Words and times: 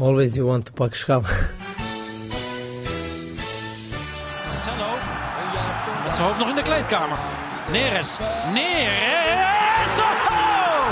Always 0.00 0.36
you 0.36 0.46
want 0.46 0.66
to 0.66 0.72
pak 0.72 0.94
schap. 0.94 1.22
Marcelo. 4.46 4.90
Met 6.04 6.14
zijn 6.14 6.26
hoofd 6.26 6.38
nog 6.38 6.48
in 6.48 6.54
de 6.54 6.62
kleedkamer. 6.62 7.18
Neres. 7.70 8.18
Neres. 8.52 9.98
Oh! 9.98 10.86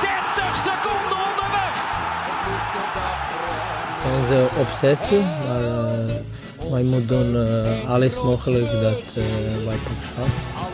30 0.00 0.56
seconden 0.56 1.18
onderweg. 1.28 1.74
Het 3.94 4.04
is 4.04 4.10
onze 4.18 4.48
obsessie, 4.60 5.20
maar 5.20 5.62
uh, 5.62 6.70
wij 6.70 6.82
moeten 6.82 7.06
doen 7.06 7.34
uh, 7.34 7.90
alles 7.90 8.22
mogelijk 8.22 8.70
dat 8.70 9.16
uh, 9.16 9.24
wij 9.66 9.76
pak 9.76 10.02
schap. 10.02 10.67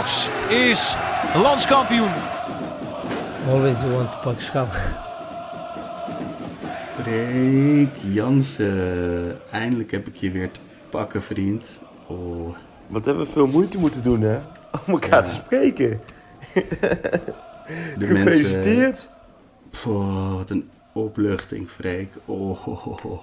Ajax 0.00 0.28
is 0.48 0.96
landskampioen. 1.34 2.10
Always 3.48 3.80
you 3.80 3.92
want 3.92 4.12
to 4.12 4.18
pak 4.18 4.40
schap. 4.40 4.72
Freek 7.00 7.90
Jansen, 8.12 9.38
eindelijk 9.50 9.90
heb 9.90 10.06
ik 10.06 10.16
je 10.16 10.30
weer 10.30 10.50
te 10.50 10.60
pakken, 10.90 11.22
vriend. 11.22 11.82
Oh. 12.06 12.56
Wat 12.86 13.04
hebben 13.04 13.24
we 13.24 13.30
veel 13.30 13.46
moeite 13.46 13.78
moeten 13.78 14.02
doen, 14.02 14.20
hè? 14.20 14.38
Om 14.86 14.92
elkaar 14.92 15.10
Ja. 15.10 15.22
te 15.22 15.32
spreken. 15.32 16.00
De 17.98 18.06
Gefeliciteerd. 18.06 19.08
Poh, 19.82 20.34
wat 20.36 20.50
een 20.50 20.70
opluchting, 20.92 21.68
Freek. 21.70 22.12
Oh, 22.24 22.68
oh, 22.68 22.86
oh, 22.86 23.04
oh. 23.04 23.22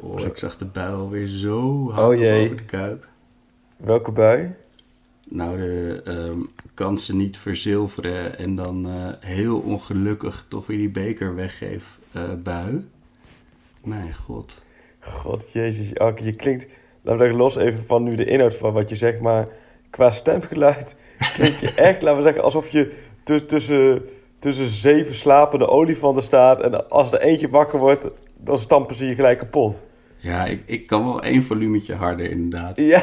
Oh, 0.00 0.20
ik 0.20 0.36
zag 0.36 0.56
de 0.56 0.64
bui 0.64 1.08
weer 1.08 1.26
zo 1.26 1.90
hard 1.90 2.20
Oh, 2.20 2.42
over 2.42 2.56
de 2.56 2.64
kuip. 2.64 3.06
Welke 3.76 4.10
bui? 4.10 4.54
Nou, 5.34 5.56
de 5.56 6.02
ehm, 6.04 6.38
kansen 6.74 7.16
niet 7.16 7.36
verzilveren 7.38 8.38
en 8.38 8.54
dan 8.54 8.86
eh, 8.86 8.92
heel 9.20 9.58
ongelukkig 9.58 10.44
toch 10.48 10.66
weer 10.66 10.76
die 10.76 10.88
beker 10.90 11.34
weggeef 11.34 11.98
eh, 12.12 12.22
bui. 12.42 12.86
Mijn 13.84 14.14
god. 14.14 14.62
God, 15.00 15.44
jezus. 15.52 15.98
Anke, 15.98 16.24
je 16.24 16.32
klinkt... 16.32 16.66
Laten 17.02 17.28
we 17.28 17.32
los 17.34 17.56
even 17.56 17.84
van 17.86 18.02
nu 18.02 18.14
de 18.14 18.24
inhoud 18.24 18.54
van 18.54 18.72
wat 18.72 18.88
je 18.88 18.96
zegt, 18.96 19.20
maar 19.20 19.48
qua 19.90 20.10
stemgeluid 20.10 20.96
klink 21.34 21.54
je 21.56 21.72
echt, 21.74 22.02
laten 22.02 22.16
we 22.18 22.24
zeggen, 22.24 22.42
alsof 22.42 22.68
je 22.68 22.92
tu- 23.24 23.46
tussen, 23.46 24.02
tussen 24.38 24.68
zeven 24.68 25.14
slapende 25.14 25.68
olifanten 25.68 26.22
staat 26.22 26.60
en 26.60 26.90
als 26.90 27.12
er 27.12 27.20
eentje 27.20 27.48
wakker 27.48 27.78
wordt, 27.78 28.06
dan 28.36 28.58
stampen 28.58 28.96
ze 28.96 29.06
je 29.06 29.14
gelijk 29.14 29.38
kapot. 29.38 29.84
Ja, 30.16 30.44
ik, 30.44 30.62
ik 30.66 30.86
kan 30.86 31.04
wel 31.04 31.22
één 31.22 31.42
volumetje 31.42 31.94
harder 31.94 32.30
inderdaad. 32.30 32.76
Ja. 32.76 33.02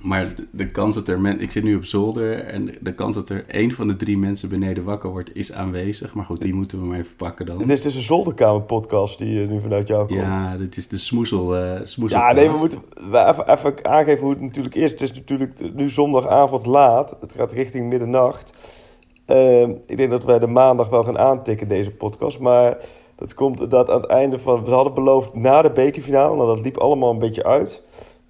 Maar 0.00 0.34
de, 0.36 0.46
de 0.50 0.70
kans 0.70 0.94
dat 0.94 1.08
er 1.08 1.20
men, 1.20 1.40
ik 1.40 1.50
zit 1.50 1.64
nu 1.64 1.76
op 1.76 1.84
zolder 1.84 2.44
en 2.44 2.74
de 2.80 2.94
kans 2.94 3.16
dat 3.16 3.28
er 3.28 3.46
één 3.46 3.72
van 3.72 3.88
de 3.88 3.96
drie 3.96 4.18
mensen 4.18 4.48
beneden 4.48 4.84
wakker 4.84 5.10
wordt 5.10 5.36
is 5.36 5.52
aanwezig. 5.52 6.14
Maar 6.14 6.24
goed, 6.24 6.40
die 6.40 6.54
moeten 6.54 6.80
we 6.80 6.86
maar 6.86 6.98
even 6.98 7.16
pakken 7.16 7.46
dan. 7.46 7.58
Dit 7.58 7.68
is 7.68 7.80
dus 7.80 7.94
een 7.94 8.02
zolderkamer-podcast 8.02 9.18
die 9.18 9.42
eh, 9.42 9.48
nu 9.48 9.60
vanuit 9.60 9.88
jou 9.88 10.06
komt. 10.06 10.20
Ja, 10.20 10.56
dit 10.56 10.76
is 10.76 10.88
de 10.88 10.98
smoezel, 10.98 11.56
eh 11.56 11.80
smoezel 11.84 12.18
Ja, 12.18 12.32
nee, 12.32 12.50
we 12.50 12.58
moeten 12.58 12.78
we 13.10 13.24
even, 13.24 13.50
even 13.50 13.84
aangeven 13.84 14.22
hoe 14.22 14.30
het 14.30 14.40
natuurlijk 14.40 14.74
is. 14.74 14.90
Het 14.90 15.00
is 15.00 15.12
natuurlijk 15.12 15.74
nu 15.74 15.90
zondagavond 15.90 16.66
laat. 16.66 17.16
Het 17.20 17.34
gaat 17.36 17.52
richting 17.52 17.88
middernacht. 17.88 18.52
Ehm, 19.26 19.70
ik 19.86 19.98
denk 19.98 20.10
dat 20.10 20.24
wij 20.24 20.38
de 20.38 20.46
maandag 20.46 20.88
wel 20.88 21.04
gaan 21.04 21.18
aantikken, 21.18 21.68
deze 21.68 21.90
podcast. 21.90 22.38
Maar 22.38 22.76
dat 23.16 23.34
komt 23.34 23.70
dat 23.70 23.90
aan 23.90 24.00
het 24.00 24.10
einde 24.10 24.38
van... 24.38 24.64
We 24.64 24.70
hadden 24.70 24.94
beloofd 24.94 25.34
na 25.34 25.62
de 25.62 25.70
bekerfinale. 25.70 26.36
Nou, 26.36 26.56
dat 26.56 26.64
liep 26.64 26.76
allemaal 26.76 27.10
een 27.10 27.18
beetje 27.18 27.44
uit. 27.44 27.82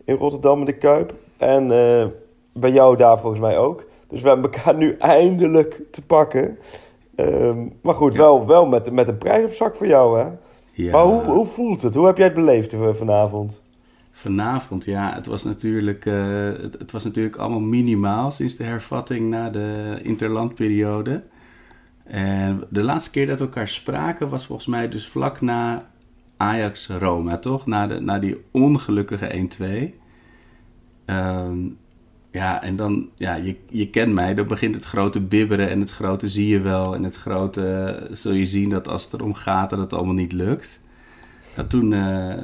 In 0.05 0.17
Rotterdam 0.17 0.59
in 0.59 0.65
de 0.65 0.79
Kuip. 0.79 1.15
En 1.41 1.63
eh, 1.71 2.07
bij 2.53 2.71
jou 2.73 2.97
daar 2.97 3.21
volgens 3.21 3.41
mij 3.43 3.59
ook. 3.59 3.85
Dus 4.09 4.23
we 4.23 4.29
hebben 4.29 4.53
elkaar 4.53 4.77
nu 4.77 4.97
eindelijk 4.99 5.81
te 5.91 6.03
pakken. 6.03 6.59
Ehm, 7.15 7.67
maar 7.83 7.95
goed, 7.95 8.13
Ja. 8.13 8.19
wel, 8.19 8.47
wel 8.47 8.67
met, 8.67 8.91
met 8.93 9.09
een 9.09 9.19
prijs 9.19 9.45
op 9.45 9.53
zak 9.53 9.77
voor 9.77 9.87
jou, 9.87 10.19
hè? 10.19 10.27
Ja, 10.73 10.93
Maar 10.93 11.05
hoe, 11.05 11.23
hoe 11.23 11.47
voelt 11.47 11.83
het? 11.83 11.95
Hoe 11.95 12.07
heb 12.07 12.17
jij 12.17 12.27
het 12.27 12.35
beleefd 12.35 12.73
eh, 12.73 12.89
vanavond? 12.95 13.63
Vanavond, 14.11 14.85
ja, 14.85 15.15
het 15.15 15.27
was, 15.27 15.45
natuurlijk, 15.45 16.07
eh, 16.07 16.15
het, 16.63 16.79
het 16.79 16.93
was 16.93 17.05
natuurlijk 17.05 17.37
allemaal 17.37 17.61
minimaal 17.61 18.31
sinds 18.31 18.57
de 18.57 18.65
hervatting 18.65 19.31
na 19.31 19.51
de 19.51 19.99
interlandperiode. 20.03 21.23
En 22.05 22.63
de 22.69 22.83
laatste 22.83 23.11
keer 23.11 23.27
dat 23.27 23.39
we 23.39 23.45
elkaar 23.45 23.69
spraken 23.69 24.29
was 24.29 24.47
volgens 24.47 24.69
mij 24.69 24.89
dus 24.89 25.09
vlak 25.09 25.41
na 25.41 25.87
Ajax-Roma, 26.37 27.39
toch? 27.39 27.67
Na, 27.67 27.87
de, 27.87 28.01
na 28.01 28.19
die 28.19 28.45
ongelukkige 28.51 29.49
1-2. 29.93 30.00
Ehm, 31.11 31.59
ja, 32.33 32.63
en 32.63 32.77
dan, 32.77 33.09
ja, 33.15 33.35
je, 33.35 33.57
je 33.69 33.91
kent 33.91 34.13
mij, 34.15 34.35
dan 34.35 34.47
begint 34.47 34.75
het 34.75 34.85
grote 34.85 35.21
bibberen 35.21 35.69
en 35.69 35.81
het 35.81 35.91
grote 35.91 36.29
zie 36.29 36.49
je 36.49 36.61
wel. 36.61 36.95
En 36.95 37.03
het 37.05 37.17
grote 37.17 37.67
eh, 37.69 38.09
zul 38.15 38.33
je 38.33 38.47
zien 38.47 38.69
dat 38.71 38.89
als 38.89 39.05
het 39.05 39.13
erom 39.13 39.35
gaat 39.35 39.71
dat 39.71 39.79
het 39.79 39.93
allemaal 39.93 40.15
niet 40.15 40.33
lukt. 40.33 40.81
Nou, 41.57 41.69
toen, 41.69 41.93
eh, 41.93 42.35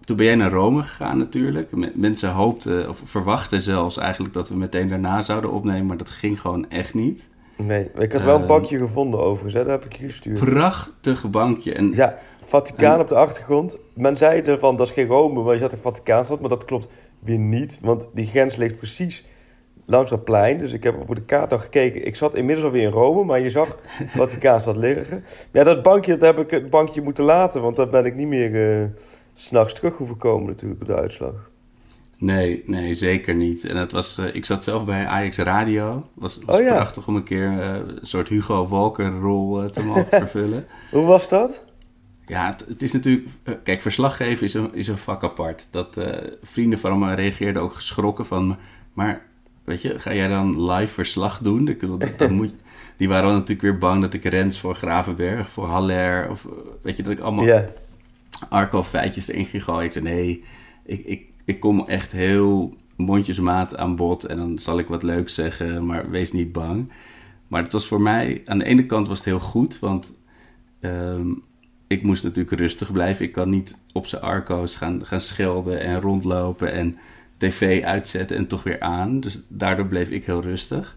toen 0.00 0.16
ben 0.16 0.26
jij 0.26 0.34
naar 0.34 0.50
Rome 0.50 0.82
gegaan 0.82 1.18
natuurlijk. 1.18 1.72
Me- 1.72 1.92
Mensen 1.94 2.30
hoopten, 2.30 2.88
of 2.88 3.02
verwachten 3.04 3.62
zelfs 3.62 3.96
eigenlijk 3.98 4.34
dat 4.34 4.48
we 4.48 4.56
meteen 4.56 4.88
daarna 4.88 5.22
zouden 5.22 5.50
opnemen, 5.52 5.86
maar 5.86 5.96
dat 5.96 6.10
ging 6.10 6.40
gewoon 6.40 6.70
echt 6.70 6.94
niet. 6.94 7.28
Nee, 7.56 7.90
ik 7.98 8.12
had 8.12 8.22
wel 8.22 8.34
een 8.34 8.38
Ehm, 8.40 8.48
bankje 8.48 8.78
gevonden 8.78 9.20
overigens, 9.20 9.54
hè? 9.54 9.64
dat 9.64 9.80
heb 9.80 9.92
ik 9.92 9.98
je 9.98 10.04
gestuurd. 10.06 10.38
Prachtig 10.38 11.30
bankje. 11.30 11.72
En 11.74 11.90
Ja, 11.94 12.18
Vaticaan 12.44 12.94
En- 12.94 13.00
op 13.00 13.08
de 13.08 13.14
achtergrond. 13.14 13.78
Men 13.94 14.16
zei 14.16 14.40
ervan, 14.40 14.76
dat 14.76 14.86
is 14.86 14.92
geen 14.92 15.06
Rome, 15.06 15.42
want 15.42 15.56
je 15.56 15.62
had 15.62 15.72
in 15.72 15.78
Vaticaanstad, 15.78 16.40
maar 16.40 16.48
dat 16.48 16.64
klopt 16.64 16.88
weer 17.26 17.38
niet. 17.38 17.78
Want 17.80 18.06
die 18.14 18.26
grens 18.26 18.56
ligt 18.56 18.76
precies 18.76 19.24
langs 19.84 20.10
dat 20.10 20.24
plein. 20.24 20.58
Dus 20.58 20.72
ik 20.72 20.82
heb 20.82 21.00
op 21.00 21.14
de 21.14 21.22
kaart 21.22 21.52
al 21.52 21.58
gekeken. 21.58 22.06
Ik 22.06 22.16
zat 22.16 22.34
inmiddels 22.34 22.66
alweer 22.66 22.82
in 22.82 22.90
Rome, 22.90 23.24
maar 23.24 23.40
je 23.40 23.50
zag 23.50 23.78
Vaticaanstad 24.16 24.76
liggen. 24.76 25.24
Ja, 25.52 25.64
dat 25.64 25.82
bankje, 25.82 26.16
dat 26.16 26.36
heb 26.36 26.44
ik 26.44 26.50
het 26.50 26.70
bankje 26.70 27.02
moeten 27.02 27.24
laten, 27.24 27.62
want 27.62 27.76
daar 27.76 27.90
ben 27.90 28.04
ik 28.04 28.14
niet 28.14 28.28
meer 28.28 28.80
eh, 28.80 28.86
s 29.34 29.46
s'nachts 29.46 29.74
terug 29.74 29.96
hoeven 29.96 30.16
komen 30.16 30.46
natuurlijk 30.46 30.84
bij 30.84 30.94
de 30.94 31.02
uitslag. 31.02 31.50
Nee, 32.18 32.62
nee, 32.66 32.94
zeker 32.94 33.34
niet. 33.34 33.64
En 33.64 33.76
het 33.76 33.92
was, 33.92 34.18
eh, 34.18 34.34
ik 34.34 34.44
zat 34.44 34.64
zelf 34.64 34.84
bij 34.84 35.06
Ajax 35.06 35.38
Radio. 35.38 36.06
was, 36.14 36.38
was 36.44 36.56
Oh 36.56 36.62
ja. 36.62 36.74
prachtig 36.74 37.06
om 37.06 37.16
een 37.16 37.22
keer 37.24 37.60
eh, 37.60 37.74
een 37.74 37.98
soort 38.02 38.28
Hugo 38.28 38.68
Walker-rol 38.68 39.62
eh, 39.62 39.68
te 39.68 39.82
mogen 39.84 40.06
vervullen. 40.22 40.66
Hoe 40.90 41.04
was 41.04 41.28
dat? 41.28 41.64
Ja, 42.26 42.46
het, 42.46 42.64
het 42.68 42.82
is 42.82 42.92
natuurlijk... 42.92 43.26
eh, 43.42 43.54
kijk, 43.62 43.82
verslaggeven 43.82 44.44
is 44.44 44.54
een, 44.54 44.74
is 44.74 44.88
een 44.88 44.98
vak 44.98 45.24
apart. 45.24 45.68
Dat 45.70 45.96
eh, 45.96 46.30
vrienden 46.42 46.78
van 46.78 46.98
me 46.98 47.14
reageerden 47.14 47.62
ook 47.62 47.72
geschrokken 47.74 48.26
van... 48.26 48.56
Maar, 48.92 49.26
weet 49.64 49.82
je, 49.82 49.98
ga 49.98 50.14
jij 50.14 50.28
dan 50.28 50.70
live 50.70 50.92
verslag 50.92 51.38
doen? 51.38 51.76
Dat 52.16 52.30
moet, 52.30 52.54
die 52.96 53.08
waren 53.08 53.32
natuurlijk 53.32 53.60
weer 53.60 53.78
bang 53.78 54.02
dat 54.02 54.14
ik 54.14 54.24
rens 54.24 54.60
voor 54.60 54.74
Gravenberg, 54.74 55.48
voor 55.48 55.66
Haller... 55.66 56.30
Of, 56.30 56.44
eh, 56.44 56.52
weet 56.82 56.96
je, 56.96 57.02
dat 57.02 57.12
ik 57.12 57.20
allemaal 57.20 57.44
Ja, 57.44 57.68
Arco-feitjes 58.48 59.28
erin 59.28 59.46
ging 59.46 59.64
gooien. 59.64 59.84
Ik 59.84 59.92
zei, 59.92 60.04
nee, 60.04 60.44
ik, 60.84 61.04
ik, 61.04 61.26
ik 61.44 61.60
kom 61.60 61.86
echt 61.86 62.12
heel 62.12 62.76
mondjesmaat 62.96 63.76
aan 63.76 63.96
bod... 63.96 64.24
En 64.24 64.36
dan 64.36 64.58
zal 64.58 64.78
ik 64.78 64.88
wat 64.88 65.02
leuks 65.02 65.34
zeggen, 65.34 65.86
maar 65.86 66.10
wees 66.10 66.32
niet 66.32 66.52
bang. 66.52 66.92
Maar 67.48 67.62
het 67.62 67.72
was 67.72 67.86
voor 67.86 68.00
mij... 68.00 68.42
Aan 68.44 68.58
de 68.58 68.64
ene 68.64 68.86
kant 68.86 69.08
was 69.08 69.16
het 69.16 69.26
heel 69.26 69.40
goed, 69.40 69.78
want... 69.78 70.14
ehm, 70.80 71.30
ik 71.86 72.02
moest 72.02 72.22
natuurlijk 72.22 72.60
rustig 72.60 72.92
blijven. 72.92 73.24
Ik 73.24 73.32
kan 73.32 73.50
niet 73.50 73.78
op 73.92 74.06
zijn 74.06 74.22
arco's 74.22 74.76
gaan, 74.76 75.06
gaan 75.06 75.20
schelden 75.20 75.80
en 75.80 76.00
rondlopen 76.00 76.72
en 76.72 76.96
tv 77.36 77.84
uitzetten 77.84 78.36
en 78.36 78.46
toch 78.46 78.62
weer 78.62 78.80
aan. 78.80 79.20
Dus 79.20 79.40
daardoor 79.48 79.86
bleef 79.86 80.08
ik 80.08 80.26
heel 80.26 80.42
rustig. 80.42 80.96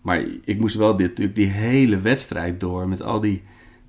Maar 0.00 0.24
ik 0.44 0.58
moest 0.58 0.76
wel 0.76 0.96
dit, 0.96 1.08
natuurlijk 1.08 1.36
die 1.36 1.46
hele 1.46 2.00
wedstrijd 2.00 2.60
door 2.60 2.88
met 2.88 3.02
al 3.02 3.20
die, 3.20 3.42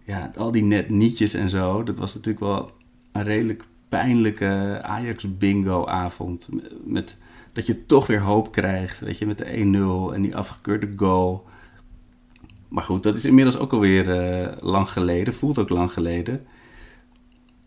ja, 0.04 0.32
al 0.36 0.52
die 0.52 0.64
net 0.64 0.90
nietjes 0.90 1.34
en 1.34 1.50
zo. 1.50 1.84
Dat 1.84 1.98
was 1.98 2.14
natuurlijk 2.14 2.46
wel 2.46 2.72
een 3.12 3.24
redelijk 3.24 3.64
pijnlijke 3.90 4.80
Ajax-bingo-avond. 4.82 6.50
Met, 6.86 7.18
dat 7.54 7.66
je 7.66 7.86
toch 7.86 8.08
weer 8.08 8.22
hoop 8.22 8.52
krijgt, 8.52 9.00
weet 9.00 9.18
je, 9.18 9.26
met 9.26 9.38
de 9.38 10.10
1-0 10.12 10.16
en 10.16 10.22
die 10.22 10.36
afgekeurde 10.36 10.90
goal. 10.96 11.46
Maar 12.74 12.84
goed, 12.84 13.04
dat 13.04 13.16
is 13.16 13.26
inmiddels 13.26 13.58
ook 13.60 13.72
alweer 13.74 14.10
eh 14.12 14.48
lang 14.60 14.90
geleden. 14.90 15.34
Voelt 15.34 15.60
ook 15.60 15.70
lang 15.70 15.92
geleden. 15.92 16.46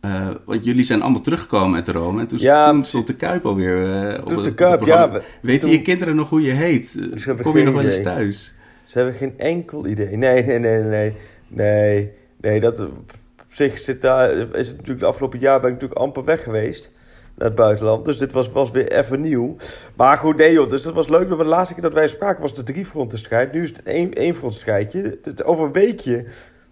Eh, 0.01 0.29
want 0.45 0.65
jullie 0.65 0.83
zijn 0.85 1.03
allemaal 1.03 1.21
teruggekomen 1.21 1.77
uit 1.77 1.89
Rome. 1.89 2.21
En 2.21 2.27
toen, 2.27 2.39
Ja, 2.39 2.63
toen 2.63 2.71
precies. 2.73 2.89
stond 2.89 3.07
de 3.07 3.15
Kuip 3.15 3.47
alweer 3.47 4.05
eh, 4.15 4.23
op 4.25 4.29
de 4.29 4.37
op 4.51 4.57
Kuip, 4.57 4.77
programma. 4.77 5.05
ja, 5.05 5.11
we- 5.13 5.23
Weten 5.41 5.71
je 5.71 5.83
kinderen 5.83 6.17
nog 6.17 6.29
hoe 6.29 6.43
je 6.43 6.51
heet? 6.53 6.99
Kom 7.43 7.59
je 7.59 7.65
nog 7.65 7.75
wel 7.75 7.83
eens 7.85 8.03
thuis? 8.03 8.53
Ze 8.85 8.99
hebben 8.99 9.15
geen 9.17 9.35
enkel 9.39 9.87
idee. 9.87 10.17
Nee, 10.17 10.43
nee, 10.45 10.59
nee, 10.59 10.83
nee. 10.83 11.13
Nee, 11.49 12.11
nee 12.41 12.61
dat 12.61 12.81
op 12.81 13.15
zich 13.49 13.79
zit 13.79 14.01
daar... 14.03 14.31
Is 14.37 14.67
het 14.69 14.77
natuurlijk 14.77 15.01
de 15.01 15.07
afgelopen 15.07 15.39
jaar 15.39 15.61
ben 15.61 15.69
ik 15.69 15.75
natuurlijk 15.75 16.01
amper 16.01 16.25
weg 16.25 16.43
geweest. 16.43 16.93
Naar 17.37 17.47
het 17.47 17.57
buitenland. 17.57 18.05
Dus 18.05 18.19
dit 18.19 18.33
was, 18.33 18.49
was 18.49 18.71
weer 18.71 18.93
even 18.93 19.21
nieuw. 19.21 19.57
Maar 19.97 20.17
goed, 20.19 20.37
nee 20.37 20.53
joh. 20.53 20.71
Dus 20.71 20.83
dat 20.83 20.95
was 20.95 21.09
leuk. 21.09 21.29
Maar 21.29 21.39
de 21.39 21.45
laatste 21.45 21.75
keer 21.75 21.83
dat 21.83 21.93
wij 21.93 22.09
spraken 22.09 22.43
was 22.43 22.55
de 22.55 22.63
driefrontenstrijd. 22.63 23.53
Nu 23.53 23.63
is 23.63 23.69
het 23.69 23.79
een 23.79 23.93
één, 23.93 24.13
éénfrontstrijdje. 24.13 25.03
Het- 25.03 25.25
het- 25.25 25.45
Over 25.45 25.65
een 25.65 25.73
weekje... 25.73 26.25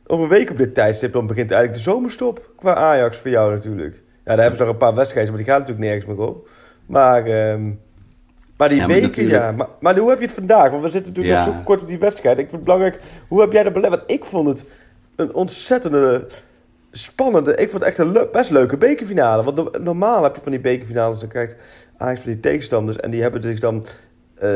Over 0.06 0.24
een 0.24 0.30
week 0.30 0.50
op 0.50 0.58
dit 0.58 0.74
tijdstip 0.74 1.12
dan 1.12 1.26
begint 1.26 1.50
eigenlijk 1.50 1.84
de 1.84 1.90
zomerstop. 1.90 2.50
Qua 2.56 2.74
Ajax 2.74 3.16
voor 3.18 3.30
jou 3.30 3.52
natuurlijk. 3.52 3.94
Ja, 3.94 4.00
daar 4.24 4.38
hebben 4.38 4.56
ze 4.56 4.62
nog 4.62 4.72
een 4.72 4.78
paar 4.78 4.94
wedstrijden. 4.94 5.32
Maar 5.32 5.42
die 5.42 5.50
gaan 5.52 5.60
natuurlijk 5.60 5.86
nergens 5.86 6.06
meer 6.16 6.26
op. 6.26 6.48
Maar... 6.86 7.26
ehm, 7.26 7.70
Maar 8.56 8.68
die 8.68 8.76
Ja, 8.78 8.86
maar 8.86 9.00
natuurlijk- 9.00 9.42
ja. 9.42 9.52
Maar, 9.52 9.68
maar 9.80 9.98
hoe 9.98 10.08
heb 10.10 10.18
je 10.18 10.24
het 10.24 10.34
vandaag? 10.34 10.70
Want 10.70 10.82
we 10.82 10.90
zitten 10.90 11.12
natuurlijk 11.12 11.40
Ja. 11.40 11.46
nog 11.46 11.56
zo 11.56 11.62
kort 11.64 11.80
op 11.80 11.88
die 11.88 11.98
wedstrijd. 11.98 12.34
Ik 12.38 12.42
vind 12.48 12.52
het 12.56 12.64
belangrijk, 12.64 12.98
hoe 13.28 13.40
heb 13.40 13.52
jij 13.52 13.62
dat 13.62 13.72
beleefd? 13.72 13.90
Want 13.96 14.10
ik 14.10 14.24
vond 14.24 14.48
het 14.48 14.68
een 15.16 15.34
ontzettende, 15.34 16.26
spannende... 16.96 17.54
Ik 17.54 17.70
vond 17.70 17.84
het 17.84 17.90
echt 17.90 17.98
een 17.98 18.28
best 18.32 18.50
leuke 18.50 18.76
bekerfinale. 18.76 19.42
Want 19.42 19.56
no- 19.56 19.70
normaal 19.80 20.22
heb 20.22 20.34
je 20.34 20.40
van 20.40 20.52
die 20.52 20.60
bekerfinales, 20.60 21.18
dan 21.18 21.28
krijgt 21.28 21.56
Ajax 21.96 22.20
van 22.20 22.30
die 22.30 22.40
tegenstanders... 22.40 22.96
en 22.96 23.10
die 23.10 23.22
hebben 23.22 23.42
zich 23.42 23.60
dan, 23.60 23.84
eh, 24.34 24.50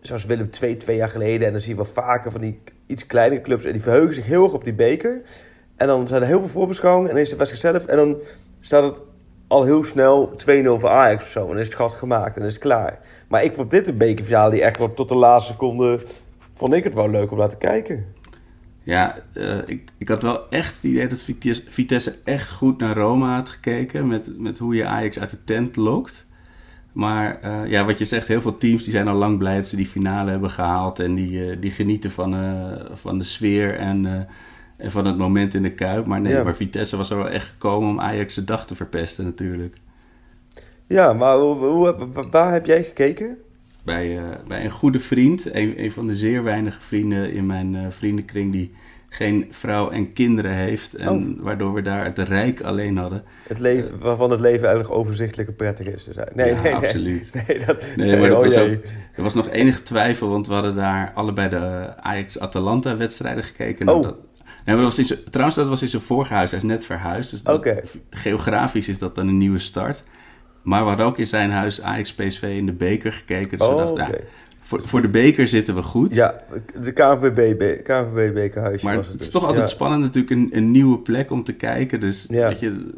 zoals 0.00 0.24
Willem 0.24 0.50
II 0.60 0.76
twee 0.76 0.96
jaar 0.96 1.08
geleden... 1.08 1.46
en 1.46 1.52
dan 1.52 1.60
zie 1.60 1.76
je 1.76 1.84
vaker 1.84 2.30
van 2.30 2.40
die 2.40 2.60
iets 2.86 3.06
kleinere 3.06 3.40
clubs... 3.40 3.64
en 3.64 3.72
die 3.72 3.82
verheugen 3.82 4.14
zich 4.14 4.26
heel 4.26 4.44
erg 4.44 4.52
op 4.52 4.64
die 4.64 4.74
beker. 4.74 5.22
En 5.76 5.86
dan 5.86 6.08
zijn 6.08 6.22
er 6.22 6.28
heel 6.28 6.40
veel 6.40 6.48
voorbeschouwingen 6.48 7.08
en 7.08 7.14
dan 7.14 7.24
is 7.24 7.30
de 7.30 7.36
wedstrijd 7.36 7.74
zelf... 7.74 7.86
en 7.86 7.96
dan 7.96 8.16
staat 8.60 8.84
het 8.84 9.02
al 9.46 9.64
heel 9.64 9.84
snel 9.84 10.32
2-0 10.32 10.34
voor 10.64 10.88
Ajax 10.88 11.22
of 11.22 11.28
zo. 11.28 11.40
En 11.40 11.48
dan 11.48 11.58
is 11.58 11.66
het 11.66 11.76
gat 11.76 11.92
gemaakt 11.92 12.36
en 12.36 12.42
is 12.42 12.52
het 12.52 12.62
klaar. 12.62 12.98
Maar 13.28 13.44
ik 13.44 13.54
vond 13.54 13.70
dit 13.70 13.88
een 13.88 13.96
bekerfinale 13.96 14.50
die 14.50 14.62
echt 14.62 14.96
tot 14.96 15.08
de 15.08 15.14
laatste 15.14 15.52
seconde... 15.52 16.02
vond 16.54 16.72
ik 16.72 16.84
het 16.84 16.94
wel 16.94 17.10
leuk 17.10 17.30
om 17.30 17.38
naar 17.38 17.48
te 17.48 17.56
kijken. 17.56 18.14
Ja, 18.84 19.16
eh, 19.32 19.58
ik, 19.66 19.90
ik 19.98 20.08
had 20.08 20.22
wel 20.22 20.50
echt 20.50 20.74
het 20.74 20.84
idee 20.84 21.06
dat 21.06 21.24
Vitesse, 21.68 22.14
echt 22.24 22.50
goed 22.50 22.78
naar 22.78 22.96
Roma 22.96 23.34
had 23.34 23.48
gekeken. 23.48 24.06
Met, 24.06 24.38
met 24.38 24.58
hoe 24.58 24.74
je 24.74 24.86
Ajax 24.86 25.18
uit 25.20 25.30
de 25.30 25.44
tent 25.44 25.76
lokt. 25.76 26.26
Maar 26.92 27.40
eh, 27.40 27.66
ja, 27.66 27.84
wat 27.84 27.98
je 27.98 28.04
zegt, 28.04 28.28
heel 28.28 28.40
veel 28.40 28.56
teams 28.56 28.82
die 28.82 28.92
zijn 28.92 29.08
al 29.08 29.14
lang 29.16 29.38
blij 29.38 29.56
dat 29.56 29.68
ze 29.68 29.76
die 29.76 29.86
finale 29.86 30.30
hebben 30.30 30.50
gehaald. 30.50 30.98
En 30.98 31.14
die, 31.14 31.50
eh, 31.50 31.56
die 31.60 31.70
genieten 31.70 32.10
van, 32.10 32.34
eh, 32.34 32.84
van 32.92 33.18
de 33.18 33.24
sfeer 33.24 33.78
en, 33.78 34.28
en 34.76 34.90
van 34.90 35.04
het 35.04 35.18
moment 35.18 35.54
in 35.54 35.62
de 35.62 35.72
Kuip. 35.72 36.06
Maar 36.06 36.20
nee, 36.20 36.32
Ja. 36.32 36.42
maar 36.42 36.54
Vitesse 36.54 36.96
was 36.96 37.10
er 37.10 37.16
wel 37.16 37.28
echt 37.28 37.46
gekomen 37.46 37.88
om 37.88 38.00
Ajax 38.00 38.34
de 38.34 38.44
dag 38.44 38.66
te 38.66 38.74
verpesten 38.76 39.24
natuurlijk. 39.24 39.76
Ja, 40.86 41.12
maar 41.12 41.36
hoe, 41.36 41.54
hoe, 41.56 41.96
waar 42.30 42.52
heb 42.52 42.66
jij 42.66 42.82
gekeken? 42.82 43.38
Bij, 43.84 44.16
eh, 44.18 44.22
bij 44.48 44.64
een 44.64 44.70
goede 44.70 44.98
vriend, 45.00 45.54
een, 45.54 45.82
een 45.82 45.92
van 45.92 46.06
de 46.06 46.16
zeer 46.16 46.42
weinige 46.42 46.80
vrienden 46.80 47.32
in 47.32 47.46
mijn 47.46 47.74
eh, 47.74 47.82
vriendenkring 47.90 48.52
die 48.52 48.74
geen 49.08 49.46
vrouw 49.50 49.90
en 49.90 50.12
kinderen 50.12 50.52
heeft. 50.52 50.94
En 50.94 51.08
Oh. 51.08 51.42
waardoor 51.44 51.74
we 51.74 51.82
daar 51.82 52.04
het 52.04 52.18
Rijk 52.18 52.60
alleen 52.62 52.96
hadden. 52.96 53.22
Het 53.48 53.58
leven, 53.58 53.98
waarvan 53.98 54.30
het 54.30 54.40
leven 54.40 54.66
eigenlijk 54.66 54.94
overzichtelijk 54.94 55.48
en 55.48 55.56
prettig 55.56 55.86
is. 55.86 56.04
Dus, 56.04 56.14
nee, 56.34 56.54
Ja, 56.54 56.60
nee, 56.62 56.74
absoluut. 56.74 57.32
Nee, 57.48 57.64
dat, 57.66 57.76
Nee, 57.96 58.16
maar 58.18 58.28
dat 58.28 58.38
oh 58.38 58.44
was 58.44 58.56
ook, 58.56 58.72
er 59.14 59.22
was 59.22 59.34
nog 59.34 59.48
enige 59.48 59.82
twijfel, 59.82 60.28
want 60.28 60.46
we 60.46 60.52
hadden 60.54 60.74
daar 60.74 61.12
allebei 61.14 61.48
de 61.48 61.92
Ajax-Atalanta-wedstrijden 62.00 63.44
gekeken. 63.44 63.86
Nou, 63.86 63.98
Oh. 63.98 64.04
dat, 64.04 64.14
nee, 64.44 64.74
maar 64.74 64.76
dat 64.76 64.84
was 64.84 64.98
in 64.98 65.04
zijn- 65.04 65.18
trouwens, 65.30 65.56
dat 65.56 65.68
was 65.68 65.82
in 65.82 65.88
zijn 65.88 66.02
vorige 66.02 66.34
huis. 66.34 66.50
Hij 66.50 66.58
is 66.60 66.64
net 66.66 66.84
verhuisd. 66.86 67.30
Dus 67.30 67.42
dat- 67.42 67.68
geografisch 68.10 68.88
is 68.88 68.98
dat 68.98 69.14
dan 69.14 69.28
een 69.28 69.38
nieuwe 69.38 69.58
start. 69.58 70.04
Maar 70.64 70.82
we 70.82 70.88
hadden 70.88 71.06
ook 71.06 71.18
in 71.18 71.26
zijn 71.26 71.50
huis 71.50 71.82
Ajax-PSV 71.82 72.42
in 72.42 72.66
de 72.66 72.72
beker 72.72 73.12
gekeken. 73.12 73.58
Dus 73.58 73.66
we 73.66 73.72
Oh, 73.72 73.78
dachten, 73.78 74.02
oké. 74.02 74.12
ja, 74.16 74.18
voor, 74.60 74.80
voor 74.88 75.02
de 75.02 75.08
beker 75.08 75.46
zitten 75.48 75.74
we 75.74 75.82
goed. 75.82 76.14
Ja, 76.14 76.40
de 76.82 76.92
KNVB, 76.92 77.82
KNVB 77.84 78.34
bekerhuisje 78.34 78.84
Maar 78.84 78.96
was 78.96 79.04
het 79.04 79.12
het 79.12 79.22
is 79.22 79.30
dus. 79.30 79.40
toch 79.40 79.44
altijd 79.48 79.68
Ja. 79.68 79.74
spannend 79.74 80.02
natuurlijk 80.02 80.30
een, 80.34 80.48
een 80.52 80.70
nieuwe 80.70 80.98
plek 80.98 81.30
om 81.30 81.44
te 81.44 81.52
kijken. 81.54 82.00
Dus 82.00 82.26
Ja. 82.30 82.48
weet 82.48 82.60
je, 82.60 82.90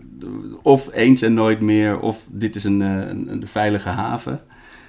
of 0.63 0.89
eens 0.93 1.23
en 1.23 1.35
nooit 1.35 1.61
meer, 1.61 2.01
of 2.01 2.27
dit 2.31 2.55
is 2.55 2.65
een, 2.65 2.83
eh, 2.83 2.89
een, 3.09 3.29
een 3.33 3.47
veilige 3.47 3.89
haven. 3.89 4.41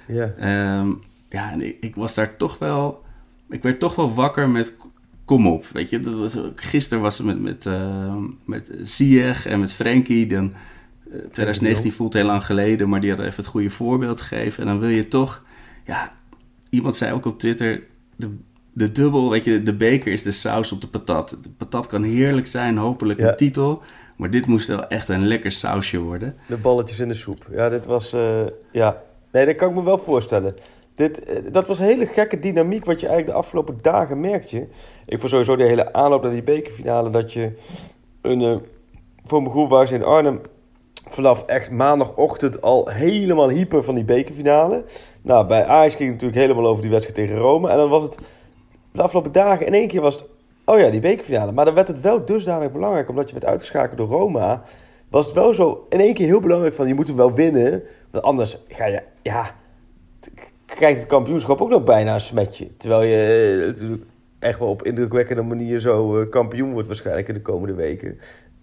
Ja. 0.06 0.32
Ehm, 0.38 0.88
ja, 1.28 1.52
en 1.52 1.60
ik, 1.66 1.76
ik 1.80 1.94
was 1.94 2.14
daar 2.14 2.36
toch 2.36 2.58
wel... 2.58 3.02
Ik 3.50 3.62
werd 3.62 3.78
toch 3.80 3.94
wel 3.94 4.14
wakker 4.14 4.48
met... 4.48 4.76
Kom 5.24 5.46
op, 5.46 5.66
weet 5.72 5.90
je. 5.90 5.98
Dat 6.00 6.14
was, 6.14 6.38
gisteren 6.54 7.02
was 7.02 7.18
het 7.18 7.26
met, 7.26 7.40
met, 7.42 7.66
eh, 7.66 8.14
met 8.44 8.72
Ziyech 8.82 9.46
en 9.46 9.60
met 9.60 9.72
Frenkie. 9.72 10.26
Dan, 10.26 10.52
2019 11.10 11.92
voelt 11.92 12.12
heel 12.12 12.24
lang 12.24 12.44
geleden, 12.44 12.88
maar 12.88 13.00
die 13.00 13.08
hadden 13.08 13.26
even 13.28 13.42
het 13.42 13.50
goede 13.52 13.70
voorbeeld 13.70 14.20
gegeven. 14.20 14.62
En 14.62 14.68
dan 14.68 14.78
wil 14.80 14.88
je 14.88 15.08
toch... 15.08 15.44
Ja, 15.84 16.12
iemand 16.70 16.94
zei 16.96 17.12
ook 17.12 17.24
op 17.26 17.38
Twitter... 17.38 17.82
De, 18.16 18.36
de 18.72 18.92
dubbel, 18.92 19.30
weet 19.30 19.44
je, 19.44 19.62
de 19.62 19.74
beker 19.74 20.12
is 20.12 20.22
de 20.22 20.30
saus 20.30 20.72
op 20.72 20.80
de 20.80 20.86
patat. 20.88 21.36
De 21.42 21.48
patat 21.56 21.86
kan 21.86 22.02
heerlijk 22.02 22.46
zijn, 22.46 22.76
hopelijk 22.76 23.18
Ja. 23.20 23.28
een 23.28 23.36
titel. 23.36 23.82
Maar 24.16 24.30
dit 24.30 24.46
moest 24.46 24.66
wel 24.66 24.88
echt 24.88 25.08
een 25.08 25.26
lekker 25.26 25.50
sausje 25.52 25.98
worden. 25.98 26.34
De 26.46 26.56
balletjes 26.56 26.98
in 26.98 27.08
de 27.08 27.14
soep. 27.14 27.46
Ja, 27.50 27.68
dit 27.68 27.86
was... 27.86 28.12
eh, 28.12 28.40
ja. 28.72 29.02
Nee, 29.32 29.46
dat 29.46 29.56
kan 29.56 29.68
ik 29.68 29.74
me 29.74 29.82
wel 29.82 29.98
voorstellen. 29.98 30.54
Dit, 30.94 31.24
eh, 31.24 31.52
dat 31.52 31.66
was 31.66 31.78
een 31.78 31.84
hele 31.86 32.06
gekke 32.06 32.38
dynamiek 32.38 32.84
wat 32.84 33.00
je 33.00 33.06
eigenlijk 33.06 33.36
de 33.36 33.42
afgelopen 33.44 33.78
dagen 33.82 34.20
merkt 34.20 34.50
je. 34.50 34.66
Ik 35.06 35.18
vond 35.18 35.30
sowieso 35.30 35.56
de 35.56 35.64
hele 35.64 35.92
aanloop 35.92 36.22
naar 36.22 36.30
die 36.32 36.42
bekerfinale 36.42 37.10
dat 37.10 37.32
je... 37.32 37.52
Een, 38.20 38.40
eh, 38.42 38.56
voor 39.24 39.38
mijn 39.42 39.52
gevoel 39.52 39.68
waren 39.68 39.88
ze 39.88 39.94
in 39.94 40.04
Arnhem 40.04 40.40
vanaf 41.10 41.44
echt 41.46 41.70
maandagochtend 41.70 42.62
al 42.62 42.88
helemaal 42.88 43.48
hyper 43.48 43.84
van 43.84 43.94
die 43.94 44.04
bekerfinale. 44.04 44.84
Nou, 45.22 45.46
bij 45.46 45.64
Ajax 45.64 45.94
ging 45.94 46.10
het 46.10 46.20
natuurlijk 46.20 46.48
helemaal 46.48 46.70
over 46.70 46.82
die 46.82 46.90
wedstrijd 46.90 47.18
tegen 47.18 47.42
Rome. 47.42 47.70
En 47.70 47.76
dan 47.76 47.88
was 47.88 48.02
het 48.02 48.18
de 48.92 49.02
afgelopen 49.02 49.32
dagen 49.32 49.66
in 49.66 49.74
één 49.74 49.88
keer 49.88 50.00
was. 50.00 50.24
Oh 50.64 50.78
ja, 50.78 50.90
die 50.90 51.00
bekerfinale. 51.00 51.52
Maar 51.52 51.64
dan 51.64 51.74
werd 51.74 51.88
het 51.88 52.00
wel 52.00 52.24
dusdanig 52.24 52.72
belangrijk, 52.72 53.08
omdat 53.08 53.26
je 53.26 53.32
werd 53.32 53.44
uitgeschakeld 53.44 53.98
door 53.98 54.08
Roma. 54.08 54.62
Was 55.10 55.26
het 55.26 55.34
wel 55.34 55.54
zo 55.54 55.86
in 55.88 56.00
één 56.00 56.14
keer 56.14 56.26
heel 56.26 56.40
belangrijk 56.40 56.74
van 56.74 56.88
je 56.88 56.94
moet 56.94 57.06
hem 57.06 57.16
wel 57.16 57.34
winnen. 57.34 57.82
Want 58.10 58.24
anders 58.24 58.58
ga 58.68 58.86
je, 58.86 59.02
ja, 59.22 59.54
krijgt 60.66 60.98
het 60.98 61.08
kampioenschap 61.08 61.60
ook 61.60 61.68
nog 61.68 61.84
bijna 61.84 62.12
een 62.14 62.20
smetje. 62.20 62.76
Terwijl 62.76 63.02
je 63.02 63.60
eh, 63.60 63.66
natuurlijk 63.66 64.02
echt 64.38 64.58
wel 64.58 64.68
op 64.68 64.82
indrukwekkende 64.82 65.42
manier 65.42 65.80
zo 65.80 66.20
eh, 66.20 66.28
kampioen 66.30 66.72
wordt 66.72 66.86
waarschijnlijk 66.86 67.28
in 67.28 67.34
de 67.34 67.42
komende 67.42 67.74
weken. 67.74 68.18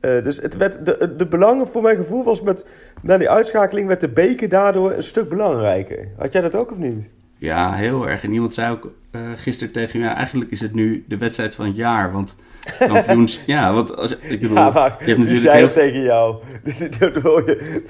Eh, 0.06 0.24
dus 0.24 0.42
het 0.42 0.58
werd, 0.58 0.86
de, 0.86 1.16
de 1.18 1.26
belangen 1.26 1.68
voor 1.68 1.82
mijn 1.82 1.96
gevoel 1.96 2.24
was 2.24 2.42
met, 2.42 2.66
na 3.02 3.18
die 3.18 3.30
uitschakeling 3.30 3.88
werd 3.88 4.02
de 4.02 4.08
beker 4.08 4.50
daardoor 4.50 4.92
een 4.92 5.04
stuk 5.04 5.30
belangrijker. 5.30 6.08
Had 6.18 6.34
jij 6.34 6.42
dat 6.42 6.56
ook 6.56 6.72
of 6.72 6.78
niet? 6.78 7.10
Ja, 7.38 7.74
heel 7.74 8.10
erg. 8.10 8.24
En 8.24 8.32
iemand 8.34 8.54
zei 8.54 8.72
ook 8.72 8.92
eh, 9.12 9.22
gisteren 9.36 9.74
tegen 9.74 10.00
me, 10.00 10.06
ja, 10.06 10.16
eigenlijk 10.16 10.52
is 10.52 10.62
het 10.62 10.74
nu 10.74 11.06
de 11.08 11.18
wedstrijd 11.18 11.56
van 11.56 11.66
het 11.66 11.76
jaar. 11.76 12.12
Want 12.12 12.36
kampioens... 12.80 13.42
ja, 13.56 13.74
want 13.74 13.96
als, 13.96 14.18
ik 14.18 14.42
bedoel, 14.42 14.58
Ja, 14.58 14.70
maar 14.70 14.96
je 15.00 15.06
hebt 15.06 15.06
die 15.06 15.18
natuurlijk 15.18 15.42
zei 15.42 15.58
heel 15.58 15.72
tegen 15.72 16.02
jou. 16.02 16.36
dat 17.00 17.24
hoor 17.24 17.48
je. 17.50 17.84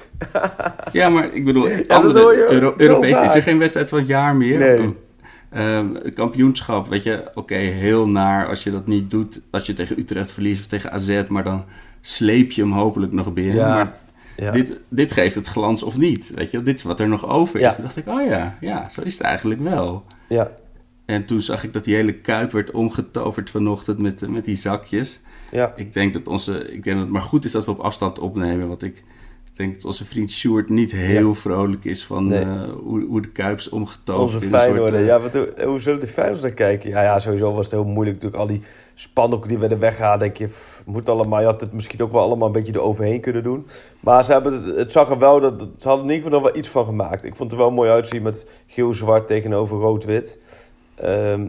Ja, 0.92 1.08
maar 1.08 1.34
ik 1.34 1.44
bedoel, 1.44 1.68
andere, 1.88 2.48
Euro- 2.50 2.74
Europees 2.76 3.20
is 3.20 3.34
er 3.34 3.42
geen 3.42 3.58
wedstrijd 3.58 3.88
van 3.88 3.98
het 3.98 4.06
jaar 4.08 4.36
meer. 4.36 4.58
Nee. 4.58 4.94
Ehm, 5.50 5.94
het 5.94 6.14
kampioenschap, 6.14 6.88
weet 6.88 7.02
je, 7.02 7.22
oké, 7.34 7.54
heel 7.54 8.08
naar 8.08 8.48
als 8.48 8.64
je 8.64 8.70
dat 8.70 8.86
niet 8.86 9.10
doet. 9.10 9.40
Als 9.50 9.66
je 9.66 9.72
tegen 9.72 9.98
Utrecht 9.98 10.32
verliest 10.32 10.60
of 10.60 10.66
tegen 10.66 10.92
AZ, 10.92 11.22
maar 11.28 11.44
dan 11.44 11.64
sleep 12.06 12.50
je 12.52 12.62
hem 12.62 12.72
hopelijk 12.72 13.12
nog 13.12 13.32
binnen. 13.32 13.54
Ja. 13.54 13.74
Maar 13.74 13.94
Ja. 14.36 14.50
dit, 14.50 14.76
dit 14.88 15.12
geeft 15.12 15.34
het 15.34 15.46
glans 15.46 15.82
of 15.82 15.96
niet, 15.96 16.32
weet 16.34 16.50
je. 16.50 16.62
Dit 16.62 16.78
is 16.78 16.82
wat 16.82 17.00
er 17.00 17.08
nog 17.08 17.26
over 17.26 17.60
is. 17.60 17.74
Toen 17.74 17.84
dacht 17.84 17.96
ik, 17.96 18.06
oh 18.08 18.26
ja, 18.26 18.56
ja, 18.60 18.88
zo 18.88 19.00
is 19.00 19.14
het 19.14 19.22
eigenlijk 19.22 19.60
wel. 19.60 20.04
ja. 20.28 20.50
En 21.06 21.24
toen 21.24 21.40
zag 21.40 21.64
ik 21.64 21.72
dat 21.72 21.84
die 21.84 21.94
hele 21.94 22.14
kuip 22.14 22.52
werd 22.52 22.70
omgetoverd 22.70 23.50
vanochtend 23.50 23.98
met, 23.98 24.28
met 24.28 24.44
die 24.44 24.56
zakjes. 24.56 25.20
Ja. 25.50 25.72
Ik 25.76 25.92
denk 25.92 26.12
dat 26.12 26.26
onze, 26.28 26.58
ik 26.72 26.82
denk 26.84 26.96
dat 26.96 27.04
het 27.04 27.10
maar 27.12 27.22
goed 27.22 27.44
is 27.44 27.52
dat 27.52 27.64
we 27.64 27.70
op 27.70 27.78
afstand 27.78 28.18
opnemen. 28.18 28.68
Want 28.68 28.82
ik 28.82 29.04
denk 29.56 29.74
dat 29.74 29.84
onze 29.84 30.04
vriend 30.04 30.30
Sjoerd 30.30 30.68
niet 30.68 30.92
heel 30.92 31.34
vrolijk 31.34 31.84
is 31.84 32.04
van 32.04 32.26
Nee. 32.26 32.42
eh, 32.44 32.62
hoe, 32.84 33.04
hoe 33.04 33.20
de 33.20 33.28
kuip 33.28 33.56
is 33.58 33.68
omgetoverd. 33.68 34.42
Een 34.42 34.60
soort, 34.60 34.92
eh, 34.92 35.06
Ja, 35.06 35.20
wat, 35.20 35.32
hoe- 35.34 35.52
hoe 35.64 35.80
zullen 35.80 36.00
de 36.00 36.06
Feyenoorders 36.06 36.42
naar 36.46 36.54
kijken? 36.66 36.90
Ja, 36.90 37.02
ja, 37.02 37.18
sowieso 37.18 37.52
was 37.52 37.64
het 37.64 37.70
heel 37.70 37.84
moeilijk. 37.84 38.16
Natuurlijk 38.16 38.42
al 38.42 38.48
die 38.48 38.62
spandoeken 38.94 39.48
die 39.48 39.58
werden 39.58 39.78
weggehaald. 39.78 40.20
Denk 40.20 40.36
je, 40.36 40.46
pff, 40.46 40.82
moet 40.86 41.08
allemaal. 41.08 41.40
Je 41.40 41.46
had 41.46 41.60
het 41.60 41.72
misschien 41.72 42.02
ook 42.02 42.12
wel 42.12 42.22
allemaal 42.22 42.46
een 42.46 42.52
beetje 42.52 42.72
eroverheen 42.74 43.20
kunnen 43.20 43.42
doen. 43.42 43.66
Maar 44.00 44.24
ze 44.24 44.32
hebben 44.32 44.52
het, 44.64 44.76
het 44.76 44.92
zag 44.92 45.10
er 45.10 45.18
wel, 45.18 45.40
dat, 45.40 45.68
ze 45.78 45.88
hadden 45.88 46.06
in 46.06 46.12
ieder 46.14 46.30
geval 46.30 46.44
wel 46.46 46.56
iets 46.56 46.68
van 46.68 46.84
gemaakt. 46.84 47.24
Ik 47.24 47.34
vond 47.36 47.50
het 47.50 47.60
er 47.60 47.66
wel 47.66 47.74
mooi 47.74 47.90
uitzien 47.90 48.22
met 48.22 48.46
geel-zwart 48.66 49.26
tegenover 49.26 49.78
rood-wit. 49.78 50.38
Ehm, 50.94 51.46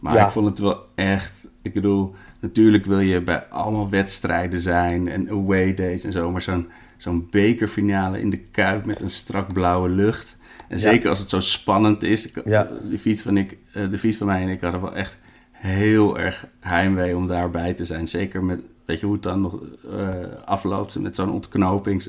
Maar 0.00 0.14
Ja. 0.14 0.24
ik 0.24 0.30
vond 0.30 0.48
het 0.48 0.58
wel 0.58 0.78
echt... 0.94 1.48
Ik 1.62 1.74
bedoel, 1.74 2.14
natuurlijk 2.40 2.84
wil 2.86 3.00
je 3.00 3.20
bij 3.22 3.44
allemaal 3.50 3.90
wedstrijden 3.90 4.60
zijn 4.60 5.08
en 5.08 5.30
away 5.30 5.74
days 5.74 6.04
en 6.04 6.12
zo. 6.12 6.30
Maar 6.30 6.42
zo'n 6.42 6.68
zo'n 6.96 7.26
bekerfinale 7.30 8.20
in 8.20 8.30
de 8.30 8.36
Kuip 8.50 8.84
met 8.84 9.00
een 9.00 9.10
strak 9.10 9.52
blauwe 9.52 9.88
lucht. 9.88 10.36
En 10.68 10.76
Ja. 10.76 10.82
zeker 10.82 11.08
als 11.08 11.18
het 11.18 11.28
zo 11.28 11.40
spannend 11.40 12.02
is. 12.02 12.26
Ik, 12.28 12.42
Ja. 12.44 12.68
de, 12.90 12.98
fiets 12.98 13.22
van 13.22 13.36
ik, 13.36 13.56
eh, 13.72 13.88
de 13.90 13.98
fiets 13.98 14.16
van 14.16 14.26
mij 14.26 14.42
en 14.42 14.48
ik 14.48 14.60
hadden 14.60 14.80
wel 14.80 14.94
echt 14.94 15.18
heel 15.52 16.18
erg 16.18 16.46
heimwee 16.60 17.16
om 17.16 17.26
daarbij 17.26 17.74
te 17.74 17.84
zijn. 17.84 18.08
Zeker 18.08 18.44
met, 18.44 18.60
weet 18.84 19.00
je 19.00 19.06
hoe 19.06 19.14
het 19.14 19.22
dan 19.24 19.40
nog 19.40 19.60
eh, 19.96 20.08
afloopt 20.44 20.98
met 20.98 21.14
zo'n 21.14 21.30
ontknoping. 21.32 22.06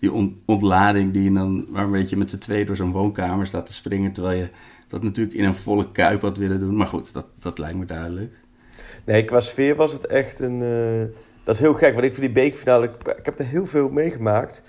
Die 0.00 0.12
on- 0.12 0.40
ontlading 0.44 1.12
die 1.12 1.22
je 1.22 1.32
dan, 1.32 1.66
waar 1.68 1.84
een 1.84 1.90
beetje 1.90 2.16
met 2.16 2.30
z'n 2.30 2.38
twee 2.38 2.64
door 2.64 2.76
zo'n 2.76 2.92
woonkamer 2.92 3.46
staat 3.46 3.66
te 3.66 3.72
springen. 3.72 4.12
Terwijl 4.12 4.38
je 4.38 4.48
dat 4.88 5.02
natuurlijk 5.02 5.36
in 5.36 5.44
een 5.44 5.54
volle 5.54 5.92
kuip 5.92 6.20
had 6.22 6.38
willen 6.38 6.58
doen. 6.58 6.76
Maar 6.76 6.86
goed, 6.86 7.12
dat, 7.12 7.26
dat 7.40 7.58
lijkt 7.58 7.76
me 7.76 7.84
duidelijk. 7.84 8.32
Nee, 9.04 9.24
qua 9.24 9.40
sfeer 9.40 9.74
was 9.76 9.92
het 9.92 10.06
echt 10.06 10.40
een... 10.40 10.62
eh, 10.62 11.02
dat 11.46 11.54
is 11.54 11.60
heel 11.60 11.74
gek, 11.74 11.92
want 11.92 12.04
ik 12.04 12.14
vind 12.14 12.26
die 12.26 12.44
bekerfinale... 12.44 12.84
Ik, 12.84 13.16
ik 13.18 13.24
heb 13.24 13.38
er 13.38 13.46
heel 13.46 13.66
veel 13.66 13.88
meegemaakt. 13.88 14.62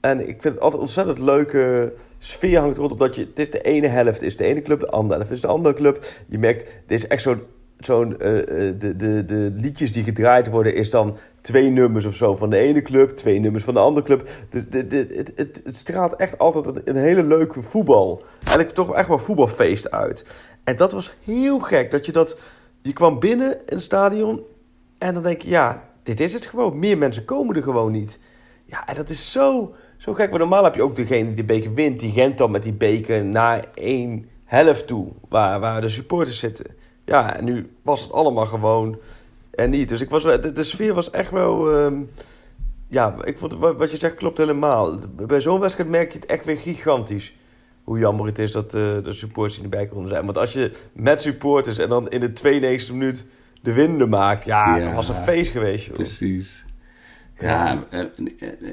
En 0.00 0.20
ik 0.20 0.42
vind 0.42 0.54
het 0.54 0.60
altijd 0.60 0.82
ontzettend 0.82 1.18
leuke 1.18 1.92
sfeer 2.18 2.58
hangt 2.58 2.76
rond. 2.76 2.92
Omdat 2.92 3.16
je... 3.16 3.28
Is 3.34 3.50
de 3.50 3.60
ene 3.60 3.86
helft 3.86 4.22
is 4.22 4.36
de 4.36 4.44
ene 4.44 4.62
club, 4.62 4.80
de 4.80 4.90
andere 4.90 5.18
helft 5.18 5.34
is 5.34 5.40
de 5.40 5.46
andere 5.46 5.74
club. 5.74 6.04
Je 6.26 6.38
merkt, 6.38 6.66
dit 6.86 6.98
is 6.98 7.06
echt 7.06 7.22
zo'n... 7.22 7.42
zo'n 7.78 8.18
eh, 8.18 8.38
eh, 8.38 8.74
de, 8.78 8.96
de, 8.96 9.24
de 9.24 9.52
liedjes 9.54 9.92
die 9.92 10.04
gedraaid 10.04 10.48
worden 10.48 10.74
is 10.74 10.90
dan 10.90 11.16
twee 11.40 11.70
nummers 11.70 12.04
of 12.04 12.14
zo 12.14 12.34
van 12.34 12.50
de 12.50 12.56
ene 12.56 12.82
club, 12.82 13.16
twee 13.16 13.38
nummers 13.38 13.64
van 13.64 13.74
de 13.74 13.80
andere 13.80 14.06
club. 14.06 14.28
Het, 14.50 14.66
het, 14.72 15.32
het, 15.36 15.76
straalt 15.76 16.16
echt 16.16 16.38
altijd 16.38 16.66
een, 16.66 16.80
een 16.84 16.96
hele 16.96 17.24
leuke 17.24 17.62
voetbal. 17.62 18.22
Eigenlijk 18.40 18.70
toch 18.70 18.94
echt 18.94 19.08
wel 19.08 19.18
voetbalfeest 19.18 19.90
uit. 19.90 20.24
En 20.64 20.76
dat 20.76 20.92
was 20.92 21.14
heel 21.24 21.58
gek, 21.58 21.90
dat 21.90 22.06
je 22.06 22.12
dat... 22.12 22.38
Je 22.82 22.92
kwam 22.92 23.18
binnen 23.18 23.52
in 23.52 23.74
het 23.76 23.82
stadion 23.82 24.42
en 24.98 25.14
dan 25.14 25.22
denk 25.22 25.42
je, 25.42 25.48
ja, 25.48 25.89
dit 26.02 26.20
is 26.20 26.32
het 26.32 26.46
gewoon. 26.46 26.78
Meer 26.78 26.98
mensen 26.98 27.24
komen 27.24 27.56
er 27.56 27.62
gewoon 27.62 27.92
niet. 27.92 28.18
Ja, 28.64 28.86
en 28.86 28.94
dat 28.94 29.08
is 29.08 29.32
zo, 29.32 29.74
zo 29.96 30.14
gek. 30.14 30.30
Maar 30.30 30.38
normaal 30.38 30.64
heb 30.64 30.74
je 30.74 30.82
ook 30.82 30.96
degene 30.96 31.26
die 31.26 31.34
de 31.34 31.44
beker 31.44 31.74
wint, 31.74 32.00
die 32.00 32.12
rent 32.12 32.38
dan 32.38 32.50
met 32.50 32.62
die 32.62 32.72
beker 32.72 33.24
naar 33.24 33.64
één 33.74 34.28
helft 34.44 34.86
toe, 34.86 35.08
waar, 35.28 35.60
waar 35.60 35.80
de 35.80 35.88
supporters 35.88 36.38
zitten. 36.38 36.66
Ja, 37.04 37.36
en 37.36 37.44
nu 37.44 37.70
was 37.82 38.02
het 38.02 38.12
allemaal 38.12 38.46
gewoon 38.46 38.98
en 39.50 39.70
niet. 39.70 39.88
Dus 39.88 40.00
ik 40.00 40.10
was, 40.10 40.22
de, 40.22 40.52
de 40.52 40.64
sfeer 40.64 40.94
was 40.94 41.10
echt 41.10 41.30
wel... 41.30 41.72
ehm, 41.72 42.02
ja, 42.88 43.14
ik 43.24 43.38
vond, 43.38 43.54
wat 43.54 43.90
je 43.90 43.98
zegt 43.98 44.14
klopt 44.14 44.38
helemaal. 44.38 44.98
Bij 45.26 45.40
zo'n 45.40 45.60
wedstrijd 45.60 45.88
merk 45.90 46.12
je 46.12 46.18
het 46.18 46.26
echt 46.26 46.44
weer 46.44 46.56
gigantisch. 46.56 47.34
Hoe 47.84 47.98
jammer 47.98 48.26
het 48.26 48.38
is 48.38 48.52
dat 48.52 48.64
eh, 48.64 48.72
de 49.04 49.12
supporters 49.12 49.68
bij 49.68 49.86
konden 49.86 50.10
zijn. 50.10 50.24
Want 50.24 50.38
als 50.38 50.52
je 50.52 50.72
met 50.92 51.20
supporters 51.20 51.78
en 51.78 51.88
dan 51.88 52.08
in 52.08 52.20
de 52.20 52.30
92e 52.30 52.92
minuut 52.92 53.26
de 53.60 53.72
winnende 53.72 54.06
maakt... 54.06 54.44
Ja, 54.44 54.76
Ja, 54.76 54.84
dat 54.84 54.94
was 54.94 55.08
een 55.08 55.22
feest 55.22 55.50
geweest, 55.50 55.84
joh. 55.86 55.94
Precies. 55.94 56.64
Ja, 57.40 57.84
en, 57.90 58.08
en- 58.18 58.28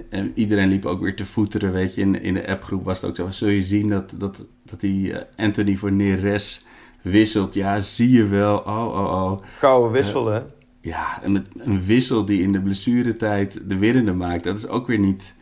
en 0.09 0.31
iedereen 0.35 0.67
liep 0.69 0.85
ook 0.85 1.01
weer 1.01 1.15
te 1.15 1.25
voeteren, 1.25 1.71
weet 1.71 1.95
je. 1.95 2.01
In, 2.01 2.21
in 2.21 2.33
de 2.33 2.47
appgroep 2.47 2.83
was 2.83 3.01
het 3.01 3.09
ook 3.09 3.15
zo. 3.15 3.29
Zul 3.29 3.47
je 3.49 3.61
zien 3.63 3.89
dat, 3.89 4.13
dat, 4.17 4.45
dat 4.65 4.79
die 4.79 5.13
eh, 5.13 5.45
Anthony 5.45 5.75
voor 5.75 5.91
Neres 5.91 6.65
wisselt? 7.01 7.53
Ja, 7.53 7.79
zie 7.79 8.11
je 8.11 8.27
wel. 8.27 8.57
Oh, 8.57 8.85
oh, 8.87 9.23
oh. 9.31 9.41
Gouden 9.57 9.91
wissel, 9.91 10.25
hè? 10.25 10.41
Ja, 10.81 11.21
en 11.23 11.31
met 11.31 11.47
een 11.57 11.85
wissel 11.85 12.25
die 12.25 12.41
in 12.41 12.51
de 12.51 12.61
blessuretijd 12.61 13.69
de 13.69 13.77
winnende 13.77 14.13
maakt. 14.13 14.43
Dat 14.43 14.57
is 14.57 14.67
ook 14.67 14.87
weer 14.87 14.99
niet... 14.99 15.33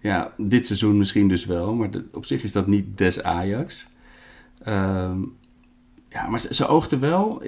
Ja, 0.00 0.32
dit 0.36 0.66
seizoen 0.66 0.96
misschien 0.98 1.28
dus 1.28 1.44
wel. 1.46 1.74
Maar 1.74 1.90
de- 1.90 2.08
op 2.12 2.24
zich 2.26 2.42
is 2.42 2.52
dat 2.52 2.66
niet 2.66 2.98
des 2.98 3.22
Ajax. 3.22 3.88
Ehm, 4.62 5.18
ja, 6.08 6.28
maar 6.28 6.40
ze, 6.40 6.54
ze 6.54 6.66
oogde 6.66 6.98
wel... 6.98 7.42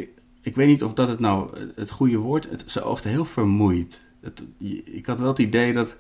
Ik, 0.45 0.55
weet 0.55 0.67
niet 0.67 0.83
of 0.83 0.95
dat 0.95 1.09
het 1.09 1.21
nou 1.21 1.51
het 1.75 1.91
goede 1.91 2.17
woord... 2.17 2.51
Het, 2.51 2.65
ze 2.67 2.83
oogde 2.83 3.09
heel 3.09 3.25
vermoeid. 3.25 4.03
Ik 4.85 5.07
had 5.07 5.21
wel 5.21 5.29
het 5.29 5.39
idee 5.39 5.73
dat... 5.73 5.97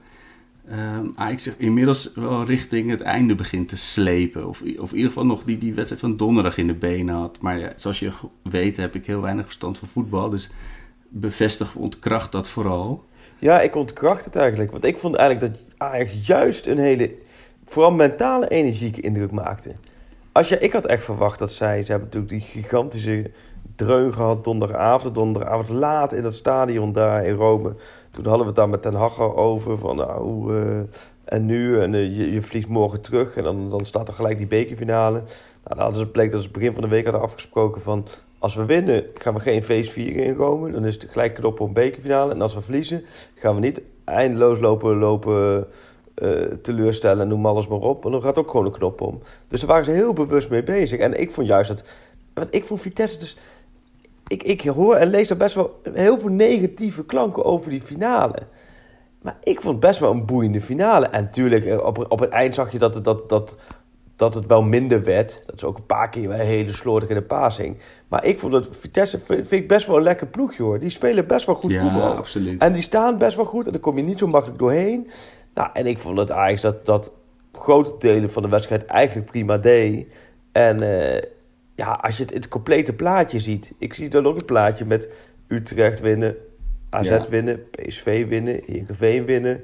ehm 0.68 1.06
Ajax 1.14 1.42
zich 1.42 1.58
inmiddels 1.58 2.12
wel 2.14 2.44
richting 2.44 2.90
het 2.90 3.00
einde 3.00 3.34
begint 3.34 3.68
te 3.68 3.76
slepen. 3.76 4.48
Of, 4.48 4.62
of 4.78 4.90
in 4.90 4.96
ieder 4.96 5.08
geval 5.08 5.26
nog 5.26 5.44
die, 5.44 5.58
die 5.58 5.74
wedstrijd 5.74 6.00
van 6.00 6.16
donderdag 6.16 6.58
in 6.58 6.66
de 6.66 6.74
benen 6.74 7.14
had. 7.14 7.40
Maar 7.40 7.58
ja, 7.58 7.72
zoals 7.76 7.98
je 7.98 8.10
weet 8.42 8.76
heb 8.76 8.94
ik 8.94 9.06
heel 9.06 9.20
weinig 9.20 9.44
verstand 9.44 9.78
van 9.78 9.88
voetbal. 9.88 10.30
Dus 10.30 10.50
bevestig, 11.08 11.74
ontkracht 11.74 12.32
dat 12.32 12.48
vooral. 12.48 13.04
Ja, 13.38 13.60
ik 13.60 13.74
ontkracht 13.74 14.24
het 14.24 14.36
eigenlijk. 14.36 14.70
Want 14.70 14.84
ik 14.84 14.98
vond 14.98 15.14
eigenlijk 15.14 15.52
dat 15.52 15.60
Ajax 15.76 16.12
juist 16.26 16.66
een 16.66 16.78
hele, 16.78 17.14
vooral 17.66 17.92
mentale 17.92 18.48
energieke 18.48 19.00
indruk 19.00 19.30
maakte. 19.30 19.74
Als 20.32 20.48
je, 20.48 20.58
ik 20.58 20.72
had 20.72 20.86
echt 20.86 21.04
verwacht 21.04 21.38
dat 21.38 21.52
zij, 21.52 21.82
ze 21.82 21.90
hebben 21.90 22.08
natuurlijk 22.12 22.32
die 22.32 22.62
gigantische 22.62 23.30
dreun 23.76 24.14
gehad 24.14 24.44
donderdagavond, 24.44 25.14
donderdagavond 25.14 25.68
laat 25.68 26.12
in 26.12 26.22
dat 26.22 26.34
stadion 26.34 26.92
daar 26.92 27.26
in 27.26 27.34
Rome. 27.34 27.74
Toen 28.10 28.24
hadden 28.24 28.40
we 28.40 28.46
het 28.46 28.56
daar 28.56 28.68
met 28.68 28.82
Ten 28.82 28.94
Hag 28.94 29.20
over 29.20 29.78
van 29.78 29.96
nou, 29.96 30.56
eh, 30.56 30.78
en 31.24 31.46
nu, 31.46 31.80
en 31.80 31.94
eh, 31.94 32.16
je, 32.16 32.32
je 32.32 32.42
vliegt 32.42 32.68
morgen 32.68 33.00
terug 33.00 33.36
en 33.36 33.42
dan, 33.42 33.70
dan 33.70 33.84
staat 33.84 34.08
er 34.08 34.14
gelijk 34.14 34.38
die 34.38 34.46
bekerfinale. 34.46 35.18
Nou, 35.18 35.76
dan 35.76 35.78
hadden 35.78 36.00
ze 36.00 36.06
bleek 36.06 36.30
dat 36.30 36.40
ze 36.40 36.46
het 36.46 36.56
begin 36.56 36.72
van 36.72 36.82
de 36.82 36.88
week 36.88 37.04
hadden 37.04 37.22
afgesproken 37.22 37.82
van 37.82 38.06
als 38.44 38.54
we 38.54 38.64
winnen 38.64 39.04
gaan 39.14 39.34
we 39.34 39.40
geen 39.40 39.64
feest 39.64 39.90
vieren 39.90 40.24
in 40.24 40.34
Rome. 40.34 40.70
Dan 40.70 40.84
is 40.84 40.94
het 40.94 41.06
gelijk 41.10 41.34
knop 41.34 41.60
op 41.60 41.66
een 41.66 41.74
bekerfinale. 41.74 42.32
En 42.32 42.42
als 42.42 42.54
we 42.54 42.60
verliezen 42.60 43.04
gaan 43.34 43.54
we 43.54 43.60
niet 43.60 43.82
eindeloos 44.04 44.58
lopen, 44.58 44.98
lopen 44.98 45.66
eh, 46.14 46.30
teleurstellen, 46.62 47.28
noem 47.28 47.46
alles 47.46 47.66
maar 47.66 47.78
op. 47.78 48.04
En 48.04 48.10
dan 48.10 48.22
gaat 48.22 48.38
ook 48.38 48.50
gewoon 48.50 48.66
een 48.66 48.72
knop 48.72 49.00
om. 49.00 49.22
Dus 49.48 49.60
daar 49.60 49.68
waren 49.68 49.84
ze 49.84 49.90
heel 49.90 50.12
bewust 50.12 50.50
mee 50.50 50.62
bezig. 50.62 50.98
En 50.98 51.20
ik 51.20 51.30
vond 51.30 51.46
juist 51.46 51.68
dat... 51.68 51.84
Want 52.34 52.54
ik 52.54 52.64
vond 52.64 52.80
Vitesse 52.80 53.18
dus... 53.18 53.36
Ik, 54.26 54.42
ik 54.42 54.60
hoor 54.60 54.94
en 54.94 55.08
lees 55.08 55.30
er 55.30 55.36
best 55.36 55.54
wel 55.54 55.80
heel 55.92 56.18
veel 56.18 56.30
negatieve 56.30 57.04
klanken 57.04 57.44
over 57.44 57.70
die 57.70 57.82
finale. 57.82 58.38
Maar 59.22 59.36
ik 59.42 59.60
vond 59.60 59.72
het 59.72 59.80
best 59.80 60.00
wel 60.00 60.10
een 60.10 60.24
boeiende 60.24 60.60
finale. 60.60 61.06
En 61.06 61.22
natuurlijk, 61.22 61.64
eh, 61.64 61.86
op, 61.86 62.06
op 62.08 62.18
het 62.18 62.30
eind 62.30 62.54
zag 62.54 62.72
je 62.72 62.78
dat 62.78 62.94
het, 62.94 63.04
dat, 63.04 63.28
dat, 63.28 63.56
dat 64.16 64.34
het 64.34 64.46
wel 64.46 64.62
minder 64.62 65.02
werd. 65.02 65.42
Dat 65.46 65.54
is 65.54 65.64
ook 65.64 65.76
een 65.76 65.86
paar 65.86 66.08
keer 66.08 66.30
een 66.30 66.38
hele 66.38 66.72
slordig 66.72 67.08
in 67.08 67.14
de 67.14 67.22
passing. 67.22 67.76
Maar 68.08 68.24
ik 68.24 68.38
vond 68.38 68.52
het, 68.52 68.76
Vitesse 68.76 69.18
vind 69.18 69.50
ik 69.50 69.68
best 69.68 69.86
wel 69.86 69.96
een 69.96 70.02
lekker 70.02 70.26
ploegje 70.26 70.62
hoor. 70.62 70.78
Die 70.78 70.90
spelen 70.90 71.26
best 71.26 71.46
wel 71.46 71.54
goed 71.54 71.70
ja, 71.70 71.82
voetbal. 71.82 72.16
absoluut. 72.16 72.60
En 72.60 72.72
die 72.72 72.82
staan 72.82 73.18
best 73.18 73.36
wel 73.36 73.44
goed 73.44 73.66
en 73.66 73.72
daar 73.72 73.80
kom 73.80 73.96
je 73.96 74.02
niet 74.02 74.18
zo 74.18 74.26
makkelijk 74.26 74.58
doorheen. 74.58 75.10
Nou, 75.54 75.68
en 75.72 75.86
ik 75.86 75.98
vond 75.98 76.18
het 76.18 76.30
Ajax 76.30 76.60
dat, 76.60 76.86
dat 76.86 77.12
grote 77.52 77.94
delen 77.98 78.30
van 78.30 78.42
de 78.42 78.48
wedstrijd 78.48 78.86
eigenlijk 78.86 79.30
prima 79.30 79.58
deed. 79.58 80.06
En 80.52 80.82
eh, 80.82 81.22
ja, 81.74 81.92
als 82.02 82.16
je 82.16 82.22
het, 82.24 82.34
het 82.34 82.48
complete 82.48 82.92
plaatje 82.92 83.38
ziet. 83.40 83.74
Ik 83.78 83.94
zie 83.94 84.08
dan 84.08 84.26
ook 84.26 84.36
het 84.36 84.46
plaatje 84.46 84.84
met 84.84 85.08
Utrecht 85.48 86.00
winnen, 86.00 86.36
AZ 86.90 87.08
Ja. 87.08 87.24
winnen, 87.30 87.60
PSV 87.70 88.28
winnen, 88.28 88.60
Heerenveen 88.66 89.24
winnen, 89.24 89.60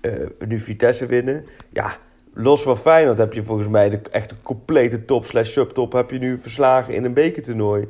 eh, 0.00 0.12
nu 0.46 0.60
Vitesse 0.60 1.06
winnen. 1.06 1.44
Ja, 1.72 1.96
los 2.34 2.62
van 2.62 2.78
Feyenoord 2.78 3.18
heb 3.18 3.32
je 3.32 3.44
volgens 3.44 3.68
mij 3.68 3.90
de 3.90 4.00
echte 4.10 4.34
complete 4.42 5.04
top 5.04 5.24
slash 5.24 5.52
subtop 5.52 5.92
heb 5.92 6.10
je 6.10 6.18
nu 6.18 6.38
verslagen 6.38 6.94
in 6.94 7.04
een 7.04 7.14
bekertoernooi. 7.14 7.86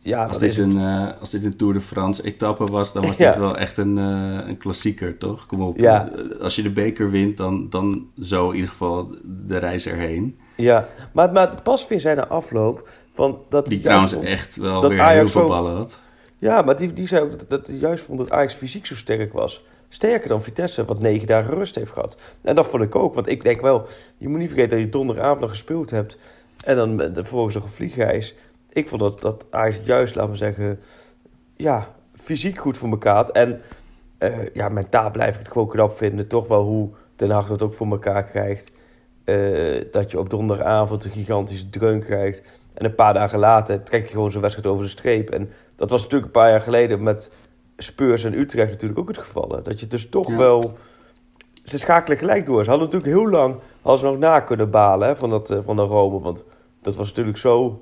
Ja, 0.00 0.22
Als 0.24 0.32
dat 0.38 0.40
dit, 0.40 0.58
een, 0.58 0.78
eh, 0.78 1.20
als 1.20 1.30
dit 1.30 1.44
een 1.44 1.56
Tour 1.56 1.72
de 1.72 1.80
France 1.80 2.22
etappe 2.22 2.64
was, 2.64 2.92
dan 2.92 3.06
was 3.06 3.16
Ja. 3.16 3.30
dit 3.30 3.40
wel 3.40 3.56
echt 3.58 3.76
een, 3.76 3.98
eh, 3.98 4.48
een 4.48 4.56
klassieker, 4.58 5.18
toch? 5.18 5.46
Kom 5.46 5.60
op. 5.62 5.78
Ja. 5.80 6.10
Eh, 6.10 6.40
Als 6.40 6.56
je 6.56 6.62
de 6.62 6.70
beker 6.70 7.10
wint, 7.10 7.36
dan, 7.36 7.66
dan 7.70 8.06
zo 8.20 8.48
in 8.48 8.54
ieder 8.54 8.70
geval 8.70 9.10
de 9.24 9.56
reis 9.56 9.86
erheen. 9.86 10.38
Ja, 10.62 10.88
maar, 11.12 11.32
maar 11.32 11.62
pas 11.62 11.88
weer 11.88 12.00
zijn 12.00 12.16
na 12.16 12.26
afloop 12.26 12.88
van 13.14 13.42
dat 13.48 13.66
Die 13.66 13.80
trouwens 13.80 14.12
vond- 14.12 14.24
echt 14.24 14.56
wel 14.56 14.80
dat 14.80 14.90
weer 14.90 15.00
Ajax 15.00 15.18
heel 15.18 15.28
veel 15.42 15.48
ballen 15.48 15.74
had. 15.76 16.00
Ja, 16.38 16.62
maar 16.62 16.76
die, 16.76 16.92
die 16.92 17.08
zei 17.08 17.22
ook 17.24 17.38
dat, 17.38 17.50
dat 17.50 17.66
hij 17.66 17.76
juist 17.76 18.04
vond 18.04 18.18
dat 18.18 18.30
Ajax 18.30 18.54
fysiek 18.54 18.86
zo 18.86 18.94
sterk 18.94 19.32
was. 19.32 19.64
Sterker 19.88 20.28
dan 20.28 20.42
Vitesse, 20.42 20.84
wat 20.84 21.00
negen 21.02 21.26
dagen 21.26 21.54
rust 21.54 21.74
heeft 21.74 21.92
gehad. 21.92 22.20
En 22.42 22.54
dat 22.54 22.66
vond 22.66 22.82
ik 22.82 22.94
ook, 22.94 23.14
want 23.14 23.28
ik 23.28 23.42
denk 23.42 23.60
wel, 23.60 23.86
je 24.16 24.28
moet 24.28 24.38
niet 24.38 24.48
vergeten 24.48 24.76
dat 24.76 24.86
je 24.86 24.92
donderdagavond 24.92 25.40
nog 25.40 25.50
gespeeld 25.50 25.90
hebt. 25.90 26.18
En 26.64 26.76
dan 26.76 26.94
met- 26.94 27.10
vervolgens 27.14 27.54
nog 27.54 27.64
een 27.64 27.70
vliegreis. 27.70 28.34
Ik 28.72 28.88
vond 28.88 29.00
dat, 29.00 29.20
dat 29.20 29.44
Ajax 29.50 29.76
juist, 29.84 30.14
laten 30.14 30.30
we 30.30 30.36
zeggen, 30.36 30.80
ja, 31.56 31.94
fysiek 32.16 32.58
goed 32.58 32.78
voor 32.78 32.88
elkaar 32.90 33.14
had. 33.14 33.30
En 33.30 33.60
eh, 34.18 34.54
ja, 34.54 34.68
mentaal 34.68 35.10
blijf 35.10 35.34
ik 35.34 35.40
het 35.40 35.52
gewoon 35.52 35.68
knap 35.68 35.96
vinden. 35.96 36.26
Toch 36.26 36.46
wel 36.46 36.62
hoe 36.64 36.88
Den 37.16 37.30
Haag 37.30 37.46
dat 37.48 37.62
ook 37.62 37.74
voor 37.74 37.86
elkaar 37.90 38.24
krijgt. 38.24 38.72
Eh, 39.28 39.84
dat 39.92 40.10
je 40.10 40.18
op 40.18 40.30
donderdagavond 40.30 41.04
een 41.04 41.10
gigantische 41.10 41.70
dreun 41.70 42.00
krijgt. 42.04 42.42
En 42.74 42.84
een 42.84 42.94
paar 42.94 43.14
dagen 43.14 43.38
later 43.38 43.82
trek 43.82 44.04
je 44.04 44.10
gewoon 44.12 44.30
zo'n 44.30 44.40
wedstrijd 44.40 44.68
over 44.68 44.84
de 44.84 44.90
streep. 44.90 45.30
En 45.30 45.50
dat 45.76 45.90
was 45.90 46.00
natuurlijk 46.02 46.26
een 46.26 46.40
paar 46.40 46.50
jaar 46.50 46.60
geleden 46.60 47.02
met 47.02 47.32
Spurs 47.76 48.24
en 48.24 48.38
Utrecht 48.38 48.70
natuurlijk 48.70 49.00
ook 49.00 49.08
het 49.08 49.18
geval. 49.18 49.48
hè. 49.50 49.62
Dat 49.62 49.80
je 49.80 49.86
dus 49.86 50.08
toch 50.08 50.28
Ja. 50.28 50.36
wel... 50.36 50.78
Ze 51.64 51.78
schakelen 51.78 52.18
gelijk 52.18 52.46
door. 52.46 52.64
Ze 52.64 52.70
hadden 52.70 52.88
natuurlijk 52.88 53.18
heel 53.20 53.30
lang 53.30 53.56
hadden 53.82 54.00
ze 54.00 54.06
nog 54.06 54.18
na 54.18 54.40
kunnen 54.40 54.70
balen 54.70 55.08
hè, 55.08 55.16
van, 55.16 55.30
dat, 55.30 55.50
eh, 55.50 55.58
van 55.62 55.76
de 55.76 55.82
Rome. 55.82 56.20
Want 56.20 56.44
dat 56.82 56.96
was 56.96 57.08
natuurlijk 57.08 57.38
zo, 57.38 57.80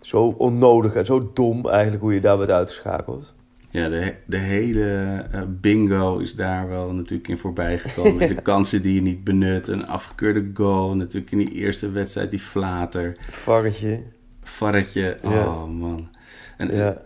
zo 0.00 0.34
onnodig 0.36 0.94
en 0.94 1.06
zo 1.06 1.30
dom 1.34 1.68
eigenlijk 1.68 2.02
hoe 2.02 2.14
je 2.14 2.20
daar 2.20 2.38
werd 2.38 2.50
uitgeschakeld. 2.50 3.34
Ja, 3.70 3.88
de, 3.88 4.14
de 4.26 4.36
hele 4.36 5.24
eh, 5.32 5.42
bingo 5.48 6.18
is 6.18 6.34
daar 6.34 6.68
wel 6.68 6.92
natuurlijk 6.92 7.28
in 7.28 7.38
voorbij 7.38 7.78
gekomen. 7.78 8.28
De 8.34 8.42
kansen 8.42 8.82
die 8.82 8.94
je 8.94 9.00
niet 9.02 9.24
benut, 9.24 9.66
een 9.68 9.86
afgekeurde 9.86 10.50
goal. 10.54 10.96
Natuurlijk 10.96 11.32
in 11.32 11.38
die 11.38 11.50
eerste 11.52 11.90
wedstrijd 11.90 12.30
die 12.30 12.38
flater. 12.38 13.16
Varretje. 13.30 14.02
Varretje, 14.42 15.16
oh 15.22 15.30
Ja. 15.32 15.66
man. 15.66 16.08
En, 16.56 16.74
Ja. 16.74 17.02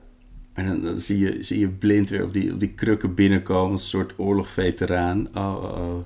en 0.52 0.66
dan, 0.66 0.80
dan 0.82 0.98
zie, 0.98 1.18
je, 1.18 1.42
zie 1.42 1.58
je 1.58 1.68
blind 1.68 2.10
weer 2.10 2.24
op 2.24 2.32
die, 2.32 2.52
op 2.52 2.60
die 2.60 2.72
krukken 2.74 3.14
binnenkomen. 3.14 3.72
Een 3.72 3.78
soort 3.78 4.14
oorlogveteraan. 4.16 5.28
Oh, 5.34 5.62
oh, 5.62 5.78
oh. 5.78 6.00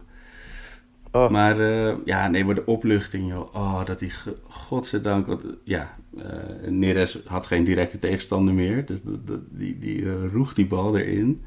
Oh. 1.13 1.31
Maar 1.31 1.61
eh, 1.61 1.95
ja, 2.05 2.29
nee, 2.29 2.45
maar 2.45 2.55
de 2.55 2.67
opluchting, 2.67 3.33
joh. 3.33 3.55
Oh, 3.55 3.85
dat 3.85 3.99
die, 3.99 4.13
godzijdank, 4.49 5.27
want 5.27 5.45
eh, 5.45 5.51
ja, 5.65 5.97
eh 6.19 6.69
Neres 6.71 7.19
had 7.27 7.47
geen 7.47 7.65
directe 7.65 7.99
tegenstander 7.99 8.55
meer. 8.55 8.85
Dus 8.87 9.03
dat, 9.03 9.27
dat- 9.27 9.41
die, 9.51 9.79
die 9.79 10.29
roeg 10.33 10.55
die 10.55 10.67
bal 10.67 10.97
erin. 10.99 11.45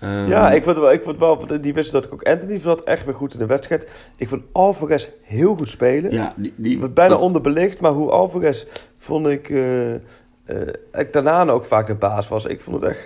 Ehm, 0.00 0.28
Ja, 0.28 0.50
ik 0.52 0.62
vond 0.64 0.76
wel, 0.76 0.92
ik 0.92 1.02
vond 1.02 1.18
wel, 1.18 1.46
die 1.60 1.74
wist 1.74 1.92
dat 1.92 2.04
ik 2.04 2.12
ook 2.12 2.22
Anthony 2.22 2.58
zat 2.60 2.84
echt 2.84 3.04
weer 3.04 3.14
goed 3.14 3.32
in 3.32 3.38
de 3.38 3.46
wedstrijd. 3.46 4.08
Ik 4.16 4.28
vond 4.28 4.42
Alvarez 4.52 5.08
heel 5.22 5.56
goed 5.56 5.68
spelen. 5.68 6.12
Ja, 6.12 6.34
die, 6.36 6.52
die, 6.56 6.88
bijna 6.88 7.12
dat- 7.12 7.22
onderbelicht, 7.22 7.80
maar 7.80 7.92
hoe 7.92 8.10
Alvarez 8.10 8.64
vond 8.98 9.26
ik, 9.26 9.48
ik 10.92 11.12
daarna 11.12 11.48
ook 11.48 11.64
vaak 11.64 11.86
de 11.86 11.94
baas 11.94 12.28
was. 12.28 12.44
Ik 12.44 12.60
vond 12.60 12.82
het 12.82 12.90
echt, 12.90 13.04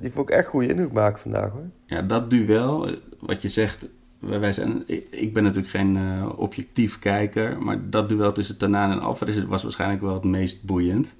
die 0.00 0.12
vond 0.12 0.28
ik 0.28 0.34
echt 0.34 0.48
goede 0.48 0.68
indruk 0.68 0.92
maken 0.92 1.20
vandaag 1.20 1.50
hoor. 1.50 1.68
Ja, 1.86 2.02
dat 2.02 2.30
duel, 2.30 2.90
wat 3.20 3.42
je 3.42 3.48
zegt, 3.48 3.88
wij 4.20 4.52
zijn, 4.52 4.82
ik 5.10 5.32
ben 5.32 5.42
natuurlijk 5.42 5.70
geen 5.70 5.96
eh, 5.96 6.28
objectief 6.36 6.98
kijker, 6.98 7.62
maar 7.62 7.78
dat 7.90 8.08
duel 8.08 8.32
tussen 8.32 8.56
Tanaan 8.56 8.90
en 8.90 9.00
Alvarez 9.00 9.44
was 9.44 9.62
waarschijnlijk 9.62 10.02
wel 10.02 10.14
het 10.14 10.24
meest 10.24 10.64
boeiend. 10.64 11.16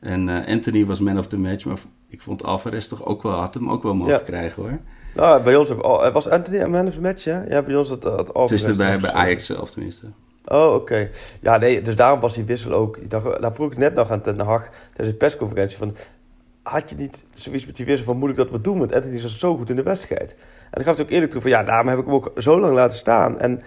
En 0.00 0.28
eh, 0.28 0.52
Anthony 0.54 0.86
was 0.86 1.00
man 1.00 1.18
of 1.18 1.26
the 1.26 1.38
match, 1.38 1.64
maar 1.64 1.76
ik 2.08 2.22
vond 2.22 2.42
Alvarez 2.44 2.86
toch 2.86 3.04
ook 3.04 3.22
wel, 3.22 3.32
had 3.32 3.54
hem 3.54 3.70
ook 3.70 3.82
wel 3.82 3.94
mogen 3.94 4.12
Ja. 4.12 4.18
krijgen 4.18 4.62
hoor. 4.62 4.78
Nou, 5.14 5.42
bij 5.42 5.56
ons 5.56 5.70
ook. 5.70 5.80
al- 5.80 6.10
Was 6.12 6.28
Anthony 6.28 6.60
een 6.60 6.70
man 6.70 6.86
of 6.86 6.94
the 6.94 7.00
match, 7.00 7.24
ja? 7.24 7.44
Ja, 7.48 7.62
bij 7.62 7.76
ons 7.76 7.88
het, 7.88 8.02
het 8.02 8.12
Het 8.18 8.34
Alvarez 8.34 8.62
is 8.62 8.68
er 8.68 8.76
bij, 8.76 8.98
bij 8.98 9.10
eh, 9.10 9.16
Ajax 9.16 9.46
zelf 9.46 9.70
tenminste. 9.70 10.06
Oh, 10.44 10.74
oké. 10.74 11.08
Ja, 11.40 11.56
nee, 11.56 11.82
dus 11.82 11.96
daarom 11.96 12.20
was 12.20 12.34
die 12.34 12.44
wissel 12.44 12.72
ook... 12.72 12.96
Ik 12.96 13.10
dacht, 13.10 13.40
daar 13.40 13.54
vroeg 13.54 13.72
ik 13.72 13.78
net 13.78 13.94
nog 13.94 14.10
aan 14.10 14.20
Ten 14.20 14.38
Hag 14.40 14.62
tijdens 14.94 15.08
de 15.08 15.14
persconferentie 15.14 15.76
van... 15.78 15.96
Had 16.62 16.90
je 16.90 16.96
niet 16.96 17.26
zoiets 17.34 17.66
met 17.66 17.76
die 17.76 17.86
wissel 17.86 18.04
van 18.04 18.16
moet 18.18 18.30
ik 18.30 18.36
dat 18.36 18.50
wat 18.50 18.64
doen? 18.64 18.78
Want 18.78 18.92
Anthony 18.92 19.22
was 19.22 19.38
zo 19.38 19.56
goed 19.56 19.70
in 19.70 19.76
de 19.76 19.82
wedstrijd. 19.82 20.36
En 20.70 20.76
dan 20.82 20.84
gaf 20.84 20.94
hij 20.96 21.04
ook 21.04 21.10
eerlijk 21.10 21.30
toe 21.32 21.40
van 21.40 21.50
ja, 21.50 21.62
daarom 21.62 21.88
heb 21.88 21.98
ik 21.98 22.04
hem 22.04 22.14
ook 22.14 22.32
zo 22.36 22.60
lang 22.60 22.74
laten 22.74 22.96
staan. 22.98 23.38
En, 23.40 23.60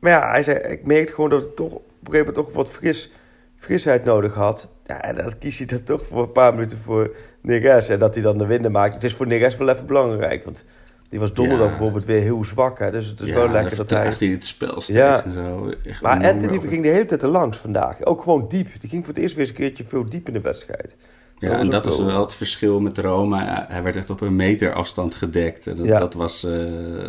maar 0.00 0.10
ja, 0.10 0.30
hij 0.30 0.42
zei, 0.42 0.58
ik 0.58 0.84
merkte 0.84 1.12
gewoon 1.12 1.30
dat 1.30 1.40
het 1.42 1.56
toch 1.56 1.72
op 1.72 1.80
een 1.80 2.12
gegeven 2.12 2.26
moment 2.26 2.34
toch 2.46 2.54
wat 2.54 2.68
fris, 2.68 3.12
frisheid 3.56 4.04
nodig 4.04 4.34
had. 4.34 4.68
Ja, 4.86 5.02
en 5.02 5.14
dan 5.14 5.38
kies 5.38 5.58
hij 5.58 5.66
dat 5.66 5.86
toch 5.86 6.06
voor 6.06 6.22
een 6.22 6.32
paar 6.32 6.54
minuten 6.54 6.78
voor 6.84 7.10
Neres. 7.40 7.88
En 7.88 7.98
dat 7.98 8.14
hij 8.14 8.22
dan 8.22 8.38
de 8.38 8.46
winnaar 8.46 8.70
maakt. 8.70 8.94
Het 8.94 9.04
is 9.04 9.14
voor 9.14 9.26
Neres 9.26 9.56
wel 9.56 9.68
even 9.68 9.86
belangrijk, 9.86 10.44
want 10.44 10.64
die 11.08 11.20
was 11.20 11.32
donderdag 11.34 11.64
Ja. 11.66 11.72
bijvoorbeeld 11.72 12.04
weer 12.04 12.20
heel 12.20 12.44
zwak. 12.44 12.78
Hè? 12.78 12.90
Dus 12.90 13.06
het 13.06 13.20
is 13.20 13.28
ja, 13.28 13.34
wel 13.34 13.42
dan 13.44 13.52
lekker 13.52 13.76
dat 13.76 13.90
hij... 13.90 14.12
hij 14.18 14.28
het 14.28 14.44
spel 14.44 14.80
steeds 14.80 14.98
Ja. 14.98 15.24
en 15.24 15.32
zo. 15.32 15.72
Echt 15.84 16.00
Maar 16.02 16.24
Anthony 16.24 16.56
over- 16.56 16.68
ging 16.68 16.82
de 16.82 16.88
hele 16.88 17.04
tijd 17.04 17.22
er 17.22 17.28
langs 17.28 17.58
vandaag. 17.58 18.04
Ook 18.04 18.22
gewoon 18.22 18.46
diep. 18.48 18.68
Die 18.80 18.90
ging 18.90 19.04
voor 19.04 19.14
het 19.14 19.22
eerst 19.22 19.34
weer 19.34 19.44
eens 19.46 19.54
een 19.54 19.60
keertje 19.60 19.84
veel 19.84 20.08
diep 20.08 20.26
in 20.26 20.32
de 20.32 20.40
wedstrijd. 20.40 20.96
Ja, 21.42 21.48
Dat 21.48 21.56
was 21.56 21.64
en 21.66 21.70
dat 21.70 21.86
is 21.86 21.96
wel- 21.96 22.06
wel 22.06 22.20
het 22.20 22.34
verschil 22.34 22.80
met 22.80 22.98
Roma. 22.98 23.66
Hij 23.68 23.82
werd 23.82 23.96
echt 23.96 24.10
op 24.10 24.20
een 24.20 24.36
meter 24.36 24.72
afstand 24.72 25.14
gedekt. 25.14 25.66
En 25.66 25.76
dat, 25.76 25.86
Ja. 25.86 25.98
dat 25.98 26.14
was 26.14 26.44
eh, 26.44 26.64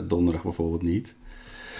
donderdag 0.07 0.43
bijvoorbeeld 0.43 0.81
niet. 0.81 1.15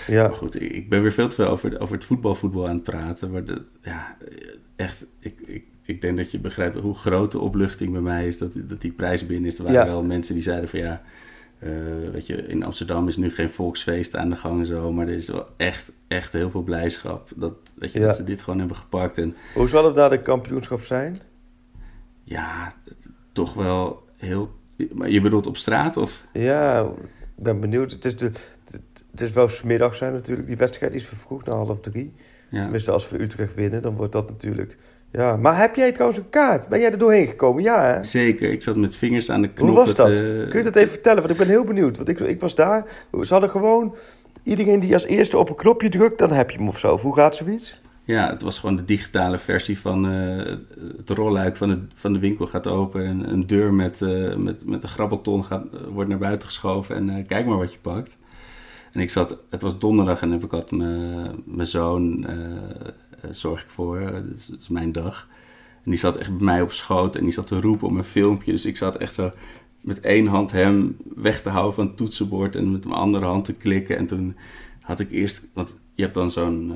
Ja, 0.08 0.22
Maar 0.28 0.36
goed, 0.38 0.62
ik, 0.62 0.90
ben 0.90 1.02
weer 1.02 1.12
veel 1.12 1.28
te 1.28 1.36
veel 1.36 1.48
over, 1.48 1.80
over 1.80 1.96
het 1.96 2.06
voetbalvoetbal 2.06 2.68
aan 2.68 2.74
het 2.76 2.84
praten. 2.84 3.32
Maar 3.32 3.44
de, 3.46 3.62
ja, 3.82 4.18
echt, 4.76 5.06
ik, 5.20 5.36
ik, 5.46 5.64
ik 5.86 6.02
denk 6.02 6.18
dat 6.18 6.32
je 6.32 6.40
begrijpt 6.40 6.80
hoe 6.80 6.94
groot 6.96 7.32
de 7.32 7.40
opluchting 7.40 7.92
bij 7.92 8.02
mij 8.02 8.28
is 8.28 8.38
dat, 8.38 8.52
dat 8.56 8.82
die 8.82 8.92
prijs 8.92 9.26
binnen 9.26 9.46
is. 9.52 9.58
Er 9.58 9.64
waren 9.64 9.80
Ja. 9.80 9.86
wel 9.88 10.04
mensen 10.04 10.34
die 10.34 10.44
zeiden 10.44 10.70
van 10.70 10.80
ja, 10.80 11.02
eh, 11.60 11.70
weet 12.12 12.28
je, 12.28 12.36
in 12.36 12.64
Amsterdam 12.64 13.08
is 13.08 13.18
nu 13.18 13.32
geen 13.32 13.50
volksfeest 13.50 14.16
aan 14.16 14.30
de 14.30 14.36
gang 14.36 14.60
en 14.60 14.66
zo. 14.66 14.92
Maar 14.92 15.08
er 15.08 15.14
is 15.14 15.30
wel 15.30 15.46
echt, 15.58 15.92
echt 16.08 16.34
heel 16.34 16.50
veel 16.50 16.64
blijdschap 16.64 17.30
dat, 17.36 17.56
weet 17.76 17.92
je, 17.92 18.00
Ja. 18.00 18.06
dat 18.06 18.16
ze 18.16 18.24
dit 18.24 18.42
gewoon 18.44 18.60
hebben 18.60 18.78
gepakt. 18.78 19.18
En 19.18 19.36
hoe 19.54 19.68
zal 19.70 19.86
het 19.86 19.96
na 19.96 20.10
de 20.10 20.22
kampioenschap 20.22 20.82
zijn? 20.84 21.20
Ja, 22.24 22.74
toch 23.32 23.54
wel 23.54 24.04
heel... 24.18 24.52
Maar 24.94 25.10
je 25.10 25.22
bedoelt 25.22 25.48
op 25.48 25.58
straat 25.58 25.98
of... 25.98 26.26
Ja, 26.34 26.80
ik 27.38 27.44
ben 27.44 27.60
benieuwd. 27.60 27.92
Het 27.92 28.06
is, 28.06 28.18
de, 28.18 28.32
het, 29.12 29.22
is 29.22 29.32
wel 29.32 29.50
smiddag 29.50 29.96
zijn 29.96 30.14
natuurlijk. 30.14 30.48
Die 30.48 30.58
wedstrijd 30.58 30.94
is 30.94 31.06
vervroegd 31.08 31.46
naar 31.46 31.56
half 31.56 31.80
drie. 31.80 32.14
Ja. 32.50 32.62
Tenminste, 32.62 32.92
als 32.92 33.10
we 33.10 33.22
Utrecht 33.22 33.56
winnen, 33.56 33.82
dan 33.82 33.96
wordt 33.96 34.12
dat 34.12 34.30
natuurlijk... 34.30 34.78
Ja, 35.12 35.36
maar 35.38 35.58
heb 35.60 35.76
jij 35.76 35.92
trouwens 35.92 36.20
een 36.20 36.30
kaart? 36.30 36.68
Ben 36.68 36.80
jij 36.80 36.92
er 36.92 36.98
doorheen 36.98 37.28
gekomen? 37.28 37.64
Ja, 37.64 37.84
hè? 37.84 38.04
Zeker, 38.04 38.52
ik 38.52 38.64
zat 38.64 38.76
met 38.76 38.96
vingers 38.96 39.32
aan 39.32 39.42
de 39.42 39.50
knop. 39.50 39.68
Hoe 39.68 39.78
was 39.78 39.88
het, 39.88 39.98
dat? 39.98 40.10
eh, 40.10 40.16
Kun 40.16 40.58
je 40.58 40.64
dat 40.64 40.76
even 40.76 40.92
vertellen? 40.92 41.20
Want 41.20 41.32
ik 41.32 41.38
ben 41.38 41.48
heel 41.48 41.64
benieuwd. 41.64 41.98
Want 41.98 42.10
ik, 42.10 42.20
ik 42.20 42.40
was 42.40 42.56
daar. 42.56 42.86
Ze 43.22 43.34
hadden 43.34 43.50
gewoon... 43.50 43.96
Iedereen 44.44 44.80
die 44.80 44.94
als 44.94 45.04
eerste 45.06 45.38
op 45.38 45.50
een 45.50 45.56
knopje 45.56 45.90
drukt, 45.90 46.18
dan 46.18 46.32
heb 46.32 46.50
je 46.50 46.58
hem 46.58 46.68
of 46.68 46.80
zo. 46.80 46.94
Of 46.94 47.02
Hoe 47.02 47.16
gaat 47.16 47.36
zoiets? 47.36 47.82
Ja, 48.06 48.30
het 48.30 48.42
was 48.42 48.60
gewoon 48.60 48.76
de 48.76 48.86
digitale 48.86 49.38
versie 49.38 49.80
van 49.80 50.10
eh, 50.10 50.56
het 50.98 51.10
rolluik 51.10 51.58
van 51.58 51.70
de, 51.70 51.80
van 51.94 52.14
de 52.14 52.20
winkel 52.20 52.48
gaat 52.48 52.68
open. 52.68 53.06
En 53.06 53.30
een 53.32 53.48
deur 53.48 53.74
met, 53.74 54.02
eh, 54.02 54.36
met, 54.36 54.66
met 54.66 54.84
een 54.84 54.90
grabbelton 54.90 55.44
gaat, 55.44 55.66
eh, 55.74 55.80
wordt 55.88 56.10
naar 56.10 56.20
buiten 56.20 56.48
geschoven. 56.48 56.96
En 56.96 57.26
kijk 57.28 57.46
maar 57.46 57.58
wat 57.58 57.72
je 57.72 57.80
pakt. 57.80 58.18
En 58.92 59.02
ik 59.02 59.10
zat, 59.10 59.38
het 59.50 59.62
was 59.62 59.80
donderdag 59.80 60.22
en 60.22 60.32
heb 60.32 60.44
ik 60.44 60.52
had 60.52 60.72
mijn 60.72 61.68
zoon, 61.68 62.28
zorg 63.30 63.64
ik 63.64 63.70
voor, 63.70 64.00
dat 64.00 64.24
is, 64.36 64.50
is 64.60 64.68
mijn 64.68 64.92
dag. 64.92 65.28
En 65.84 65.92
die 65.92 66.00
zat 66.00 66.16
echt 66.16 66.38
bij 66.38 66.46
mij 66.46 66.62
op 66.62 66.72
schoot 66.72 67.16
en 67.16 67.24
die 67.24 67.34
zat 67.34 67.48
te 67.48 67.62
roepen 67.62 67.88
om 67.88 67.98
een 67.98 68.04
filmpje. 68.04 68.52
Dus 68.52 68.66
ik 68.66 68.78
zat 68.78 68.96
echt 68.96 69.14
zo 69.14 69.30
met 69.82 70.00
één 70.00 70.28
hand 70.28 70.52
hem 70.52 70.98
weg 71.16 71.42
te 71.42 71.50
houden 71.50 71.74
van 71.74 71.86
het 71.86 71.98
toetsenbord 71.98 72.56
en 72.56 72.72
met 72.72 72.86
mijn 72.86 73.00
andere 73.00 73.26
hand 73.26 73.46
te 73.46 73.54
klikken. 73.54 73.98
En 73.98 74.06
toen 74.06 74.36
had 74.82 75.00
ik 75.00 75.12
eerst, 75.12 75.48
want 75.54 75.78
je 75.96 76.04
hebt 76.04 76.16
dan 76.16 76.32
zo'n 76.32 76.74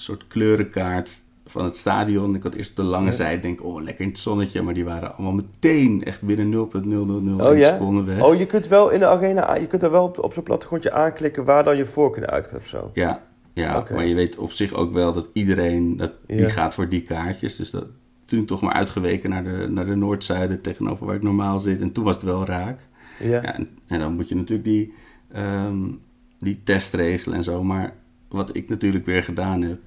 soort 0.00 0.24
kleurenkaart 0.28 1.10
van 1.46 1.64
het 1.64 1.76
stadion. 1.76 2.34
Ik 2.34 2.42
had 2.42 2.54
eerst 2.54 2.70
op 2.70 2.76
de 2.76 2.82
lange 2.82 3.04
Ja. 3.06 3.12
zijde 3.12 3.40
denk 3.42 3.64
oh 3.64 3.82
lekker 3.82 4.04
in 4.04 4.10
het 4.10 4.18
zonnetje, 4.18 4.62
maar 4.62 4.74
die 4.74 4.84
waren 4.84 5.14
allemaal 5.14 5.32
meteen 5.32 6.04
echt 6.04 6.22
binnen 6.22 6.50
0.0001 6.52 7.40
Oh 7.42 7.56
ja? 7.58 7.72
seconden 7.72 8.06
weg. 8.06 8.22
Oh, 8.22 8.38
je 8.38 8.46
kunt 8.46 8.68
wel 8.68 8.90
in 8.90 9.00
de 9.00 9.06
arena, 9.06 9.54
je 9.54 9.66
kunt 9.66 9.82
er 9.82 9.90
wel 9.90 10.04
op, 10.04 10.18
op 10.18 10.32
zo'n 10.32 10.42
plattegrondje 10.42 10.92
aanklikken 10.92 11.44
waar 11.44 11.64
dan 11.64 11.76
je 11.76 11.86
voorkeur 11.86 12.26
uitgaat 12.26 12.60
of 12.60 12.66
zo. 12.66 12.90
Ja, 12.94 13.22
ja 13.52 13.86
maar 13.92 14.06
je 14.06 14.14
weet 14.14 14.36
op 14.38 14.50
zich 14.50 14.72
ook 14.72 14.92
wel 14.92 15.12
dat 15.12 15.30
iedereen 15.32 15.96
dat, 15.96 16.12
die 16.26 16.48
gaat 16.50 16.74
voor 16.74 16.88
die 16.88 17.02
kaartjes. 17.02 17.56
Dus 17.56 17.70
dat 17.70 17.86
toen 18.24 18.44
toch 18.44 18.60
maar 18.60 18.72
uitgeweken 18.72 19.30
naar 19.30 19.44
de, 19.44 19.66
naar 19.70 19.86
de 19.86 19.94
noordzijde 19.96 20.60
tegenover 20.60 21.06
waar 21.06 21.14
ik 21.14 21.22
normaal 21.22 21.58
zit. 21.58 21.80
En 21.80 21.92
toen 21.92 22.04
was 22.04 22.14
het 22.14 22.24
wel 22.24 22.44
raak. 22.44 22.78
Ja. 23.18 23.28
Ja, 23.28 23.54
en, 23.54 23.68
en 23.86 23.98
dan 24.00 24.14
moet 24.14 24.28
je 24.28 24.34
natuurlijk 24.36 24.68
die, 24.68 24.94
ehm, 25.32 25.76
die 26.38 26.60
test 26.64 26.94
regelen 26.94 27.36
en 27.36 27.44
zo. 27.44 27.64
Maar 27.64 27.92
wat 28.28 28.56
ik 28.56 28.68
natuurlijk 28.68 29.06
weer 29.06 29.22
gedaan 29.22 29.62
heb, 29.62 29.78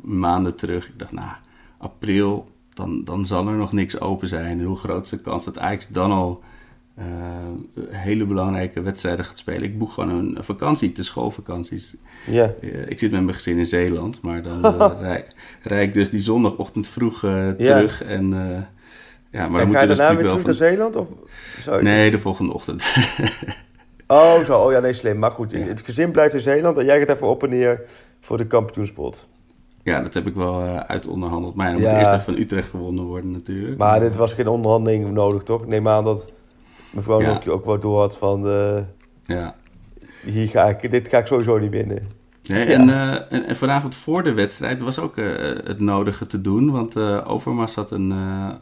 maanden 0.00 0.54
terug. 0.54 0.88
Ik 0.88 0.98
dacht, 0.98 1.12
nou, 1.12 1.28
april, 1.78 2.48
dan, 2.74 3.04
dan 3.04 3.26
zal 3.26 3.48
er 3.48 3.54
nog 3.54 3.72
niks 3.72 4.00
open 4.00 4.28
zijn. 4.28 4.58
En 4.58 4.64
hoe 4.64 4.76
groot 4.76 5.04
is 5.04 5.10
de 5.10 5.20
kans 5.20 5.44
dat 5.44 5.58
Ajax 5.58 5.88
dan 5.88 6.12
al 6.12 6.42
eh, 6.94 7.04
hele 7.90 8.24
belangrijke 8.24 8.80
wedstrijden 8.80 9.24
gaat 9.24 9.38
spelen? 9.38 9.62
Ik 9.62 9.78
boek 9.78 9.90
gewoon 9.92 10.10
een, 10.10 10.36
vakantie, 10.44 10.92
de 10.92 11.02
schoolvakanties. 11.02 11.94
Eh, 12.26 12.44
ik 12.88 12.98
zit 12.98 13.10
met 13.10 13.22
mijn 13.22 13.34
gezin 13.34 13.58
in 13.58 13.66
Zeeland, 13.66 14.22
maar 14.22 14.42
dan 14.42 14.64
eh, 14.64 14.90
rij, 15.00 15.26
rij 15.62 15.82
ik 15.82 15.94
dus 15.94 16.10
die 16.10 16.20
zondagochtend 16.20 16.88
vroeg 16.88 17.20
terug. 17.58 18.02
En 18.02 18.32
uh, 18.32 18.58
ja, 19.30 19.48
maar 19.48 19.60
en 19.60 19.72
ga 19.72 19.80
je 19.80 19.86
dus 19.86 19.98
daarna 19.98 20.16
weer 20.16 20.24
terug 20.24 20.40
van... 20.40 20.50
naar 20.50 20.58
Zeeland? 20.58 20.96
Of 20.96 21.08
Nee, 21.80 22.10
de 22.10 22.18
volgende 22.18 22.52
ochtend. 22.52 22.84
Oh, 24.06 24.44
zo. 24.44 24.58
Oh 24.58 24.72
ja, 24.72 24.80
nee, 24.80 24.92
slim. 24.92 25.18
Maar 25.18 25.30
goed, 25.30 25.50
Ja. 25.50 25.58
het 25.58 25.82
gezin 25.82 26.10
blijft 26.10 26.34
in 26.34 26.40
Zeeland 26.40 26.78
en 26.78 26.84
jij 26.84 26.98
gaat 26.98 27.16
even 27.16 27.26
op 27.26 27.42
en 27.42 27.50
neer 27.50 27.80
voor 28.20 28.36
de 28.36 28.46
kampioenspot. 28.46 29.26
Ja, 29.84 30.00
dat 30.00 30.14
heb 30.14 30.26
ik 30.26 30.34
wel 30.34 30.60
eh, 30.62 30.76
uit 30.76 31.06
onderhandeld. 31.06 31.54
Maar 31.54 31.66
ja, 31.66 31.72
dan 31.72 31.82
Ja. 31.82 31.88
moet 31.88 31.98
eerst 31.98 32.12
even 32.12 32.24
van 32.24 32.42
Utrecht 32.42 32.68
gewonnen 32.68 33.04
worden 33.04 33.32
natuurlijk. 33.32 33.78
Maar 33.78 34.00
dit 34.00 34.16
was 34.16 34.32
geen 34.32 34.48
onderhandeling 34.48 35.12
nodig, 35.12 35.42
toch? 35.42 35.66
Neem 35.66 35.88
aan 35.88 36.04
dat 36.04 36.32
mevrouw 36.90 37.20
Ja. 37.20 37.32
Nokje 37.32 37.50
ook 37.50 37.64
wel 37.64 37.78
door 37.78 38.00
had 38.00 38.16
van... 38.16 38.46
eh, 38.48 38.78
Ja. 39.26 39.54
hier 40.24 40.48
ga 40.48 40.64
ik, 40.64 40.90
dit 40.90 41.08
ga 41.08 41.18
ik 41.18 41.26
sowieso 41.26 41.58
niet 41.58 41.70
winnen. 41.70 42.02
Nee, 42.48 42.64
en, 42.74 42.88
eh, 42.88 43.12
en, 43.32 43.44
en 43.44 43.56
vanavond 43.56 43.94
voor 43.94 44.22
de 44.22 44.32
wedstrijd 44.32 44.80
was 44.80 44.98
ook 44.98 45.16
het 45.64 45.80
nodige 45.80 46.26
te 46.26 46.40
doen. 46.40 46.70
Want 46.70 46.96
Overmars 47.26 47.74
had, 47.74 47.90
een, 47.90 48.10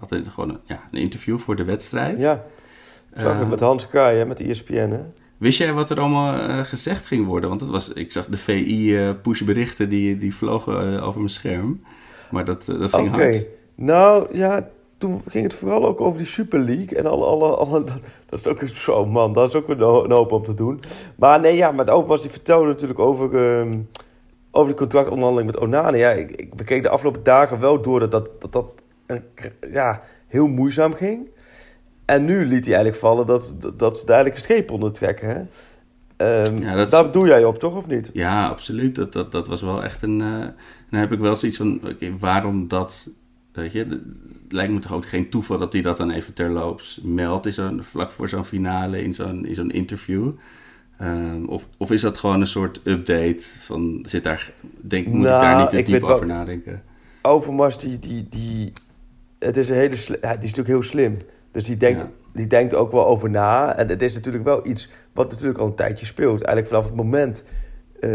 had 0.01 0.11
een, 0.11 0.25
gewoon 0.31 0.49
een, 0.51 0.59
ja, 0.65 0.81
een 0.91 1.01
interview 1.01 1.39
voor 1.39 1.57
de 1.57 1.65
wedstrijd. 1.65 2.21
Ja, 2.21 2.43
zag 3.17 3.33
Eh, 3.33 3.39
het 3.39 3.49
met 3.49 3.61
Hans 3.61 3.89
Kraai, 3.89 4.19
hè, 4.19 4.25
met 4.27 4.37
de 4.37 4.45
ESPN, 4.45 4.75
hè? 4.91 4.99
Wist 5.43 5.59
jij 5.59 5.73
wat 5.73 5.91
er 5.91 6.01
allemaal 6.01 6.35
eh, 6.35 6.59
gezegd 6.59 7.07
ging 7.07 7.27
worden? 7.27 7.49
Want 7.49 7.61
dat 7.61 7.71
was, 7.71 7.93
ik 7.93 8.13
zag 8.13 8.27
de 8.27 8.37
VI 8.37 8.97
eh 8.97 9.89
die, 9.89 10.19
die 10.19 10.35
vlogen 10.35 10.97
eh, 10.97 11.07
over 11.07 11.19
mijn 11.19 11.33
scherm. 11.33 11.83
Maar 12.31 12.45
dat, 12.45 12.65
dat 12.65 12.95
ging 12.95 13.11
hard. 13.11 13.47
Nou, 13.75 14.37
ja, 14.37 14.69
toen 14.99 15.23
ging 15.29 15.45
het 15.45 15.55
vooral 15.55 15.87
ook 15.87 16.01
over 16.01 16.19
die 16.19 16.27
Super 16.27 16.61
League. 16.61 16.99
En 16.99 17.07
alle, 17.07 17.25
alle, 17.25 17.57
alle, 17.57 17.85
dat, 17.85 18.01
dat 18.27 18.39
is 18.39 18.47
ook 18.47 18.69
zo, 18.69 19.07
man, 19.07 19.33
dat 19.33 19.49
is 19.49 19.55
ook 19.55 19.69
een 19.69 19.81
een 19.81 20.11
hoop 20.11 20.33
om 20.33 20.45
te 20.45 20.55
doen. 20.55 20.81
Maar 21.17 21.41
nee, 21.41 21.57
ja, 21.57 21.73
maar 21.73 21.89
Overmars 21.89 22.23
die 22.23 22.31
vertelde 22.31 22.67
natuurlijk 22.67 22.99
over, 22.99 23.47
ehm, 23.47 23.79
over 24.51 24.69
die 24.69 24.79
contractonderhandeling 24.79 25.51
met 25.53 25.61
Onana. 25.61 25.97
Ja, 25.97 26.11
ik, 26.11 26.31
ik 26.31 26.55
bekeek 26.55 26.83
de 26.83 26.89
afgelopen 26.89 27.23
dagen 27.23 27.61
wel 27.61 27.83
door 27.83 28.01
dat 28.01 28.11
dat, 28.11 28.31
dat, 28.41 28.53
dat 28.53 28.67
ja, 29.73 30.03
heel 30.27 30.47
moeizaam 30.47 30.95
ging. 30.95 31.29
En 32.05 32.25
nu 32.25 32.47
liet 32.47 32.65
hij 32.65 32.75
eigenlijk 32.75 32.97
vallen 33.05 33.27
dat, 33.27 33.55
dat, 33.61 33.79
dat 33.79 33.99
ze 33.99 34.07
duidelijk 34.07 34.37
een 34.37 34.43
streep 34.43 34.71
onder 34.71 34.93
trekken, 34.93 35.29
hè? 35.29 35.41
Ehm, 36.17 36.63
Ja, 36.63 36.75
dat 36.75 36.85
is- 36.87 36.91
Daar 36.93 37.13
doe 37.13 37.27
jij 37.27 37.45
op, 37.45 37.59
toch, 37.59 37.77
of 37.77 37.87
niet? 37.87 38.11
Ja, 38.13 38.49
absoluut. 38.49 38.95
Dat, 38.95 39.13
dat, 39.13 39.33
dat 39.33 39.49
was 39.49 39.63
wel 39.63 39.83
echt 39.85 40.03
een... 40.03 40.21
eh, 40.21 40.39
dan 40.91 41.01
heb 41.01 41.13
ik 41.13 41.19
wel 41.19 41.37
zoiets 41.37 41.59
van, 41.59 41.81
oké, 41.85 42.17
waarom 42.19 42.69
dat... 42.69 43.11
Weet 43.53 43.73
je, 43.73 43.79
het 43.79 43.99
lijkt 44.49 44.73
me 44.73 44.79
toch 44.79 44.93
ook 44.93 45.07
geen 45.07 45.31
toeval 45.31 45.59
dat 45.59 45.73
hij 45.73 45.83
dat 45.83 45.97
dan 45.97 46.11
even 46.11 46.35
terloops 46.35 47.01
meldt... 47.05 47.47
In 47.47 47.53
zo'n, 47.53 47.83
vlak 47.83 48.13
voor 48.13 48.29
zo'n 48.29 48.45
finale, 48.45 49.03
in 49.03 49.15
zo'n, 49.15 49.47
in 49.47 49.55
zo'n 49.55 49.71
interview. 49.71 50.31
Ehm, 50.99 51.45
of, 51.45 51.69
of 51.79 51.91
is 51.91 52.01
dat 52.01 52.19
gewoon 52.19 52.41
een 52.41 52.47
soort 52.47 52.81
update 52.85 53.43
van... 53.59 54.05
Zit 54.09 54.25
daar, 54.25 54.53
denk, 54.81 55.07
moet 55.07 55.17
ik 55.17 55.23
Nou, 55.31 55.41
daar 55.43 55.57
niet 55.61 55.71
te 55.71 55.83
diep 55.83 56.01
wel- 56.01 56.11
over 56.11 56.27
nadenken? 56.27 56.83
Overmars, 57.23 57.79
die, 57.79 57.99
die, 57.99 58.27
die, 58.31 58.73
het 59.39 59.57
is 59.57 59.69
een 59.69 59.75
hele 59.75 59.97
ja, 59.97 60.07
die 60.21 60.21
is 60.21 60.55
natuurlijk 60.55 60.69
heel 60.69 60.83
slim. 60.83 61.17
Dus 61.53 61.65
die 61.65 61.77
denkt, 61.77 62.01
Ja. 62.01 62.09
die 62.33 62.47
denkt 62.47 62.75
ook 62.75 62.93
wel 62.93 63.07
over 63.07 63.31
na. 63.31 63.77
En 63.77 63.89
het 63.89 64.03
is 64.03 64.13
natuurlijk 64.13 64.45
wel 64.45 64.67
iets 64.67 64.91
wat 65.13 65.31
natuurlijk 65.31 65.59
al 65.59 65.67
een 65.67 65.75
tijdje 65.75 66.07
speelt. 66.07 66.43
Eigenlijk 66.43 66.67
vanaf 66.67 66.85
het 66.85 66.95
moment 66.95 67.45
eh, 68.01 68.11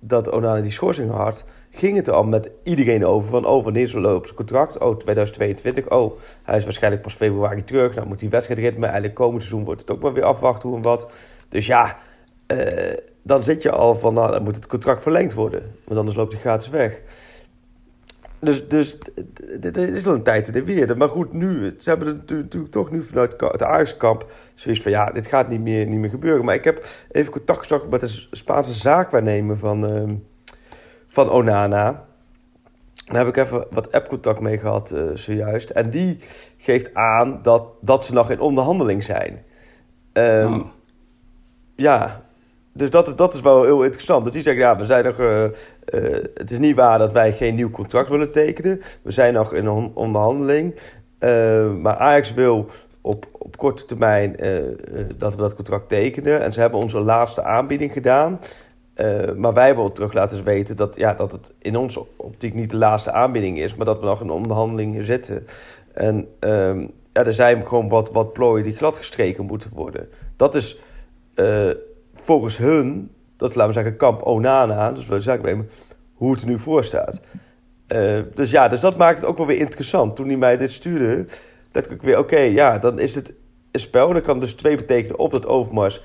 dat 0.00 0.30
Onana 0.30 0.60
die 0.60 0.70
schorsing 0.72 1.10
had, 1.10 1.44
ging 1.70 1.96
het 1.96 2.06
er 2.06 2.14
al 2.14 2.24
met 2.24 2.50
iedereen 2.62 3.06
over. 3.06 3.30
Van, 3.30 3.46
oh, 3.46 3.64
wanneer 3.64 3.82
is 3.82 3.92
loopt 3.92 4.24
zijn 4.24 4.36
contract? 4.36 4.78
Oh, 4.78 4.96
2022. 4.96 5.90
Oh, 5.90 6.18
hij 6.42 6.56
is 6.56 6.64
waarschijnlijk 6.64 7.02
pas 7.02 7.14
februari 7.14 7.64
terug. 7.64 7.94
Nou 7.94 8.06
moet 8.06 8.18
die 8.18 8.28
wedstrijdritme. 8.28 8.84
Eigenlijk 8.84 9.14
komend 9.14 9.42
seizoen 9.42 9.64
wordt 9.64 9.80
het 9.80 9.90
ook 9.90 10.02
maar 10.02 10.12
weer 10.12 10.24
afwachten 10.24 10.68
hoe 10.68 10.78
en 10.78 10.84
wat. 10.84 11.10
Dus 11.48 11.66
ja, 11.66 11.96
eh, 12.46 12.96
dan 13.22 13.44
zit 13.44 13.62
je 13.62 13.70
al 13.70 13.94
van, 13.94 14.14
nou, 14.14 14.30
dan 14.30 14.42
moet 14.42 14.56
het 14.56 14.66
contract 14.66 15.02
verlengd 15.02 15.34
worden. 15.34 15.62
Want 15.84 15.98
anders 15.98 16.16
loopt 16.16 16.32
hij 16.32 16.40
gratis 16.40 16.68
weg. 16.68 17.00
Dus, 18.44 18.68
dus 18.68 18.98
dit 19.60 19.76
is 19.76 20.06
al 20.06 20.14
een 20.14 20.22
tijd 20.22 20.46
in 20.46 20.52
de 20.52 20.64
weer. 20.64 20.96
Maar 20.96 21.08
goed, 21.08 21.32
nu, 21.32 21.76
ze 21.78 21.88
hebben 21.88 22.08
het 22.08 22.30
natuurlijk 22.30 22.72
toch 22.72 22.90
nu 22.90 23.02
vanuit 23.02 23.40
het 23.40 23.62
Ajax-kamp 23.62 24.30
zoiets 24.54 24.82
van... 24.82 24.90
ja, 24.90 25.10
dit 25.10 25.26
gaat 25.26 25.48
niet 25.48 25.60
meer, 25.60 25.86
niet 25.86 25.98
meer 25.98 26.10
gebeuren. 26.10 26.44
Maar 26.44 26.54
ik 26.54 26.64
heb 26.64 26.86
even 27.10 27.32
contact 27.32 27.58
gezocht 27.58 27.88
met 27.88 28.00
de 28.00 28.26
Spaanse 28.30 28.72
zaakwaarnemer 28.72 29.58
van, 29.58 29.90
uh, 29.90 30.14
van 31.08 31.30
Onana. 31.30 32.04
Daar 33.04 33.24
heb 33.24 33.36
ik 33.36 33.36
even 33.36 33.66
wat 33.70 33.92
app-contact 33.92 34.40
mee 34.40 34.58
gehad 34.58 34.92
uh, 34.94 35.02
zojuist. 35.14 35.70
En 35.70 35.90
die 35.90 36.18
geeft 36.58 36.94
aan 36.94 37.38
dat, 37.42 37.66
dat 37.80 38.04
ze 38.04 38.12
nog 38.12 38.30
in 38.30 38.40
onderhandeling 38.40 39.02
zijn. 39.02 39.42
Um, 40.12 40.54
oh. 40.54 40.66
Ja, 41.76 42.23
dus 42.74 42.90
dat, 42.90 43.18
dat 43.18 43.34
is 43.34 43.40
wel 43.40 43.62
heel 43.62 43.84
interessant. 43.84 44.24
Dat 44.24 44.32
die 44.32 44.42
zeggen, 44.42 44.62
ja, 44.62 44.76
we 44.76 44.86
zijn 44.86 45.04
nog... 45.04 45.18
Uh, 45.18 45.42
uh, 45.44 45.50
het 46.34 46.50
is 46.50 46.58
niet 46.58 46.76
waar 46.76 46.98
dat 46.98 47.12
wij 47.12 47.32
geen 47.32 47.54
nieuw 47.54 47.70
contract 47.70 48.08
willen 48.08 48.32
tekenen. 48.32 48.80
We 49.02 49.10
zijn 49.10 49.34
nog 49.34 49.54
in 49.54 49.66
een 49.66 49.90
onderhandeling. 49.94 50.74
Uh, 51.20 51.72
maar 51.72 51.96
Ajax 51.96 52.34
wil 52.34 52.66
op, 53.00 53.26
op 53.32 53.56
korte 53.56 53.84
termijn 53.84 54.36
dat 55.16 55.34
we 55.34 55.40
dat 55.40 55.54
contract 55.54 55.88
tekenen. 55.88 56.40
En 56.40 56.52
ze 56.52 56.60
hebben 56.60 56.80
onze 56.80 57.00
laatste 57.00 57.42
aanbieding 57.42 57.92
gedaan. 57.92 58.40
maar 59.36 59.54
wij 59.54 59.66
hebben 59.66 59.92
terug 59.92 60.12
laten 60.12 60.44
weten 60.44 60.76
dat, 60.76 60.96
ja, 60.96 61.14
dat 61.14 61.32
het 61.32 61.52
in 61.58 61.76
onze 61.76 62.04
optiek 62.16 62.54
niet 62.54 62.70
de 62.70 62.76
laatste 62.76 63.12
aanbieding 63.12 63.58
is. 63.58 63.74
Maar 63.74 63.86
dat 63.86 64.00
we 64.00 64.06
nog 64.06 64.20
in 64.20 64.30
onderhandelingen 64.30 65.06
zitten. 65.06 65.46
En 65.92 66.28
ehm, 66.38 66.80
ja, 67.12 67.24
er 67.24 67.34
zijn 67.34 67.66
gewoon 67.66 67.88
wat, 67.88 68.10
wat 68.10 68.32
plooien 68.32 68.64
die 68.64 68.76
gladgestreken 68.76 69.44
moeten 69.44 69.70
worden. 69.74 70.08
Dat 70.36 70.54
is 70.54 70.78
volgens 72.24 72.56
hun, 72.56 73.10
dat 73.36 73.54
laten 73.54 73.74
we 73.74 73.80
zeggen 73.80 73.96
kamp 73.96 74.22
Onana, 74.22 74.92
dus 74.92 75.06
we 75.06 75.20
zeggen 75.20 75.68
hoe 76.14 76.32
het 76.32 76.40
er 76.40 76.46
nu 76.46 76.58
voor 76.58 76.84
staat. 76.84 77.20
Uh, 77.88 78.20
dus 78.34 78.50
ja, 78.50 78.68
dus 78.68 78.80
dat 78.80 78.96
maakt 78.96 79.18
het 79.18 79.26
ook 79.26 79.36
wel 79.36 79.46
weer 79.46 79.58
interessant. 79.58 80.16
Toen 80.16 80.26
hij 80.26 80.36
mij 80.36 80.56
dit 80.56 80.70
stuurde, 80.70 81.26
dacht 81.72 81.90
ik 81.90 82.02
weer, 82.02 82.18
oké, 82.18 82.38
ja, 82.38 82.78
dan 82.78 82.98
is 82.98 83.14
het 83.14 83.32
een 83.70 83.80
spel. 83.80 84.12
Dat 84.12 84.22
kan 84.22 84.40
dus 84.40 84.54
twee 84.54 84.76
betekenen 84.76 85.18
op 85.18 85.30
dat 85.30 85.46
Overmars 85.46 86.02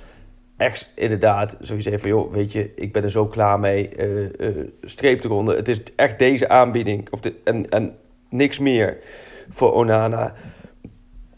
echt 0.58 0.92
inderdaad 0.96 1.58
zoiets 1.62 1.86
even 1.86 2.00
van, 2.00 2.10
joh, 2.10 2.34
weet 2.34 2.52
je, 2.52 2.72
ik 2.76 2.94
ben 2.94 3.04
er 3.04 3.12
zo 3.12 3.26
klaar 3.26 3.60
mee, 3.60 3.90
uh, 3.98 4.30
uh, 4.38 4.68
streep 4.84 5.24
eronder. 5.24 5.56
Het 5.56 5.68
is 5.68 5.82
echt 5.96 6.20
deze 6.20 6.50
aanbieding 6.50 7.08
of 7.12 7.20
de, 7.20 7.34
en, 7.44 7.70
en 7.70 7.96
niks 8.30 8.60
meer 8.60 8.98
voor 9.50 9.74
Onana. 9.74 10.34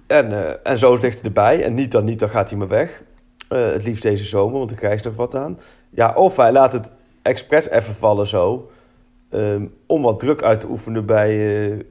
En, 0.08 0.64
en 0.64 0.80
zo 0.80 0.96
ligt 0.96 1.18
het 1.18 1.26
erbij. 1.26 1.64
En 1.64 1.74
niet 1.74 1.92
dan 1.92 2.06
niet, 2.06 2.20
dan 2.20 2.30
gaat 2.30 2.50
hij 2.50 2.60
maar 2.60 2.68
weg. 2.68 3.04
Uh, 3.52 3.72
het 3.72 3.84
liefst 3.84 4.04
deze 4.04 4.26
zomer, 4.26 4.58
want 4.58 4.70
dan 4.70 4.78
krijg 4.78 5.02
je 5.02 5.08
nog 5.08 5.18
wat 5.18 5.36
aan. 5.36 5.60
Ja, 5.90 6.14
of 6.14 6.36
hij 6.36 6.52
laat 6.52 6.74
het 6.74 6.92
expres 7.22 7.70
even 7.70 7.94
vallen 7.94 8.28
zo. 8.28 8.72
Um, 9.30 9.74
om 9.86 10.02
wat 10.02 10.20
druk 10.20 10.44
uit 10.44 10.60
te 10.60 10.68
oefenen 10.68 11.06
bij, 11.06 11.36
uh, 11.36 11.78
ja, 11.78 11.84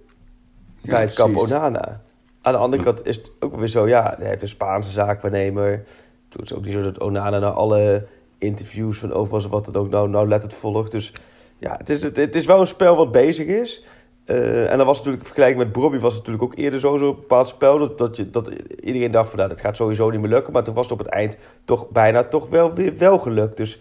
bij 0.82 1.00
het 1.00 1.14
kamp 1.14 1.36
Onana. 1.36 2.00
Aan 2.42 2.52
de 2.52 2.58
andere 2.58 2.82
kant 2.82 3.06
is 3.06 3.16
het 3.16 3.30
ook 3.40 3.56
weer 3.56 3.68
zo, 3.68 3.88
ja, 3.88 4.14
hij 4.18 4.28
heeft 4.28 4.42
een 4.42 4.48
Spaanse 4.48 4.90
zaakwaarnemer. 4.90 5.84
Het 6.28 6.42
is 6.42 6.54
ook 6.54 6.64
niet 6.64 6.72
zo 6.72 6.82
dat 6.82 7.00
Onana 7.00 7.38
naar 7.38 7.50
alle 7.50 8.06
interviews 8.38 8.98
van 8.98 9.12
Overmars 9.12 9.46
wat 9.46 9.66
het 9.66 9.76
ook 9.76 9.90
nou, 9.90 10.08
nou 10.08 10.28
let 10.28 10.42
het 10.42 10.54
volgt. 10.54 10.92
Dus 10.92 11.12
ja, 11.58 11.74
het 11.76 11.90
is, 11.90 12.02
het, 12.02 12.16
het 12.16 12.34
is 12.34 12.46
wel 12.46 12.60
een 12.60 12.66
spel 12.66 12.96
wat 12.96 13.12
bezig 13.12 13.46
is. 13.46 13.84
Uh, 14.30 14.70
en 14.70 14.76
dan 14.76 14.86
was 14.86 14.96
natuurlijk, 14.96 15.24
vergelijking 15.24 15.62
met 15.62 15.72
Bobby 15.72 15.98
was 15.98 16.14
het 16.14 16.26
natuurlijk 16.26 16.52
ook 16.52 16.58
eerder 16.58 16.80
zo, 16.80 16.96
zo'n 16.96 17.14
bepaald 17.14 17.48
spel. 17.48 17.78
Dat, 17.78 17.98
dat, 17.98 18.16
je, 18.16 18.30
dat 18.30 18.48
iedereen 18.82 19.10
dacht 19.10 19.28
van, 19.28 19.38
nou, 19.38 19.50
dat 19.50 19.60
gaat 19.60 19.76
sowieso 19.76 20.10
niet 20.10 20.20
meer 20.20 20.30
lukken. 20.30 20.52
Maar 20.52 20.64
toen 20.64 20.74
was 20.74 20.84
het 20.84 20.92
op 20.92 20.98
het 20.98 21.08
eind 21.08 21.36
toch 21.64 21.88
bijna 21.88 22.24
toch 22.24 22.48
wel 22.48 22.74
weer 22.74 22.96
wel 22.98 23.18
gelukt. 23.18 23.56
Dus 23.56 23.80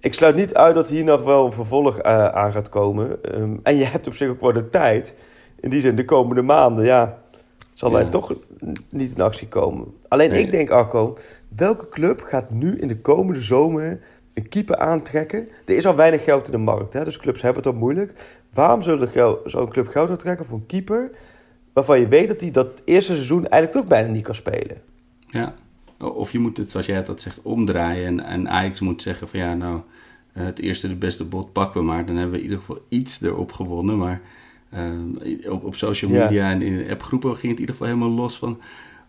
ik 0.00 0.14
sluit 0.14 0.34
niet 0.34 0.54
uit 0.54 0.74
dat 0.74 0.88
hier 0.88 1.04
nog 1.04 1.22
wel 1.22 1.46
een 1.46 1.52
vervolg 1.52 1.98
uh, 1.98 2.26
aan 2.26 2.52
gaat 2.52 2.68
komen. 2.68 3.18
Um, 3.34 3.60
en 3.62 3.76
je 3.76 3.84
hebt 3.84 4.06
op 4.06 4.14
zich 4.14 4.28
ook 4.28 4.40
wel 4.40 4.52
de 4.52 4.70
tijd. 4.70 5.14
In 5.60 5.70
die 5.70 5.80
zin, 5.80 5.96
de 5.96 6.04
komende 6.04 6.42
maanden, 6.42 6.84
ja, 6.84 7.18
zal 7.74 7.92
hij 7.92 8.04
toch 8.04 8.34
niet 8.88 9.14
in 9.14 9.22
actie 9.22 9.48
komen. 9.48 9.94
Alleen 10.08 10.30
nee. 10.30 10.42
ik 10.42 10.50
denk, 10.50 10.70
Arco, 10.70 11.16
welke 11.56 11.88
club 11.88 12.22
gaat 12.22 12.50
nu 12.50 12.78
in 12.78 12.88
de 12.88 13.00
komende 13.00 13.40
zomer 13.40 14.00
een 14.34 14.48
keeper 14.48 14.76
aantrekken? 14.76 15.48
Er 15.64 15.76
is 15.76 15.86
al 15.86 15.96
weinig 15.96 16.24
geld 16.24 16.46
in 16.46 16.52
de 16.52 16.58
markt, 16.58 16.92
hè? 16.92 17.04
dus 17.04 17.18
clubs 17.18 17.42
hebben 17.42 17.62
het 17.62 17.72
al 17.72 17.78
moeilijk. 17.78 18.12
Waarom 18.56 18.82
zou 18.82 19.08
zo'n 19.44 19.68
club 19.68 19.88
geld 19.88 20.10
aantrekken 20.10 20.46
voor 20.46 20.58
een 20.58 20.66
keeper... 20.66 21.10
waarvan 21.72 22.00
je 22.00 22.08
weet 22.08 22.28
dat 22.28 22.40
hij 22.40 22.50
dat 22.50 22.68
eerste 22.84 23.12
seizoen 23.12 23.48
eigenlijk 23.48 23.72
toch 23.72 23.86
bijna 23.86 24.12
niet 24.12 24.24
kan 24.24 24.34
spelen? 24.34 24.82
Ja, 25.26 25.54
of 25.98 26.32
je 26.32 26.38
moet 26.38 26.56
het, 26.56 26.70
zoals 26.70 26.86
jij 26.86 27.04
dat 27.04 27.20
zegt, 27.20 27.42
omdraaien. 27.42 28.06
En, 28.06 28.20
en 28.20 28.48
Ajax 28.50 28.80
moet 28.80 29.02
zeggen 29.02 29.28
van 29.28 29.40
ja, 29.40 29.54
nou, 29.54 29.80
eh, 30.32 30.44
het 30.44 30.58
eerste 30.58 30.88
de 30.88 30.94
beste 30.94 31.24
bot 31.24 31.52
pakken 31.52 31.80
we 31.80 31.86
maar. 31.86 32.06
Dan 32.06 32.16
hebben 32.16 32.32
we 32.32 32.38
in 32.38 32.44
ieder 32.44 32.58
geval 32.58 32.80
iets 32.88 33.22
erop 33.22 33.52
gewonnen. 33.52 33.98
Maar 33.98 34.20
uh, 34.74 35.52
op, 35.52 35.64
op 35.64 35.74
social 35.74 36.10
media 36.10 36.50
en 36.50 36.62
in 36.62 36.90
appgroepen 36.90 37.36
ging 37.36 37.42
het 37.42 37.52
in 37.52 37.60
ieder 37.60 37.74
geval 37.74 37.86
helemaal 37.86 38.16
los 38.16 38.38
van... 38.38 38.60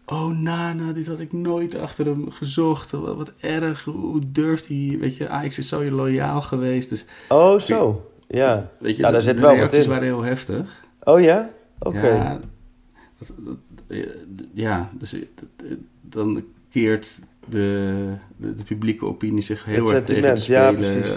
Oh, 0.05 0.27
Nana, 0.27 0.91
dit 0.91 1.07
had 1.07 1.19
ik 1.19 1.33
nooit 1.33 1.79
achter 1.79 2.05
hem 2.05 2.31
gezocht. 2.31 2.91
Wat, 2.91 3.15
wat 3.15 3.33
erg, 3.39 3.83
hoe 3.83 4.21
durft 4.31 4.67
hij? 4.67 4.97
Weet 4.99 5.17
je, 5.17 5.29
Ajax 5.29 5.57
is 5.57 5.67
zo 5.67 5.91
loyaal 5.91 6.41
geweest. 6.41 6.89
Dus, 6.89 7.05
oh, 7.29 7.59
zo. 7.59 8.11
Ja, 8.27 8.69
weet 8.79 8.95
je, 8.95 9.01
ja 9.01 9.11
daar 9.11 9.21
zit 9.21 9.35
de 9.35 9.41
wel 9.41 9.55
reacties 9.55 9.77
wat 9.77 9.95
in. 9.95 10.01
waren 10.01 10.07
heel 10.07 10.23
heftig. 10.23 10.83
Oh 11.03 11.21
ja? 11.21 11.49
Oké. 11.79 12.07
Ja, 12.07 12.39
ja, 14.53 14.89
dus 14.93 15.15
dan 16.01 16.43
keert 16.69 17.21
de, 17.49 18.13
de, 18.37 18.55
de, 18.55 18.63
publieke 18.63 19.05
opinie 19.05 19.41
zich 19.41 19.65
heel 19.65 19.93
erg 19.93 20.03
tegen 20.03 20.29
het 20.29 20.41
spelen. 20.41 20.61
Ja, 20.61 20.71
precies. 20.71 21.15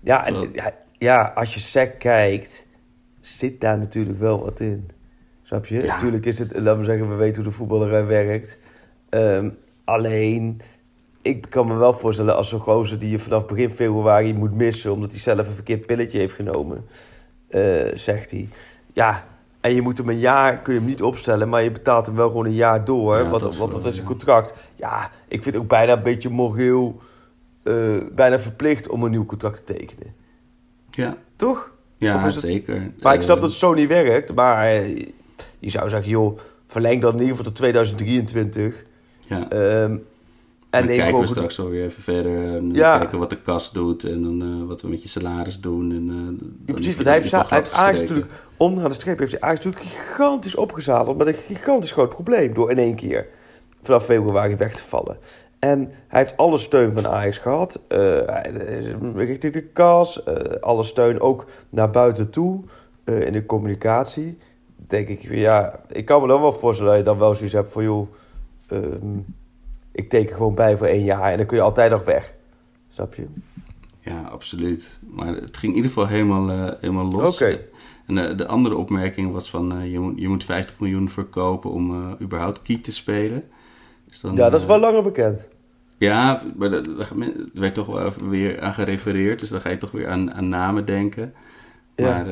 Ja, 0.00 0.26
en, 0.26 0.50
ja, 0.52 0.74
ja, 0.98 1.32
als 1.34 1.54
je 1.54 1.60
sec 1.60 1.98
kijkt, 1.98 2.66
zit 3.20 3.60
daar 3.60 3.78
natuurlijk 3.78 4.18
wel 4.18 4.44
wat 4.44 4.60
in. 4.60 4.90
Snap 5.42 5.66
je? 5.66 5.82
Natuurlijk 5.82 6.26
is 6.26 6.38
het, 6.38 6.52
laten 6.54 6.78
we 6.78 6.84
zeggen, 6.84 7.08
we 7.08 7.14
weten 7.14 7.34
hoe 7.34 7.50
de 7.50 7.56
voetballerij 7.56 8.04
werkt. 8.04 8.58
Um, 9.10 9.56
alleen, 9.84 10.60
ik 11.28 11.46
kan 11.48 11.66
me 11.66 11.74
wel 11.74 11.94
voorstellen 11.94 12.36
als 12.36 12.48
zo'n 12.48 12.60
gozer 12.60 12.98
die 12.98 13.10
je 13.10 13.18
vanaf 13.18 13.46
begin 13.46 13.70
februari 13.70 14.34
moet 14.34 14.54
missen... 14.54 14.92
omdat 14.92 15.10
hij 15.10 15.20
zelf 15.20 15.46
een 15.46 15.52
verkeerd 15.52 15.86
pilletje 15.86 16.18
heeft 16.18 16.34
genomen, 16.34 16.86
uh, 17.50 17.82
zegt 17.94 18.30
hij. 18.30 18.48
Ja, 18.92 19.24
en 19.60 19.74
je 19.74 19.82
moet 19.82 19.98
hem 19.98 20.08
een 20.08 20.18
jaar, 20.18 20.58
kun 20.58 20.72
je 20.72 20.78
hem 20.78 20.88
niet 20.88 21.02
opstellen... 21.02 21.48
maar 21.48 21.62
je 21.62 21.70
betaalt 21.70 22.06
hem 22.06 22.14
wel 22.14 22.28
gewoon 22.28 22.44
een 22.46 22.54
jaar 22.54 22.84
door, 22.84 23.16
Ja, 23.16 23.28
want, 23.28 23.42
dat 23.42 23.56
want 23.56 23.72
dat 23.72 23.86
is 23.86 23.98
een 23.98 24.04
contract. 24.04 24.54
Ja, 24.76 25.10
ik 25.28 25.42
vind 25.42 25.54
het 25.54 25.62
ook 25.62 25.68
bijna 25.68 25.92
een 25.92 26.02
beetje 26.02 26.28
moreel... 26.28 27.00
eh, 27.62 27.74
bijna 28.12 28.38
verplicht 28.40 28.88
om 28.88 29.02
een 29.02 29.10
nieuw 29.10 29.26
contract 29.26 29.66
te 29.66 29.74
tekenen. 29.74 30.14
Ja, 30.90 31.16
Toch? 31.36 31.72
Ja 31.96 32.20
het- 32.24 32.34
zeker. 32.34 32.90
Maar 33.00 33.14
ik 33.14 33.22
snap 33.22 33.36
Eh, 33.36 33.42
dat 33.42 33.50
het 33.50 33.58
zo 33.58 33.74
niet 33.74 33.88
werkt. 33.88 34.34
Maar 34.34 34.66
eh, 34.66 34.96
je 35.58 35.70
zou 35.70 35.88
zeggen, 35.88 36.10
joh, 36.10 36.38
verleng 36.66 37.00
dan 37.00 37.12
in 37.12 37.18
ieder 37.20 37.36
geval 37.36 37.44
tot 37.52 37.54
2023. 37.54 38.84
Ja. 39.28 39.48
Ehm, 39.50 39.96
en 40.70 40.86
dan 40.86 40.96
kijken 40.96 41.20
we 41.20 41.26
straks 41.26 41.56
wel 41.56 41.68
weer 41.68 41.84
even 41.84 42.02
verder. 42.02 42.54
En 42.56 42.74
Ja. 42.74 42.98
kijken 42.98 43.18
wat 43.18 43.30
de 43.30 43.40
kas 43.42 43.72
doet 43.72 44.04
en 44.04 44.22
dan 44.22 44.42
eh, 44.42 44.68
wat 44.68 44.82
we 44.82 44.88
met 44.88 45.02
je 45.02 45.08
salaris 45.08 45.60
doen. 45.60 45.90
En, 45.90 46.08
eh, 46.08 46.46
Ja, 46.66 46.72
precies, 46.74 46.94
want 46.94 47.06
hij 47.06 47.14
heeft, 47.14 47.30
hij 47.30 47.46
heeft 47.58 47.72
Ajax 47.72 48.00
natuurlijk 48.00 48.30
onderaan 48.56 48.90
de 48.90 48.96
streep 48.96 49.18
heeft 49.18 49.32
hij 49.32 49.40
Ajax 49.40 49.64
natuurlijk 49.64 49.92
gigantisch 49.92 50.54
opgezadeld 50.54 51.16
met 51.16 51.26
een 51.26 51.34
gigantisch 51.34 51.92
groot 51.92 52.08
probleem 52.08 52.54
door 52.54 52.70
in 52.70 52.78
één 52.78 52.94
keer 52.94 53.26
vanaf 53.82 54.04
februari 54.04 54.56
weg 54.56 54.74
te 54.74 54.82
vallen. 54.82 55.16
En 55.58 55.90
hij 56.08 56.20
heeft 56.20 56.36
alle 56.36 56.58
steun 56.58 56.92
van 56.92 57.06
Ajax 57.06 57.38
gehad, 57.38 57.82
eh, 57.88 57.98
hij- 58.26 58.94
richting 59.14 59.52
de 59.52 59.62
kas, 59.62 60.22
eh, 60.24 60.34
alle 60.60 60.82
steun 60.84 61.20
ook 61.20 61.46
naar 61.70 61.90
buiten 61.90 62.30
toe 62.30 62.60
eh, 63.04 63.26
in 63.26 63.32
de 63.32 63.46
communicatie. 63.46 64.38
Denk 64.76 65.08
ik, 65.08 65.22
ja, 65.30 65.80
ik 65.88 66.04
kan 66.04 66.20
me 66.22 66.28
dan 66.28 66.40
wel 66.40 66.52
voorstellen 66.52 66.90
dat 66.92 67.00
je 67.00 67.08
dan 67.08 67.18
wel 67.18 67.34
zoiets 67.34 67.54
hebt 67.54 67.72
van 67.72 67.82
joh, 67.82 68.08
ehm, 68.68 68.82
ik 69.98 70.08
teken 70.08 70.36
gewoon 70.36 70.54
bij 70.54 70.76
voor 70.76 70.86
één 70.86 71.04
jaar 71.04 71.30
en 71.30 71.36
dan 71.36 71.46
kun 71.46 71.56
je 71.56 71.62
altijd 71.62 71.90
nog 71.90 72.04
weg. 72.04 72.34
Snap 72.88 73.14
je? 73.14 73.26
Ja, 74.00 74.22
absoluut. 74.22 75.00
Maar 75.10 75.26
het 75.26 75.56
ging 75.56 75.72
in 75.72 75.76
ieder 75.76 75.90
geval 75.90 76.06
helemaal, 76.06 76.50
eh, 76.50 76.72
helemaal 76.80 77.10
los. 77.10 77.34
Oké. 77.34 77.60
En 78.06 78.18
eh, 78.18 78.36
de 78.36 78.46
andere 78.46 78.76
opmerking 78.76 79.32
was 79.32 79.50
van 79.50 79.72
eh, 79.72 79.92
je, 79.92 79.98
moet, 79.98 80.20
je 80.20 80.28
moet 80.28 80.44
50 80.44 80.80
miljoen 80.80 81.08
verkopen 81.08 81.70
om 81.70 82.16
überhaupt 82.20 82.62
kiet 82.62 82.84
te 82.84 82.92
spelen. 82.92 83.44
Dus 84.08 84.20
dan, 84.20 84.34
Ja, 84.34 84.50
dat 84.50 84.60
is 84.60 84.66
wel 84.66 84.78
langer 84.78 85.02
bekend. 85.02 85.48
Ja, 85.98 86.42
maar 86.56 86.72
er 86.72 86.84
werd 87.52 87.74
toch 87.74 87.86
wel 87.86 88.12
weer 88.28 88.60
aan 88.60 88.74
gerefereerd. 88.74 89.40
Dus 89.40 89.48
dan 89.48 89.60
ga 89.60 89.70
je 89.70 89.76
toch 89.76 89.90
weer 89.90 90.08
aan, 90.08 90.32
aan 90.32 90.48
namen 90.48 90.84
denken. 90.84 91.34
Ja. 91.96 92.04
Maar 92.04 92.26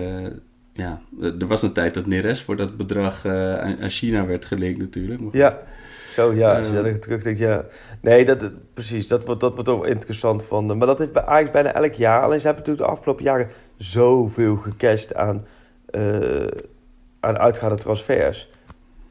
ja, 0.73 1.01
er 1.21 1.47
was 1.47 1.63
een 1.63 1.73
tijd 1.73 1.95
dat 1.95 2.07
Neres 2.07 2.43
voor 2.43 2.57
dat 2.57 2.77
bedrag 2.77 3.27
aan, 3.27 3.81
aan 3.81 3.91
China 3.91 4.27
werd 4.27 4.45
gelinkt 4.45 4.79
natuurlijk. 4.79 5.21
Maar 5.21 5.31
goed. 5.31 5.57
Ja, 6.17 6.23
zo 6.25 6.35
ja, 6.35 6.59
als 6.59 6.69
je 6.69 6.83
daar 6.83 6.99
terugdenkt, 6.99 7.39
ja. 7.39 7.65
Nee, 8.01 8.25
dat, 8.25 8.51
precies, 8.75 9.07
dat 9.07 9.25
wordt, 9.25 9.41
dat 9.41 9.55
wordt 9.55 9.69
ook 9.69 9.87
interessant 9.87 10.43
van. 10.43 10.79
Maar 10.79 10.87
dat 10.87 10.99
heeft 10.99 11.13
bij 11.13 11.25
Ajax 11.25 11.51
bijna 11.51 11.73
elk 11.75 11.93
jaar. 11.93 12.23
Alleen 12.23 12.41
ze 12.41 12.47
hebben 12.47 12.65
natuurlijk 12.65 12.89
de 12.89 12.97
afgelopen 12.97 13.25
jaren 13.25 13.49
zoveel 13.77 14.57
gecashed 14.57 15.15
aan, 15.15 15.47
eh, 15.91 16.47
aan 17.21 17.39
uitgaande 17.39 17.77
transfers. 17.77 18.51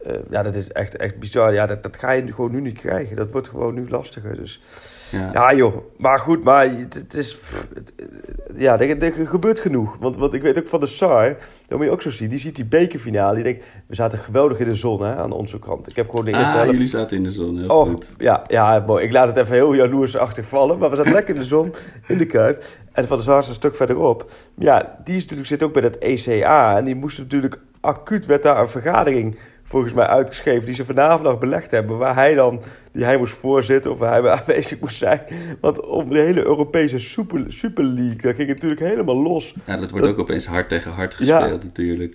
eh, 0.04 0.14
ja, 0.30 0.44
dat 0.44 0.56
is 0.56 0.72
echt, 0.72 0.96
echt 0.96 1.20
bizar. 1.20 1.54
Ja, 1.54 1.66
dat, 1.66 1.84
dat 1.84 1.98
ga 1.98 2.12
je 2.12 2.34
gewoon 2.34 2.52
nu 2.52 2.62
niet 2.62 2.80
krijgen. 2.80 3.16
Dat 3.16 3.32
wordt 3.32 3.48
gewoon 3.48 3.74
nu 3.74 3.90
lastiger. 3.90 4.36
Dus 4.36 4.62
Ja. 5.12 5.30
ja, 5.34 5.54
joh. 5.54 5.76
Maar 5.98 6.20
goed, 6.20 6.44
maar 6.44 6.70
het, 6.70 6.94
het 6.94 7.14
is... 7.14 7.38
het- 7.74 7.94
ja, 8.58 8.80
er, 8.80 9.02
er 9.04 9.28
gebeurt 9.28 9.60
genoeg. 9.60 9.98
Want, 10.00 10.18
want 10.18 10.34
ik 10.34 10.42
weet 10.42 10.58
ook 10.58 10.68
van 10.68 10.80
de 10.80 10.86
SAR, 10.88 11.38
dat 11.68 11.78
moet 11.78 11.88
je 11.88 11.92
ook 11.94 12.02
zo 12.02 12.10
zien. 12.10 12.30
Die 12.30 12.40
ziet 12.40 12.56
die 12.56 12.66
bekerfinale. 12.66 13.36
Die 13.36 13.44
denkt, 13.44 13.66
we 13.88 13.96
zaten 13.96 14.20
geweldig 14.20 14.60
in 14.60 14.68
de 14.70 14.76
zon 14.76 15.04
hè, 15.04 15.16
aan 15.16 15.32
onze 15.32 15.60
kant. 15.60 15.90
Ik 15.90 15.96
heb 15.96 16.10
gewoon 16.10 16.26
de 16.26 16.32
eerste 16.32 16.46
Ah, 16.48 16.54
helft... 16.54 16.72
jullie 16.72 16.88
zaten 16.88 17.18
in 17.18 17.24
de 17.24 17.32
zon, 17.32 17.58
heel 17.60 17.68
Oh, 17.70 17.90
goed. 17.90 18.14
ja, 18.18 18.44
ja, 18.48 18.84
mooi. 18.88 19.06
Ik 19.06 19.12
laat 19.12 19.28
het 19.28 19.38
even 19.38 19.54
heel 19.54 19.74
jaloersachtig 19.74 20.48
vallen. 20.48 20.78
Maar 20.78 20.90
we 20.90 20.96
zaten 20.96 21.12
lekker 21.12 21.34
in 21.36 21.42
de 21.42 21.48
zon, 21.48 21.74
in 22.08 22.18
de 22.18 22.26
Kuip. 22.26 22.64
En 22.92 23.08
Van 23.08 23.18
der 23.18 23.26
Sar 23.26 23.40
is 23.40 23.48
een 23.48 23.54
stuk 23.54 23.76
verderop. 23.76 24.32
Ja, 24.58 24.98
die 25.04 25.16
is 25.16 25.22
natuurlijk, 25.22 25.48
zit 25.50 25.64
ook 25.64 25.74
bij 25.74 25.82
dat 25.82 25.96
ECA. 25.96 26.78
En 26.78 26.86
die 26.86 26.96
moest 26.96 27.18
natuurlijk 27.18 27.60
acuut, 27.82 28.26
werd 28.26 28.44
daar 28.44 28.60
een 28.62 28.70
vergadering 28.70 29.38
volgens 29.68 29.94
mij 29.94 30.06
uitgeschreven... 30.06 30.66
die 30.66 30.76
ze 30.76 30.86
vanavond 30.86 31.24
nog 31.24 31.40
belegd 31.40 31.72
hebben. 31.72 31.98
Waar 31.98 32.16
hij 32.16 32.34
dan, 32.36 32.62
die 32.92 33.04
hij 33.04 33.18
moest 33.18 33.34
voorzitten 33.34 33.92
of 33.92 33.98
waar 33.98 34.22
hij 34.24 34.32
aanwezig 34.40 34.80
moest 34.80 34.98
zijn. 34.98 35.22
Want 35.62 35.80
om 35.86 36.10
de 36.10 36.20
hele 36.20 36.46
Europese 36.46 37.00
super, 37.00 37.44
Super 37.48 37.84
League, 37.84 38.22
dat 38.22 38.36
ging 38.36 38.48
natuurlijk 38.48 38.82
helemaal 38.82 39.22
los. 39.22 39.56
Ja, 39.66 39.78
dat 39.78 39.92
wordt 39.92 40.08
ook 40.08 40.20
opeens 40.20 40.46
hard 40.46 40.70
tegen 40.70 40.92
hard 40.92 41.16
Ja. 41.20 41.40
gespeeld 41.40 41.64
natuurlijk. 41.64 42.14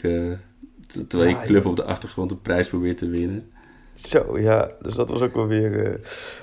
t- 0.87 1.11
terwijl 1.11 1.31
Ja, 1.31 1.41
je 1.41 1.47
club 1.47 1.67
op 1.67 1.77
de 1.77 1.85
achtergrond 1.85 2.31
de 2.31 2.37
prijs 2.37 2.69
probeert 2.69 2.99
te 2.99 3.09
winnen. 3.09 3.51
Zo, 3.95 4.39
ja. 4.39 4.71
Dus 4.83 4.95
dat 4.95 5.09
was 5.09 5.21
ook 5.21 5.35
wel 5.35 5.47
weer... 5.47 5.87
eh, 5.87 5.93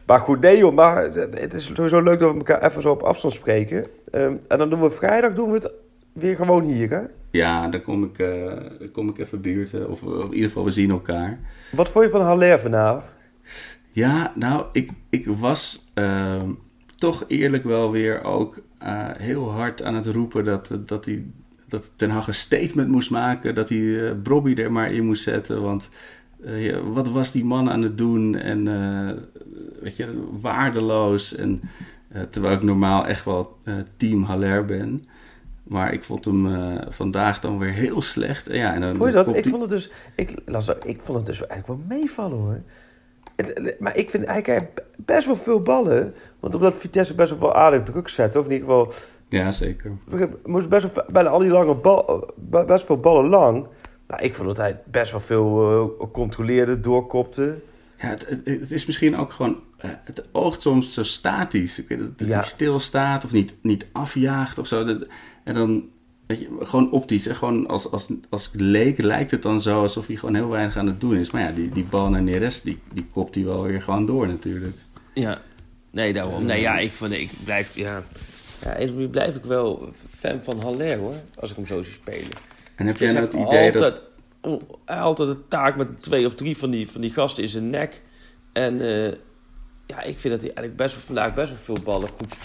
Maar 0.06 0.20
goed, 0.20 0.40
nee 0.42 0.58
joh. 0.58 0.74
Maar 0.74 1.04
het 1.32 1.54
is 1.54 1.72
sowieso 1.76 2.02
leuk 2.02 2.20
dat 2.20 2.32
we 2.32 2.38
elkaar 2.38 2.66
even 2.70 2.82
zo 2.82 2.92
op 2.92 3.02
afstand 3.02 3.34
spreken. 3.34 3.86
Ehm, 4.12 4.34
en 4.48 4.58
dan 4.58 4.70
doen 4.70 4.82
we 4.82 4.90
vrijdag 4.90 5.34
doen 5.34 5.48
we 5.52 5.54
het 5.54 5.72
weer 6.14 6.36
gewoon 6.36 6.64
hier, 6.64 6.90
hè? 6.90 7.00
Ja, 7.32 7.68
dan 7.68 7.82
kom 7.82 8.04
ik, 8.04 8.20
eh, 8.20 8.46
dan 8.80 8.92
kom 8.92 9.10
ik 9.10 9.18
even 9.18 9.42
buurten. 9.42 9.90
Of, 9.90 10.04
of 10.04 10.24
in 10.24 10.34
ieder 10.34 10.48
geval, 10.48 10.64
we 10.64 10.70
zien 10.70 10.90
elkaar. 10.90 11.40
Wat 11.72 11.90
vond 11.90 12.06
je 12.06 12.12
van 12.12 12.22
Haller 12.22 12.60
vanavond? 12.60 13.04
Ja, 13.92 14.32
nou, 14.36 14.66
ik, 14.72 14.92
ik 15.10 15.28
was 15.28 15.92
ehm, 15.94 16.50
toch 16.96 17.24
eerlijk 17.28 17.64
wel 17.64 17.92
weer 17.92 18.24
ook 18.24 18.62
eh, 18.78 19.10
heel 19.18 19.52
hard 19.52 19.84
aan 19.84 19.96
het 19.96 20.06
roepen 20.06 20.46
dat, 20.46 20.78
dat, 20.86 21.06
hij, 21.06 21.26
dat 21.68 21.92
Ten 21.96 22.10
Hag 22.10 22.28
een 22.28 22.34
statement 22.34 22.90
moest 22.90 23.12
maken. 23.12 23.56
Dat 23.56 23.70
hij 23.70 24.16
Brobby 24.24 24.54
er 24.54 24.72
maar 24.72 24.92
in 24.92 25.06
moest 25.06 25.24
zetten. 25.24 25.62
Want 25.62 25.90
ja, 26.44 26.82
wat 26.82 27.10
was 27.10 27.32
die 27.32 27.46
man 27.46 27.70
aan 27.70 27.82
het 27.82 27.98
doen? 27.98 28.36
En 28.36 28.64
weet 29.82 29.96
je, 29.96 30.28
waardeloos. 30.40 31.36
En, 31.36 31.62
terwijl 32.30 32.56
ik 32.56 32.64
normaal 32.64 33.08
echt 33.08 33.26
wel 33.26 33.58
team 33.98 34.24
Haller 34.24 34.66
ben. 34.66 35.00
Maar 35.68 35.94
ik 35.94 36.04
vond 36.04 36.26
hem 36.26 36.54
eh, 36.56 36.86
vandaag 36.90 37.40
dan 37.40 37.58
weer 37.60 37.72
heel 37.72 38.02
slecht. 38.02 38.48
En 38.48 38.58
ja, 38.58 38.74
en 38.74 38.82
dan 38.82 38.96
Vond 38.96 39.10
je 39.10 39.16
dat? 39.16 39.36
Ik 39.36 39.48
vond 39.48 39.62
het 39.62 39.70
dus... 39.70 39.92
Ik, 40.16 40.34
las, 40.46 40.68
ik 40.84 41.02
vond 41.02 41.18
het 41.18 41.26
dus 41.26 41.46
eigenlijk 41.48 41.68
wel 41.68 41.98
meevallen, 41.98 42.38
hoor. 42.38 42.62
Het- 43.36 43.76
maar 43.80 43.98
ik 43.98 44.10
vind 44.10 44.24
eigenlijk 44.24 44.84
best 44.96 45.26
wel 45.26 45.36
veel 45.36 45.60
ballen. 45.62 46.14
Want 46.40 46.56
omdat 46.56 46.78
Vitesse 46.78 47.16
best 47.16 47.40
wel 47.40 47.56
aardig 47.56 47.84
druk 47.84 48.08
zet, 48.08 48.36
of 48.36 48.46
in 48.46 48.52
ieder 48.52 48.68
geval... 48.68 48.94
Ja, 49.30 49.52
zeker. 49.52 49.92
We 50.06 50.30
moesten 50.46 50.70
best 50.70 50.94
wel 50.94 51.04
bijna 51.10 51.30
al 51.30 51.40
die 51.40 51.50
lange 51.50 51.74
bal, 51.76 52.28
eh, 52.52 52.66
best 52.66 52.86
veel 52.86 53.00
ballen 53.00 53.30
lang. 53.30 53.66
Nou, 54.08 54.22
ik 54.24 54.36
vond 54.36 54.48
dat 54.48 54.58
hij 54.58 54.80
best 54.86 55.12
wel 55.12 55.22
veel 55.22 55.72
eh, 56.00 56.08
controleerde, 56.12 56.80
doorkopte. 56.80 57.56
Ja, 57.98 58.08
het 58.44 58.72
is 58.72 58.86
misschien 58.86 59.18
ook 59.18 59.32
gewoon. 59.32 59.56
Eh, 59.78 59.90
het 60.04 60.24
oogt 60.32 60.62
soms 60.62 60.94
zo 60.94 61.04
statisch. 61.04 61.80
Ik 61.80 61.88
weet 61.88 62.00
dat, 62.00 62.20
dat 62.20 62.28
Ja. 62.28 62.42
stilstaat 62.42 63.26
of 63.26 63.32
niet, 63.32 63.54
niet 63.62 63.88
afjaagt 63.92 64.58
of 64.58 64.68
zo. 64.68 64.84
Dat- 64.84 65.08
en 65.44 65.54
dan. 65.54 65.84
Weet 66.28 66.40
je, 66.40 66.58
gewoon 66.62 66.92
optisch. 66.92 67.28
En 67.28 67.36
gewoon 67.36 67.68
als, 67.68 67.92
als, 67.92 68.10
als 68.30 68.50
leek 68.54 69.02
lijkt 69.02 69.32
het 69.32 69.42
dan 69.42 69.62
zo 69.62 69.82
alsof 69.82 70.08
hij 70.08 70.16
gewoon 70.16 70.36
heel 70.36 70.50
weinig 70.50 70.78
aan 70.78 70.88
het 70.88 71.02
doen 71.02 71.16
is. 71.16 71.32
Maar 71.32 71.42
ja, 71.42 71.52
die, 71.52 71.70
die 71.70 71.84
bal 71.84 72.10
naar 72.10 72.22
Neres, 72.22 72.62
die, 72.62 72.80
die 72.94 73.06
kopt 73.12 73.36
hij 73.36 73.44
wel 73.44 73.64
weer 73.64 73.82
gewoon 73.82 74.06
door 74.06 74.28
natuurlijk. 74.28 74.76
Ja, 75.14 75.42
nee, 75.92 76.14
daarom. 76.14 76.46
Nee, 76.46 76.62
ja, 76.62 76.78
ik, 76.78 76.94
vond, 76.94 77.12
ik 77.12 77.30
blijf, 77.44 77.76
ja, 77.76 78.04
ja, 78.64 78.78
nu 78.92 79.08
blijf 79.08 79.36
ik 79.36 79.44
wel 79.44 79.94
fan 80.18 80.40
van 80.44 80.60
Haller, 80.62 80.98
hoor, 80.98 81.16
als 81.40 81.50
ik 81.50 81.56
hem 81.56 81.68
zo 81.68 81.84
zie 81.84 81.94
spelen. 81.94 82.38
En 82.76 82.86
heb 82.88 82.98
jij 82.98 83.12
nou 83.12 83.26
het 83.26 83.34
idee 83.34 83.72
dat... 83.72 83.84
altijd, 83.84 84.02
oh, 84.42 84.62
hij 84.86 84.98
had 84.98 85.06
altijd 85.06 85.30
een 85.30 85.48
taak 85.48 85.76
met 85.76 86.02
twee 86.02 86.26
of 86.26 86.36
drie 86.36 86.58
van 86.58 86.70
die, 86.72 86.90
van 86.90 87.02
die 87.02 87.12
gasten 87.12 87.44
in 87.44 87.50
zijn 87.50 87.70
nek. 87.70 88.02
En 88.54 88.82
eh, 88.82 89.14
ja, 89.88 90.02
ik 90.02 90.20
vind 90.20 90.34
dat 90.34 90.42
hij 90.42 90.54
eigenlijk 90.54 90.76
best 90.76 90.94
wel, 90.94 91.04
vandaag 91.04 91.34
best 91.34 91.50
wel 91.50 91.60
veel 91.76 91.84
ballen 91.84 92.10
goed 92.10 92.36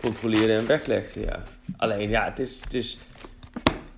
controleerde 0.00 0.52
en 0.52 0.66
weglegde. 0.66 1.20
Ja. 1.20 1.42
Alleen, 1.76 2.08
ja, 2.08 2.24
het 2.24 2.38
is, 2.38 2.60
het 2.60 2.74
is... 2.74 2.98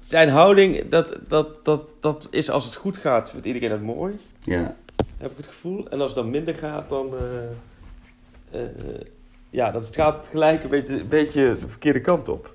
Zijn 0.00 0.28
houding, 0.28 0.88
dat, 0.88 1.16
dat, 1.28 1.64
dat, 1.64 1.82
dat 2.00 2.28
is 2.30 2.50
als 2.50 2.64
het 2.64 2.74
goed 2.74 2.98
gaat, 2.98 3.30
vindt 3.30 3.46
iedereen 3.46 3.70
het 3.70 3.82
mooi 3.82 4.18
Ja, 4.44 4.76
heb 5.18 5.30
ik 5.30 5.36
het 5.36 5.46
gevoel. 5.46 5.88
En 5.88 6.00
als 6.00 6.10
het 6.10 6.20
dan 6.20 6.30
minder 6.30 6.54
gaat, 6.54 6.88
dan... 6.88 7.14
eh, 7.16 8.62
eh, 8.62 9.00
ja, 9.50 9.70
dat 9.70 9.88
gaat 9.90 10.28
gelijk 10.28 10.62
een 10.62 10.68
beetje, 10.68 11.00
een 11.00 11.08
beetje 11.08 11.56
de 11.60 11.68
verkeerde 11.68 12.00
kant 12.00 12.28
op. 12.28 12.54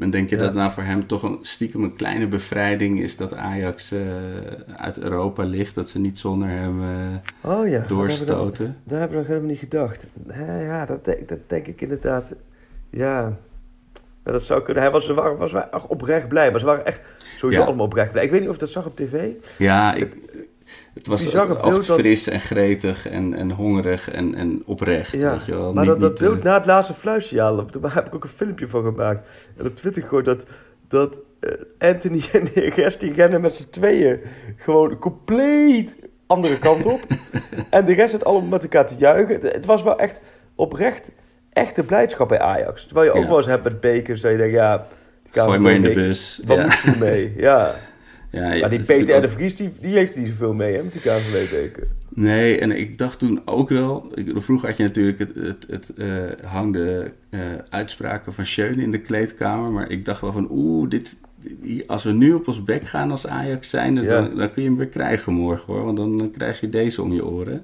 en 0.00 0.10
denk 0.10 0.30
je 0.30 0.36
Ja. 0.36 0.42
dat 0.42 0.54
nou 0.54 0.70
voor 0.70 0.82
hem 0.82 1.06
toch 1.06 1.22
een, 1.22 1.38
stiekem 1.40 1.82
een 1.82 1.94
kleine 1.94 2.26
bevrijding 2.26 3.00
is 3.00 3.16
dat 3.16 3.34
Ajax 3.34 3.92
eh, 3.92 4.00
uit 4.76 4.98
Europa 5.00 5.42
ligt? 5.44 5.74
Dat 5.74 5.88
ze 5.88 5.98
niet 5.98 6.18
zonder 6.18 6.48
hem 6.48 6.82
eh, 6.82 7.50
Oh 7.50 7.68
ja. 7.68 7.84
doorstoten? 7.86 8.76
Daar 8.84 8.98
hebben 8.98 9.16
we 9.16 9.22
nog 9.22 9.26
helemaal 9.32 9.50
niet 9.50 9.58
gedacht. 9.58 10.06
Ja, 10.28 10.58
ja 10.60 10.86
dat, 10.86 11.04
denk, 11.04 11.28
dat 11.28 11.38
denk 11.46 11.66
ik 11.66 11.80
inderdaad. 11.80 12.34
Ja. 12.90 13.36
Dat 14.22 14.42
zou 14.42 14.62
kunnen. 14.62 14.82
Hij 14.82 14.92
was, 14.92 15.06
was 15.38 15.52
echt 15.54 15.86
oprecht 15.86 16.28
blij. 16.28 16.50
Maar 16.50 16.60
ze 16.60 16.66
waren 16.66 16.86
echt 16.86 17.00
sowieso 17.38 17.62
allemaal 17.62 17.86
oprecht 17.86 18.12
blij. 18.12 18.24
Ik 18.24 18.30
weet 18.30 18.40
niet 18.40 18.48
of 18.48 18.54
je 18.54 18.60
dat 18.60 18.70
zag 18.70 18.86
op 18.86 18.96
tv. 18.96 19.30
Ja, 19.58 19.94
ik, 19.94 20.12
het 20.32 20.37
was 21.02 21.24
het 21.24 21.34
oogt 21.62 21.86
dat- 21.86 21.98
fris 21.98 22.28
en 22.28 22.40
gretig 22.40 23.08
en, 23.08 23.34
en 23.34 23.50
hongerig 23.50 24.10
en, 24.10 24.34
en 24.34 24.62
oprecht, 24.66 25.12
Ja, 25.12 25.30
weet 25.32 25.44
je 25.46 25.52
wel. 25.54 25.72
maar 25.72 25.84
Niet- 25.84 25.92
dat, 25.92 26.00
dat 26.00 26.10
niet, 26.10 26.20
beeld 26.20 26.38
eh, 26.38 26.44
na 26.44 26.54
het 26.54 26.66
laatste 26.66 26.94
fluitsignaal, 26.94 27.66
daar 27.80 27.94
heb 27.94 28.06
ik 28.06 28.14
ook 28.14 28.24
een 28.24 28.30
filmpje 28.30 28.68
van 28.68 28.82
gemaakt. 28.84 29.24
En 29.56 29.66
op 29.66 29.76
Twitter 29.76 30.02
gewoon 30.02 30.24
dat, 30.24 30.44
dat 30.88 31.18
eh, 31.40 31.50
Anthony 31.78 32.22
en 32.32 32.48
Neres, 32.54 32.98
die 32.98 33.12
rennen 33.12 33.40
met 33.40 33.56
z'n 33.56 33.70
tweeën 33.70 34.20
gewoon 34.56 34.98
compleet 34.98 35.96
andere 36.26 36.58
kant 36.58 36.84
op. 36.84 37.00
en 37.70 37.84
de 37.84 37.92
rest 37.94 38.10
zit 38.10 38.24
allemaal 38.24 38.48
met 38.48 38.62
elkaar 38.62 38.86
te 38.86 38.94
juichen. 38.98 39.34
Het, 39.34 39.52
het 39.52 39.64
was 39.66 39.82
wel 39.82 39.98
echt 39.98 40.20
oprecht 40.54 41.10
echte 41.52 41.82
blijdschap 41.82 42.28
bij 42.28 42.40
Ajax. 42.40 42.84
Terwijl 42.86 43.06
je 43.06 43.12
ook 43.12 43.22
Ja. 43.22 43.28
wel 43.28 43.38
eens 43.38 43.46
hebt 43.46 43.64
met 43.64 43.80
bekers, 43.80 44.20
dat 44.20 44.30
je 44.30 44.36
denkt, 44.36 44.52
ja... 44.54 44.86
Gooi 45.30 45.58
maar 45.58 45.72
in 45.72 45.82
de 45.82 45.90
bus. 45.90 46.40
Wat 46.44 46.56
Ja. 46.56 46.62
moet 46.62 46.78
je 46.80 46.94
mee? 46.98 47.32
Ja. 47.36 47.74
Ja, 48.30 48.40
Maar 48.58 48.70
die 48.70 48.84
Peter 48.84 49.20
de 49.20 49.28
Vries, 49.28 49.56
die, 49.56 49.70
die 49.80 49.96
heeft 49.96 50.14
er 50.14 50.20
niet 50.20 50.28
zoveel 50.28 50.54
mee, 50.54 50.74
hè, 50.76 50.82
met 50.82 50.92
die 50.92 51.00
KNVB-beker. 51.02 51.86
Nee, 52.08 52.58
en 52.58 52.70
ik 52.78 52.98
dacht 52.98 53.18
toen 53.18 53.40
ook 53.44 53.68
wel... 53.68 54.10
ik- 54.14 54.32
Vroeger 54.36 54.68
had 54.68 54.76
je 54.76 54.82
natuurlijk 54.82 55.18
het, 55.18 55.34
het, 55.34 55.66
het 55.70 55.92
eh, 55.96 56.06
hangde 56.44 57.12
eh, 57.30 57.40
uitspraken 57.68 58.32
van 58.32 58.46
Schöne 58.46 58.82
in 58.82 58.90
de 58.90 59.00
kleedkamer. 59.00 59.70
Maar 59.70 59.90
ik 59.90 60.04
dacht 60.04 60.20
wel 60.20 60.32
van, 60.32 60.48
oeh, 60.50 60.88
dit, 60.90 61.16
als 61.86 62.04
we 62.04 62.12
nu 62.12 62.32
op 62.32 62.46
ons 62.48 62.64
bek 62.64 62.86
gaan 62.86 63.10
als 63.10 63.26
Ajax 63.26 63.70
zijn... 63.70 63.94
Dan, 63.94 64.04
Ja. 64.04 64.20
dan 64.28 64.52
kun 64.52 64.62
je 64.62 64.68
hem 64.68 64.76
weer 64.78 64.86
krijgen 64.88 65.32
morgen, 65.32 65.72
hoor. 65.74 65.84
Want 65.84 65.96
dan, 65.96 66.18
dan 66.18 66.30
krijg 66.30 66.60
je 66.60 66.68
deze 66.68 67.02
om 67.02 67.12
je 67.12 67.26
oren. 67.26 67.62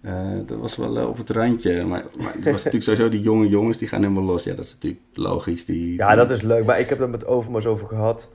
Eh, 0.00 0.30
dat 0.46 0.58
was 0.60 0.76
wel 0.76 1.08
op 1.08 1.16
het 1.16 1.30
randje. 1.30 1.84
Maar, 1.84 2.04
maar 2.18 2.32
het 2.34 2.44
was 2.44 2.52
natuurlijk 2.64 2.82
sowieso 2.84 3.08
die 3.08 3.20
jonge 3.20 3.48
jongens, 3.48 3.78
die 3.78 3.88
gaan 3.88 4.02
helemaal 4.02 4.22
los. 4.24 4.44
Ja, 4.44 4.54
dat 4.54 4.64
is 4.64 4.72
natuurlijk 4.72 5.02
logisch. 5.12 5.64
Die, 5.64 5.94
Ja, 5.96 6.06
die- 6.08 6.16
dat 6.16 6.30
is 6.30 6.42
leuk. 6.42 6.64
Maar 6.64 6.80
ik 6.80 6.88
heb 6.88 6.98
het 6.98 7.10
met 7.10 7.26
Overmars 7.26 7.66
over 7.66 7.86
gehad. 7.88 8.28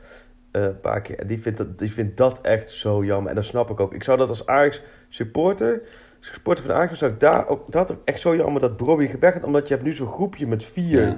Eh, 0.51 0.62
een 0.62 0.79
paar 0.79 1.01
keer. 1.01 1.19
En 1.19 1.27
die 1.27 1.41
vindt, 1.41 1.57
dat, 1.57 1.79
die 1.79 1.91
vindt 1.91 2.17
dat 2.17 2.41
echt 2.41 2.69
zo 2.69 3.03
jammer. 3.03 3.29
En 3.29 3.36
dat 3.36 3.45
snap 3.45 3.69
ik 3.69 3.79
ook. 3.79 3.93
Ik 3.93 4.03
zou 4.03 4.17
dat 4.17 4.29
als 4.29 4.45
Ajax 4.45 4.81
supporter... 5.10 5.81
Als 6.19 6.27
supporter 6.27 6.65
van 6.65 6.75
Ajax 6.75 6.97
zou 6.97 7.12
ik 7.12 7.19
daar 7.19 7.47
ook... 7.47 7.71
Dat 7.71 7.91
ook 7.91 8.01
echt 8.05 8.19
zo 8.19 8.36
jammer 8.36 8.62
dat 8.62 8.77
Brobby 8.77 9.19
weg 9.19 9.33
gaat. 9.33 9.43
Omdat 9.43 9.67
je 9.67 9.73
hebt 9.73 9.86
nu 9.86 9.93
zo'n 9.93 10.07
groepje 10.07 10.47
met 10.47 10.63
vier... 10.63 11.01
Ja. 11.01 11.17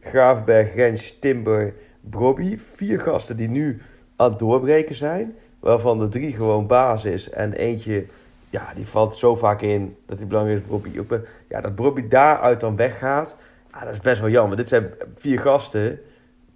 Graafberg, 0.00 0.74
Rens, 0.74 1.18
Timber, 1.18 1.74
Brobby. 2.00 2.58
Vier 2.72 3.00
gasten 3.00 3.36
die 3.36 3.48
nu 3.48 3.82
aan 4.16 4.30
het 4.30 4.38
doorbreken 4.38 4.94
zijn. 4.94 5.34
Waarvan 5.60 5.98
de 5.98 6.08
drie 6.08 6.32
gewoon 6.32 6.66
basis. 6.66 7.30
En 7.30 7.52
eentje... 7.52 8.06
Ja, 8.50 8.72
die 8.74 8.86
valt 8.86 9.14
zo 9.14 9.36
vaak 9.36 9.62
in 9.62 9.96
dat 10.06 10.18
hij 10.18 10.26
belangrijk 10.26 10.60
is. 10.60 10.66
Brobby. 10.66 10.98
Ook, 10.98 11.20
Ja, 11.48 11.60
dat 11.60 11.74
Brobby 11.74 12.08
daaruit 12.08 12.60
dan 12.60 12.76
weggaat. 12.76 13.36
Ja, 13.72 13.84
dat 13.84 13.94
is 13.94 14.00
best 14.00 14.20
wel 14.20 14.30
jammer. 14.30 14.56
Dit 14.56 14.68
zijn 14.68 14.90
vier 15.16 15.40
gasten. 15.40 16.00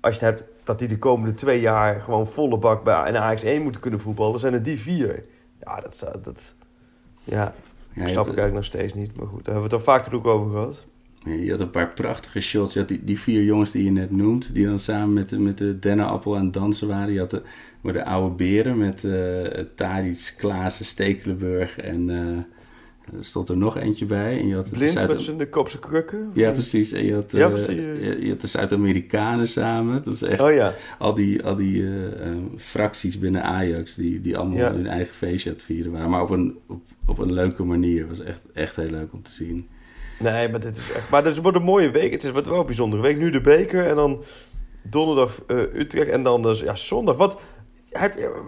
Als 0.01 0.18
je 0.18 0.25
het 0.25 0.38
hebt 0.38 0.52
dat 0.64 0.79
die 0.79 0.88
de 0.88 0.98
komende 0.98 1.35
twee 1.35 1.61
jaar 1.61 2.01
gewoon 2.01 2.27
volle 2.27 2.59
bak 2.59 2.85
bij 2.85 3.09
in 3.09 3.16
Ajax 3.16 3.42
1 3.42 3.62
moeten 3.62 3.81
kunnen 3.81 4.01
voetballen, 4.01 4.40
zijn 4.40 4.53
er 4.55 4.62
die 4.62 4.79
vier. 4.81 5.25
Ja, 5.61 5.81
dat, 5.81 5.96
zou- 5.96 6.16
dat 6.22 6.55
ja, 7.25 7.55
Ja, 7.94 8.07
snap 8.07 8.09
ik 8.09 8.16
eigenlijk 8.38 8.53
nog 8.55 8.64
steeds 8.64 8.94
niet. 8.94 9.16
Maar 9.16 9.27
goed, 9.27 9.44
daar 9.44 9.55
hebben 9.55 9.70
we 9.70 9.77
het 9.77 9.87
al 9.87 9.92
vaak 9.94 10.05
genoeg 10.05 10.25
over 10.25 10.51
gehad. 10.51 10.85
Ja, 11.25 11.33
Je 11.33 11.51
had 11.51 11.61
een 11.61 11.70
paar 11.70 11.88
prachtige 11.92 12.40
shots. 12.40 12.72
Je 12.72 12.79
had 12.79 12.88
die, 12.88 13.05
die 13.05 13.18
vier 13.20 13.42
jongens 13.42 13.70
die 13.70 13.85
je 13.85 13.90
net 13.90 14.11
noemt, 14.11 14.55
die 14.55 14.66
dan 14.66 14.79
samen 14.79 15.12
met, 15.12 15.29
de- 15.29 15.38
met 15.38 15.59
de 15.59 15.79
dennenappel 15.79 16.37
aan 16.37 16.44
het 16.44 16.53
dansen 16.53 16.88
waren. 16.88 17.12
Je 17.12 17.18
had 17.18 17.31
de, 17.31 17.42
maar 17.81 17.92
de 17.92 18.05
oude 18.05 18.35
beren 18.35 18.79
met 18.79 19.05
eh 19.05 19.64
Tadic, 19.75 20.35
Klaassen, 20.38 20.85
Stekelenburg 20.85 21.79
en, 21.79 22.11
eh 22.11 22.38
Er 23.05 23.25
stond 23.25 23.49
er 23.49 23.57
nog 23.57 23.77
eentje 23.77 24.05
bij. 24.07 24.38
En 24.38 24.47
je 24.49 24.55
had 24.55 24.67
de 24.69 24.75
Blind 24.77 24.93
Zuid- 24.93 25.09
met 25.11 25.21
zijn 25.21 25.49
kopse 25.49 25.79
krukken. 25.79 26.31
Ja, 26.35 26.51
precies. 26.51 26.93
En 26.93 27.05
je 27.05 27.15
had, 27.15 27.33
Ja, 27.33 27.47
eh, 27.47 27.53
precies. 27.53 27.75
je, 27.77 28.17
je 28.21 28.29
had 28.31 28.41
de 28.41 28.47
Zuid-Amerikanen 28.47 29.49
samen. 29.49 29.93
Dat 29.97 30.05
was 30.05 30.23
echt 30.23 30.41
Oh 30.41 30.53
ja. 30.53 30.75
al 30.99 31.15
die, 31.15 31.45
al 31.45 31.57
die 31.57 31.83
eh, 31.83 32.27
eh, 32.27 32.37
fracties 32.57 33.19
binnen 33.19 33.43
Ajax... 33.43 33.95
die, 33.95 34.21
die 34.21 34.38
allemaal 34.38 34.59
Ja. 34.59 34.73
hun 34.73 34.87
eigen 34.87 35.15
feestje 35.15 35.51
aan 35.51 35.57
het 35.57 35.65
vieren 35.65 35.93
waren. 35.93 36.11
Maar 36.11 36.23
op 36.23 36.31
een, 36.31 36.59
op, 36.69 36.81
op 37.07 37.19
een 37.19 37.33
leuke 37.33 37.65
manier. 37.65 38.01
Het 38.01 38.09
was 38.09 38.21
echt, 38.27 38.41
echt 38.53 38.77
heel 38.77 38.91
leuk 38.91 39.12
om 39.12 39.23
te 39.23 39.31
zien. 39.33 39.69
Nee, 40.19 40.49
maar 40.49 40.61
dit 40.61 40.77
is 40.77 40.93
echt... 40.95 41.11
Maar 41.11 41.25
het 41.25 41.37
wordt 41.37 41.57
een 41.57 41.62
mooie 41.62 41.91
week. 41.91 42.12
Het 42.12 42.25
is 42.25 42.31
wel 42.31 42.59
een 42.61 42.67
bijzondere 42.67 43.03
week. 43.03 43.17
Nu 43.19 43.31
de 43.31 43.41
beker 43.41 43.87
en 43.87 43.97
dan 43.97 44.23
donderdag 44.83 45.43
Utrecht 45.75 46.11
en 46.11 46.23
dan 46.23 46.43
dus 46.43 46.61
ja, 46.61 46.75
zondag. 46.75 47.17
Wat... 47.17 47.41
Heb 47.91 48.17
je, 48.17 48.41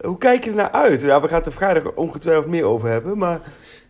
hoe 0.00 0.18
kijk 0.18 0.44
je 0.44 0.50
er 0.50 0.56
naar 0.56 0.70
uit? 0.70 1.00
Ja, 1.00 1.20
we 1.20 1.28
gaan 1.28 1.36
het 1.38 1.46
er 1.46 1.52
vrijdag 1.52 1.92
ongetwijfeld 1.94 2.46
meer 2.46 2.64
over 2.64 2.88
hebben, 2.88 3.18
maar... 3.18 3.40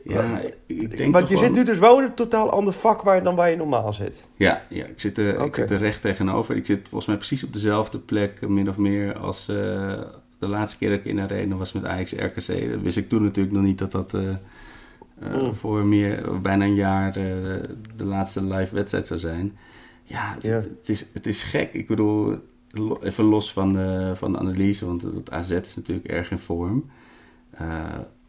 Ja, 0.04 0.40
ik 0.66 0.96
denk 0.96 1.12
Want 1.12 1.28
je 1.28 1.36
zit 1.36 1.52
nu 1.52 1.64
dus 1.64 1.78
wel 1.78 1.98
in 1.98 2.04
een 2.04 2.14
totaal 2.14 2.50
ander 2.50 2.74
vak 2.74 3.02
waar, 3.02 3.22
dan 3.22 3.34
waar 3.34 3.50
je 3.50 3.56
normaal 3.56 3.92
zit. 3.92 4.26
Ja, 4.36 4.62
ja 4.68 4.84
ik, 4.84 5.00
zit 5.00 5.18
er, 5.18 5.40
ik 5.44 5.54
zit 5.54 5.70
er 5.70 5.78
recht 5.78 6.00
tegenover. 6.00 6.56
Ik 6.56 6.66
zit 6.66 6.80
volgens 6.82 7.06
mij 7.06 7.16
precies 7.16 7.44
op 7.44 7.52
dezelfde 7.52 7.98
plek, 7.98 8.48
min 8.48 8.68
of 8.68 8.76
meer, 8.78 9.16
als 9.18 9.48
eh, 9.48 9.54
de 10.38 10.46
laatste 10.48 10.78
keer 10.78 10.88
dat 10.90 10.98
ik 10.98 11.04
in 11.04 11.16
de 11.16 11.22
arena 11.22 11.56
was 11.56 11.72
met 11.72 11.84
Ajax 11.86 12.12
RKC. 12.12 12.70
Dat 12.70 12.80
wist 12.80 12.96
ik 12.96 13.08
toen 13.08 13.22
natuurlijk 13.22 13.54
nog 13.54 13.64
niet 13.64 13.78
dat 13.78 13.92
dat 13.92 14.14
eh, 14.14 14.28
eh, 14.30 14.36
Mm. 15.42 15.54
voor 15.54 15.84
meer, 15.84 16.40
bijna 16.40 16.64
een 16.64 16.74
jaar 16.74 17.12
de 17.12 18.04
laatste 18.04 18.44
live 18.44 18.74
wedstrijd 18.74 19.06
zou 19.06 19.20
zijn. 19.20 19.56
Ja, 20.02 20.32
het, 20.34 20.42
Ja. 20.42 20.50
het- 20.54 20.64
het 20.64 20.88
is, 20.88 21.06
het 21.12 21.26
is 21.26 21.42
gek. 21.42 21.72
Ik 21.72 21.86
bedoel, 21.86 22.38
even 23.02 23.24
los 23.24 23.52
van 23.52 23.72
de, 23.72 24.12
van 24.14 24.32
de 24.32 24.38
analyse, 24.38 24.86
want 24.86 25.02
het 25.02 25.30
AZ 25.30 25.50
is 25.50 25.76
natuurlijk 25.76 26.06
erg 26.08 26.30
in 26.30 26.38
vorm. 26.38 26.90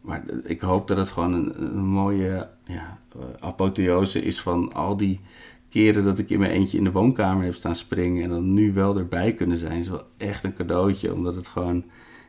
Maar 0.06 0.24
ik 0.44 0.60
hoop 0.60 0.88
dat 0.88 0.96
het 0.96 1.10
gewoon 1.10 1.32
een, 1.54 1.84
mooie 1.84 2.48
ja, 2.64 2.98
eh, 3.12 3.20
apotheose 3.40 4.22
is 4.22 4.40
van 4.40 4.72
al 4.72 4.96
die 4.96 5.20
keren 5.68 6.04
dat 6.04 6.18
ik 6.18 6.30
in 6.30 6.38
mijn 6.38 6.50
eentje 6.50 6.78
in 6.78 6.84
de 6.84 6.92
woonkamer 6.92 7.44
heb 7.44 7.54
staan 7.54 7.76
springen 7.76 8.22
en 8.22 8.28
dan 8.28 8.52
nu 8.52 8.72
wel 8.72 8.98
erbij 8.98 9.32
kunnen 9.32 9.58
zijn, 9.58 9.78
is 9.78 9.88
wel 9.88 10.06
echt 10.16 10.44
een 10.44 10.54
cadeautje. 10.54 11.14
Omdat 11.14 11.34
het 11.34 11.48
gewoon, 11.48 11.84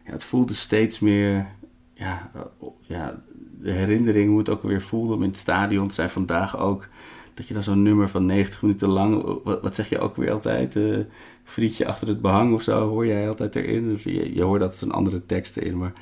ja, 0.06 0.12
het 0.12 0.26
voelde 0.26 0.54
steeds 0.54 1.00
meer, 1.00 1.46
ja, 1.94 2.32
eh, 2.34 2.68
ja 2.82 3.22
de 3.62 3.72
herinnering 3.72 4.30
hoe 4.30 4.38
het 4.38 4.50
ook 4.50 4.64
weer 4.64 4.82
voelde 4.82 5.14
om 5.14 5.24
in 5.24 5.30
het 5.30 5.38
stadion 5.38 5.88
te 5.88 5.94
zijn. 5.94 6.10
Vandaag 6.10 6.58
ook, 6.58 6.88
dat 7.34 7.48
je 7.48 7.54
dan 7.54 7.64
zo'n 7.64 7.84
nummer 7.84 8.10
van 8.10 8.26
90 8.26 8.62
minuten 8.62 8.90
lang, 8.90 9.42
wat, 9.44 9.62
wat 9.62 9.76
zeg 9.76 9.90
je 9.90 10.00
ook 10.00 10.16
weer 10.16 10.32
altijd, 10.32 10.76
eh 10.76 11.00
frietje 11.48 11.88
achter 11.88 12.08
het 12.08 12.22
behang 12.22 12.54
of 12.54 12.62
zo, 12.62 12.90
hoor 12.90 13.06
jij 13.06 13.28
altijd 13.28 13.56
erin. 13.56 13.88
Dus 13.88 14.04
je, 14.04 14.34
je 14.34 14.44
hoort 14.44 14.60
dat 14.60 14.82
een 14.82 14.92
andere 14.92 15.26
tekst 15.26 15.58
erin, 15.58 15.78
maar 15.78 15.94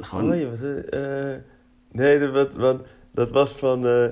gewoon... 0.00 0.32
Oh, 0.32 0.38
je 0.38 0.48
was, 0.50 0.62
eh, 0.62 1.32
eh, 1.32 1.38
nee, 1.92 2.18
dat, 2.18 2.30
wat, 2.32 2.54
wat, 2.54 2.80
dat 3.10 3.30
was 3.30 3.50
van... 3.50 3.86
eh, 3.86 4.06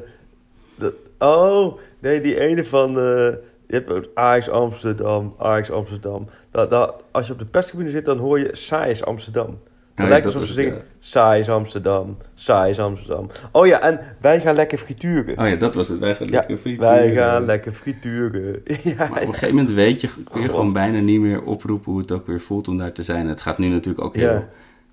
dat, 0.75 0.93
oh, 1.19 1.79
nee, 1.99 2.21
die 2.21 2.41
ene 2.41 2.65
van... 2.65 2.89
eh, 2.99 3.33
je 3.67 3.79
hebt 3.79 3.93
ook 3.93 4.05
Ajax 4.15 4.49
Amsterdam, 4.49 5.35
Ajax 5.39 5.71
Amsterdam. 5.71 6.29
Dat, 6.51 6.71
dat, 6.71 7.03
als 7.11 7.27
je 7.27 7.33
op 7.33 7.39
de 7.39 7.45
perstribune 7.45 7.91
zit, 7.91 8.05
dan 8.05 8.19
hoor 8.19 8.39
je 8.39 8.49
Saai 8.53 8.91
is 8.91 9.05
Amsterdam. 9.05 9.59
Het 9.95 10.09
lijkt 10.09 10.27
alsof 10.27 10.47
ze 10.47 10.53
zingen, 10.53 10.83
saai 10.99 11.41
is 11.41 11.49
Amsterdam, 11.51 12.17
saai 12.35 12.71
is 12.71 12.79
Amsterdam. 12.79 13.31
Oh 13.53 13.67
ja, 13.67 13.81
en 13.81 14.01
wij 14.21 14.41
gaan 14.41 14.55
lekker 14.55 14.79
frituren. 14.79 15.39
Oh 15.39 15.49
ja, 15.49 15.57
dat 15.57 15.75
was 15.75 15.89
het. 15.89 15.99
Wij 15.99 16.15
gaan 16.15 16.27
Ja, 16.27 16.33
lekker 16.33 16.57
frituren. 16.57 16.89
wij 16.89 17.11
gaan 17.11 17.45
lekker 17.45 17.73
frituren. 17.73 18.63
ja, 18.85 18.95
Maar 18.97 19.09
op 19.11 19.17
een 19.27 19.33
gegeven 19.33 19.55
moment 19.55 19.75
weet 19.75 20.01
je, 20.01 20.09
kun 20.31 20.41
je 20.41 20.47
Oh, 20.49 20.55
gewoon 20.55 20.73
bijna 20.73 20.99
niet 20.99 21.21
meer 21.21 21.43
oproepen 21.45 21.93
hoe 21.93 22.01
het 22.01 22.13
ook 22.13 22.27
weer 22.27 22.41
voelt 22.41 22.69
om 22.69 22.79
daar 22.79 22.93
te 22.93 23.03
zijn. 23.03 23.27
Het 23.29 23.41
gaat 23.41 23.59
nu 23.59 23.69
natuurlijk 23.69 24.05
ook 24.05 24.15
heel 24.15 24.31
Ja. 24.31 24.49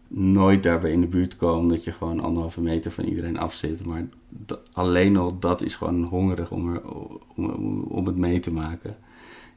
Nooit 0.09 0.63
daarbij 0.63 0.91
in 0.91 1.01
de 1.01 1.07
buurt 1.07 1.35
komen 1.35 1.69
dat 1.69 1.83
je 1.83 1.91
gewoon 1.91 2.19
anderhalve 2.19 2.61
meter 2.61 2.91
van 2.91 3.03
iedereen 3.03 3.37
af 3.37 3.53
zit. 3.53 3.85
Maar 3.85 4.07
alleen 4.73 5.17
al 5.17 5.39
dat 5.39 5.61
is 5.61 5.75
gewoon 5.75 6.03
hongerig 6.03 6.51
om, 6.51 6.73
er, 6.73 6.81
om, 7.87 8.05
het 8.05 8.17
mee 8.17 8.39
te 8.39 8.51
maken. 8.53 8.97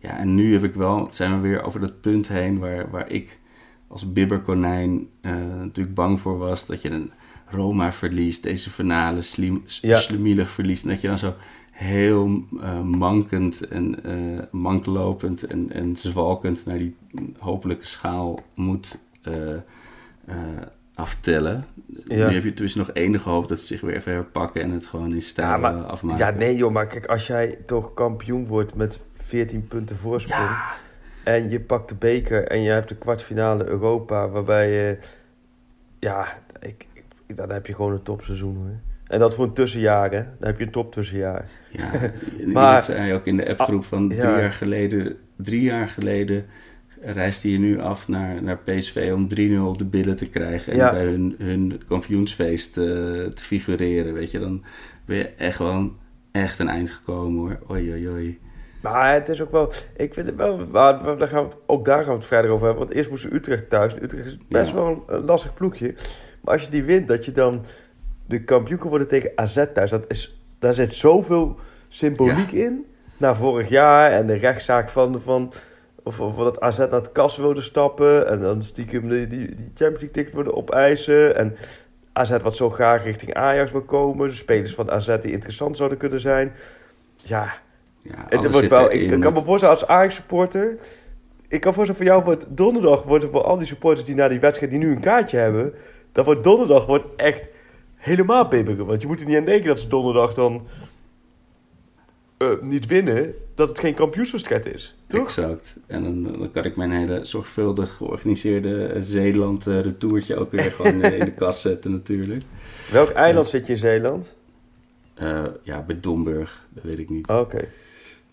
Ja, 0.00 0.18
en 0.18 0.34
nu 0.34 0.52
heb 0.52 0.64
ik 0.64 0.74
wel, 0.74 1.08
zijn 1.10 1.34
we 1.34 1.48
weer 1.48 1.62
over 1.62 1.80
dat 1.80 2.00
punt 2.00 2.28
heen 2.28 2.58
waar, 2.58 2.90
waar 2.90 3.10
ik 3.10 3.38
als 3.88 4.12
bibberkonijn 4.12 5.08
eh, 5.20 5.32
natuurlijk 5.58 5.94
bang 5.96 6.20
voor 6.20 6.38
was. 6.38 6.66
Dat 6.66 6.82
je 6.82 6.90
een 6.90 7.10
Roma 7.46 7.92
verliest, 7.92 8.42
deze 8.42 8.70
finale 8.70 9.20
slim, 9.20 9.62
Ja. 9.80 9.98
slemielig 9.98 10.50
verliest. 10.50 10.82
En 10.82 10.88
dat 10.88 11.00
je 11.00 11.08
dan 11.08 11.18
zo 11.18 11.34
heel 11.72 12.44
eh, 12.60 12.82
mankend 12.82 13.68
en 13.68 14.04
eh 14.04 14.42
manklopend 14.50 15.42
en, 15.44 15.70
en 15.72 15.96
zwalkend 15.96 16.66
naar 16.66 16.78
die 16.78 16.96
hopelijke 17.38 17.86
schaal 17.86 18.42
moet 18.54 18.98
eh, 20.26 20.36
aftellen. 20.94 21.64
Ja. 22.04 22.28
Nu 22.28 22.34
heb 22.34 22.44
je 22.44 22.54
dus 22.54 22.74
nog 22.74 22.90
enige 22.92 23.28
hoop 23.28 23.48
dat 23.48 23.60
ze 23.60 23.66
zich 23.66 23.80
weer 23.80 23.94
even 23.94 24.12
herpakken 24.12 24.62
en 24.62 24.70
het 24.70 24.86
gewoon 24.86 25.12
in 25.12 25.22
stijl 25.22 25.48
Ja, 25.48 25.56
maar- 25.56 25.74
eh, 25.76 25.84
afmaken. 25.84 26.24
ja, 26.26 26.30
nee 26.30 26.56
joh, 26.56 26.72
maar 26.72 26.86
kijk, 26.86 27.06
als 27.06 27.26
jij 27.26 27.58
toch 27.66 27.94
kampioen 27.94 28.46
wordt 28.46 28.74
met 28.74 28.98
14 29.24 29.66
punten 29.68 29.96
voorsprong... 29.96 30.50
En 31.24 31.50
je 31.50 31.60
pakt 31.60 31.88
de 31.88 31.94
beker 31.94 32.46
en 32.46 32.62
je 32.62 32.70
hebt 32.70 32.88
de 32.88 32.96
kwartfinale 32.96 33.64
Europa, 33.66 34.28
waarbij 34.28 34.70
je... 34.70 34.98
Ja, 35.98 36.38
ik, 36.60 36.86
ik- 37.26 37.36
dan 37.36 37.50
heb 37.50 37.66
je 37.66 37.74
gewoon 37.74 37.92
een 37.92 38.02
topseizoen 38.02 38.56
hoor. 38.56 38.76
En 39.06 39.18
dat 39.18 39.34
voor 39.34 39.44
een 39.44 39.52
tussenjaar, 39.52 40.10
hè. 40.10 40.16
Dan 40.38 40.48
heb 40.48 40.58
je 40.58 40.64
een 40.64 40.70
top-tussenjaar. 40.70 41.48
Ja, 41.70 41.90
Maar- 42.52 42.74
dat 42.74 42.84
zei 42.84 43.06
je 43.06 43.14
ook 43.14 43.26
in 43.26 43.36
de 43.36 43.48
appgroep 43.56 43.84
van 43.84 44.08
drie 44.08 44.20
ja. 44.20 44.38
jaar 44.40 44.52
geleden. 44.52 45.16
Drie 45.36 45.62
jaar 45.62 45.88
geleden 45.88 46.46
reisde 47.04 47.50
je 47.52 47.58
nu 47.58 47.80
af 47.80 48.08
naar, 48.08 48.42
naar 48.42 48.58
PSV 48.58 49.10
om 49.14 49.28
3-0 49.38 49.66
op 49.66 49.78
de 49.78 49.84
billen 49.84 50.16
te 50.16 50.28
krijgen. 50.28 50.72
En 50.72 50.78
Ja. 50.78 50.90
bij 50.92 51.04
hun, 51.04 51.34
hun 51.38 51.80
kampioensfeest 51.88 52.78
eh, 52.78 52.84
te 52.84 53.32
figureren, 53.44 54.12
weet 54.12 54.30
je. 54.30 54.38
Dan 54.38 54.64
ben 55.04 55.16
je 55.16 55.28
echt 55.28 55.56
gewoon 55.56 55.96
echt 56.32 56.58
een 56.58 56.68
eind 56.68 56.90
gekomen 56.90 57.38
hoor. 57.40 57.58
Oei, 57.76 57.90
oei, 57.92 58.08
oei. 58.08 58.40
Maar 58.82 59.14
het 59.14 59.28
is 59.28 59.40
ook 59.40 59.50
wel... 59.50 59.72
Ik 59.96 60.14
vind 60.14 60.26
het 60.26 60.36
wel... 60.36 60.66
Maar, 60.70 61.16
daar 61.18 61.28
gaan 61.28 61.44
we 61.48 61.54
ook 61.66 61.84
daar 61.84 61.98
gaan 62.02 62.12
we 62.12 62.18
het 62.18 62.24
vrijdag 62.26 62.50
over 62.50 62.66
hebben. 62.66 62.84
Want 62.84 62.96
eerst 62.96 63.10
moesten 63.10 63.34
Utrecht 63.34 63.70
thuis. 63.70 63.94
Utrecht 64.02 64.26
is 64.26 64.38
best 64.48 64.68
Ja. 64.68 64.74
wel 64.74 64.86
een, 64.86 65.14
een 65.16 65.24
lastig 65.24 65.54
ploegje. 65.54 65.94
Maar 66.42 66.54
als 66.54 66.62
je 66.62 66.70
die 66.70 66.82
wint, 66.84 67.08
dat 67.08 67.24
je 67.24 67.32
dan 67.32 67.64
de 68.26 68.44
kampioen 68.44 68.78
kan 68.78 68.88
worden 68.88 69.08
tegen 69.08 69.30
AZ 69.34 69.64
thuis. 69.74 69.90
Dat 69.90 70.04
is, 70.08 70.40
daar 70.58 70.74
zit 70.74 70.92
zoveel 70.92 71.58
symboliek 71.88 72.52
in. 72.52 72.86
Na 73.16 73.34
vorig 73.34 73.68
jaar 73.68 74.10
en 74.10 74.26
de 74.26 74.34
rechtszaak 74.34 74.90
van... 74.90 75.20
van 75.24 75.52
of, 76.02 76.20
of 76.20 76.36
dat 76.36 76.60
AZ 76.60 76.78
naar 76.78 76.90
het 76.90 77.12
kas 77.12 77.36
wilde 77.36 77.62
stappen. 77.62 78.28
En 78.28 78.40
dan 78.40 78.62
stiekem 78.62 79.08
die, 79.08 79.26
die, 79.26 79.46
die 79.46 79.72
Champions 79.74 80.00
League 80.00 80.10
ticket 80.10 80.32
worden 80.34 80.56
opeisen. 80.56 81.36
En 81.36 81.56
AZ 82.12 82.36
wat 82.42 82.56
zo 82.56 82.70
graag 82.70 83.04
richting 83.04 83.34
Ajax 83.34 83.72
wil 83.72 83.82
komen. 83.82 84.28
De 84.28 84.34
spelers 84.34 84.74
van 84.74 84.90
AZ 84.90 85.16
die 85.20 85.32
interessant 85.32 85.76
zouden 85.76 85.98
kunnen 85.98 86.20
zijn. 86.20 86.52
Ja, 87.16 87.54
Ja, 88.02 88.26
het 88.28 88.52
wordt 88.52 88.68
wel, 88.68 88.92
ik, 88.92 89.10
ik 89.10 89.20
kan 89.20 89.32
me 89.32 89.42
voorstellen 89.42 89.74
als 89.74 89.86
Ajax-supporter... 89.86 90.76
Ik 91.48 91.60
kan 91.60 91.74
voorstellen 91.74 92.02
voor 92.02 92.10
jou 92.10 92.24
wordt 92.24 92.46
donderdag... 92.48 93.02
Wordt 93.02 93.26
voor 93.32 93.42
al 93.42 93.56
die 93.56 93.66
supporters 93.66 94.06
die 94.06 94.14
na 94.14 94.28
die 94.28 94.40
wedstrijd... 94.40 94.70
die 94.72 94.80
nu 94.80 94.90
een 94.90 95.00
kaartje 95.00 95.36
hebben... 95.36 95.74
dat 96.12 96.24
wordt 96.24 96.44
donderdag 96.44 96.86
wordt 96.86 97.06
echt 97.16 97.42
helemaal 97.96 98.48
bibberen. 98.48 98.86
Want 98.86 99.00
je 99.00 99.06
moet 99.06 99.20
er 99.20 99.26
niet 99.26 99.36
aan 99.36 99.44
denken 99.44 99.68
dat 99.68 99.80
ze 99.80 99.88
donderdag 99.88 100.34
dan... 100.34 100.66
eh, 102.42 102.62
niet 102.62 102.86
winnen... 102.86 103.34
dat 103.54 103.68
het 103.68 103.78
geen 103.78 103.94
kampioenswedstrijd 103.94 104.66
is. 104.66 104.96
Toch? 105.06 105.22
Exact. 105.24 105.76
En 105.86 106.02
dan, 106.02 106.22
dan 106.22 106.50
kan 106.50 106.64
ik 106.64 106.76
mijn 106.76 106.90
hele 106.92 107.24
zorgvuldig 107.24 107.96
georganiseerde 107.96 108.86
eh, 108.86 109.00
Zeeland-retourtje 109.02 110.36
ook 110.36 110.50
weer 110.50 110.70
gewoon 110.72 111.02
eh, 111.02 111.18
in 111.18 111.24
de 111.24 111.32
kast 111.34 111.60
zetten 111.60 111.90
natuurlijk. 111.90 112.42
Welk 112.90 113.10
eiland 113.10 113.48
zit 113.48 113.66
je 113.66 113.72
in 113.72 113.78
Zeeland? 113.78 114.36
Eh, 115.14 115.44
ja, 115.62 115.82
bij 115.82 116.00
Domburg, 116.00 116.66
dat 116.68 116.84
weet 116.84 116.98
ik 116.98 117.10
niet. 117.10 117.28
Oh, 117.28 117.38
Oké. 117.38 117.64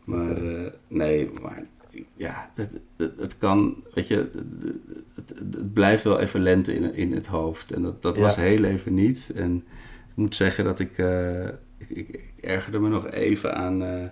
Maar 0.04 0.38
eh, 0.38 0.65
nee, 0.88 1.30
maar 1.41 1.63
ja, 2.15 2.52
het, 2.56 2.69
het, 2.98 3.12
het 3.19 3.38
kan, 3.38 3.84
weet 3.93 4.08
je, 4.08 4.30
het, 5.15 5.34
het, 5.36 5.74
blijft 5.74 6.04
wel 6.04 6.19
even 6.19 6.41
lente 6.41 6.74
in, 6.74 6.93
in 6.93 7.13
het 7.13 7.28
hoofd. 7.28 7.72
En 7.72 7.82
dat, 7.82 8.02
dat 8.02 8.15
Ja. 8.15 8.22
was 8.22 8.36
heel 8.36 8.63
even 8.63 8.93
niet. 8.93 9.32
En 9.36 9.56
ik 10.10 10.15
moet 10.15 10.36
zeggen 10.36 10.63
dat 10.63 10.80
ik, 10.80 10.98
eh, 10.98 11.48
ik, 11.89 12.34
ergerde 12.41 12.80
me 12.80 12.89
nog 12.89 13.10
even 13.12 13.56
aan 13.56 13.84
eh, 13.84 14.06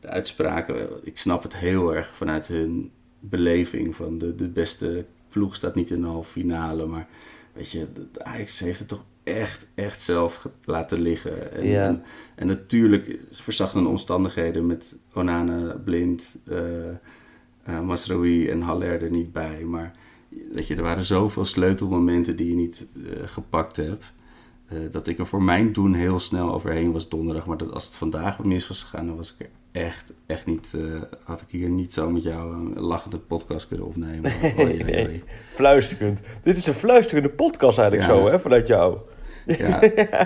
de 0.00 0.08
uitspraken. 0.08 0.88
Ik 1.02 1.18
snap 1.18 1.42
het 1.42 1.56
heel 1.56 1.94
erg 1.94 2.16
vanuit 2.16 2.46
hun 2.46 2.90
beleving 3.20 3.96
van 3.96 4.18
de, 4.18 4.34
de 4.34 4.48
beste 4.48 5.04
ploeg 5.28 5.54
staat 5.54 5.74
niet 5.74 5.90
in 5.90 6.00
de 6.00 6.06
halve 6.06 6.30
finale. 6.30 6.86
Maar 6.86 7.08
weet 7.52 7.70
je, 7.70 7.86
Ajax 8.22 8.60
heeft 8.60 8.78
het 8.78 8.88
toch 8.88 9.04
echt, 9.22 9.66
echt 9.74 10.00
zelf 10.00 10.48
laten 10.64 11.00
liggen. 11.00 11.52
En, 11.52 11.66
Ja. 11.66 11.86
en, 11.86 12.02
en 12.34 12.46
natuurlijk 12.46 13.18
verzachtende 13.30 13.88
omstandigheden 13.88 14.66
met 14.66 14.96
Onana, 15.14 15.76
Blind, 15.84 16.38
Masraoui 17.82 18.48
en 18.48 18.60
Haller 18.60 19.02
er 19.02 19.10
niet 19.10 19.32
bij. 19.32 19.64
Maar 19.64 19.92
weet 20.52 20.66
je, 20.66 20.76
er 20.76 20.82
waren 20.82 21.04
zoveel 21.04 21.44
sleutelmomenten 21.44 22.36
die 22.36 22.48
je 22.48 22.54
niet 22.54 22.86
gepakt 23.24 23.76
hebt. 23.76 24.12
Eh, 24.72 24.90
dat 24.90 25.06
ik 25.06 25.18
er 25.18 25.26
voor 25.26 25.42
mijn 25.42 25.72
doen 25.72 25.94
heel 25.94 26.18
snel 26.18 26.54
overheen 26.54 26.92
was 26.92 27.08
donderdag. 27.08 27.46
Maar 27.46 27.56
dat 27.56 27.72
als 27.72 27.84
het 27.84 27.94
vandaag 27.94 28.44
mis 28.44 28.68
was 28.68 28.82
gegaan, 28.82 29.06
dan 29.06 29.16
was 29.16 29.34
ik 29.38 29.46
er 29.46 29.80
echt, 29.82 30.12
echt 30.26 30.46
niet... 30.46 30.74
eh, 30.74 31.02
had 31.24 31.40
ik 31.40 31.46
hier 31.50 31.68
niet 31.68 31.92
zo 31.92 32.10
met 32.10 32.22
jou 32.22 32.54
een 32.54 32.80
lachende 32.80 33.18
podcast 33.18 33.68
kunnen 33.68 33.86
opnemen. 33.86 34.32
Oei, 34.60 34.84
oei. 35.06 35.22
Fluisterend. 35.54 36.20
Dit 36.42 36.56
is 36.56 36.66
een 36.66 36.74
fluisterende 36.74 37.28
podcast 37.30 37.78
eigenlijk 37.78 38.10
Ja. 38.10 38.16
zo, 38.16 38.26
hè? 38.30 38.40
Vanuit 38.40 38.66
jou. 38.66 38.98
Ja, 39.46 39.80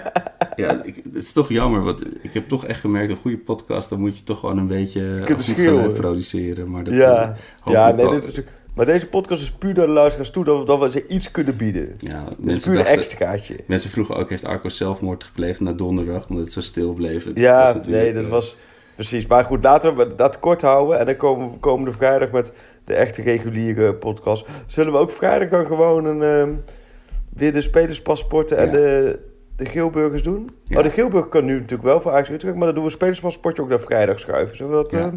ja 0.57 0.83
ik, 0.83 1.01
het 1.05 1.15
is 1.15 1.33
toch 1.33 1.49
jammer, 1.49 1.83
want 1.83 2.05
ik 2.25 2.35
heb 2.35 2.49
toch 2.49 2.65
echt 2.67 2.81
gemerkt, 2.81 3.11
een 3.11 3.17
goede 3.17 3.39
podcast, 3.39 3.89
dan 3.89 4.01
moet 4.01 4.19
je 4.19 4.25
toch 4.25 4.39
gewoon 4.39 4.59
een 4.59 4.67
beetje 4.67 5.25
goed 5.57 5.95
produceren. 5.95 6.71
Maar 6.71 6.85
dat, 6.85 6.95
ja, 6.95 7.37
eh, 7.65 7.73
ja 7.73 7.91
nee, 7.91 8.09
dit 8.09 8.21
is 8.21 8.27
natuurlijk... 8.27 8.55
Maar 8.77 8.87
deze 8.87 9.09
podcast 9.09 9.43
is 9.43 9.51
puur 9.53 9.75
naar 9.75 9.87
de 9.87 9.93
luisteraars 9.93 10.31
toe 10.31 10.45
dat 10.45 10.59
we, 10.59 10.65
dat 10.65 10.79
we 10.79 10.91
ze 10.91 11.07
iets 11.07 11.31
kunnen 11.31 11.57
bieden. 11.57 11.95
ja, 11.99 12.25
mensen, 12.39 12.71
puur 12.73 12.81
een 12.81 12.87
extraatje. 12.87 13.57
mensen 13.67 13.91
vroegen 13.91 14.17
ook, 14.17 14.29
heeft 14.31 14.45
Arco 14.45 14.69
zelfmoord 14.69 15.25
gepleegd 15.25 15.61
na 15.61 15.73
donderdag, 15.73 16.29
omdat 16.29 16.45
het 16.45 16.53
zo 16.53 16.61
stil 16.61 16.93
bleef? 16.93 17.25
Het 17.25 17.39
Ja, 17.39 17.73
was 17.75 17.87
nee, 17.87 18.13
dat 18.13 18.25
eh, 18.25 18.31
was 18.31 18.57
precies. 18.95 19.27
Maar 19.27 19.45
goed, 19.45 19.63
laten 19.63 19.97
we 19.97 20.15
dat 20.15 20.41
kort 20.41 20.63
houden. 20.63 20.99
En 20.99 21.07
dan 21.07 21.17
komen 21.17 21.51
we 21.51 21.59
komende 21.59 21.93
vrijdag 21.93 22.31
met 22.31 22.53
de 22.85 22.95
echte 22.95 23.23
reguliere 23.23 23.95
podcast. 23.95 24.47
Zullen 24.67 24.93
we 24.93 24.99
ook 24.99 25.11
vrijdag 25.11 25.49
dan 25.49 25.67
gewoon 25.67 26.05
een, 26.05 26.23
ehm, 26.23 26.51
weer 27.29 27.53
de 27.53 27.61
spelerspaspoorten 27.61 28.57
en 28.57 28.67
Ja. 28.67 28.73
de, 28.73 29.19
de 29.57 29.67
Geelburgers 29.67 30.23
doen? 30.23 30.49
Ja. 30.65 30.79
Oh, 30.79 30.85
de 30.85 30.91
Geelburger 30.91 31.31
kan 31.31 31.45
nu 31.45 31.55
natuurlijk 31.55 31.83
wel 31.83 32.01
voor 32.01 32.13
Ajax 32.13 32.31
Utrecht, 32.31 32.55
maar 32.57 32.67
dan 32.67 32.75
doen 32.75 32.85
we 32.85 32.91
spelerspaspoortje 32.91 33.63
ook 33.63 33.69
naar 33.69 33.81
vrijdag 33.81 34.21
schuiven. 34.21 34.57
Zullen 34.57 34.77
we 34.77 34.83
dat... 34.83 34.91
Ja. 34.93 34.99
ehm, 34.99 35.17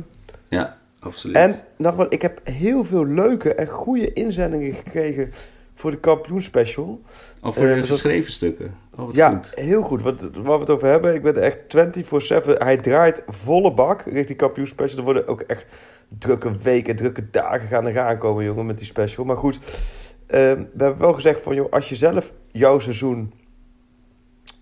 Ja, 0.49 0.77
absoluut. 0.99 1.35
En 1.35 1.55
nogmaals, 1.77 2.09
ik 2.09 2.21
heb 2.21 2.39
heel 2.43 2.83
veel 2.83 3.05
leuke 3.05 3.53
en 3.53 3.67
goede 3.67 4.13
inzendingen 4.13 4.73
gekregen 4.73 5.31
voor 5.75 5.91
de 5.91 5.97
kampioenspecial. 5.97 7.01
Al 7.41 7.53
voor 7.53 7.65
eh, 7.65 7.73
de 7.73 7.79
dat- 7.79 7.89
geschreven 7.89 8.31
stukken. 8.31 8.75
Oh, 8.97 9.13
Ja, 9.13 9.29
goed. 9.29 9.51
heel 9.55 9.81
goed. 9.81 10.01
Wat, 10.01 10.21
waar 10.21 10.53
we 10.53 10.59
het 10.59 10.69
over 10.69 10.87
hebben, 10.87 11.13
ik 11.13 11.21
ben 11.21 11.41
echt 11.41 11.57
24-7. 11.57 12.57
Hij 12.57 12.77
draait 12.77 13.23
volle 13.27 13.73
bak 13.73 14.01
richting 14.01 14.37
kampioenspecial. 14.37 14.97
Er 14.97 15.03
worden 15.03 15.27
ook 15.27 15.41
echt 15.41 15.65
drukke 16.17 16.57
weken, 16.57 16.95
drukke 16.95 17.29
dagen 17.31 17.67
gaan 17.67 17.87
er 17.87 17.99
aankomen, 17.99 18.43
jongen, 18.43 18.65
met 18.65 18.77
die 18.77 18.87
special. 18.87 19.25
Maar 19.25 19.37
goed, 19.37 19.59
ehm, 20.27 20.63
we 20.73 20.83
hebben 20.83 20.97
wel 20.99 21.13
gezegd 21.13 21.41
van, 21.41 21.55
joh, 21.55 21.71
als 21.71 21.89
je 21.89 21.95
zelf 21.95 22.33
jouw 22.51 22.79
seizoen 22.79 23.33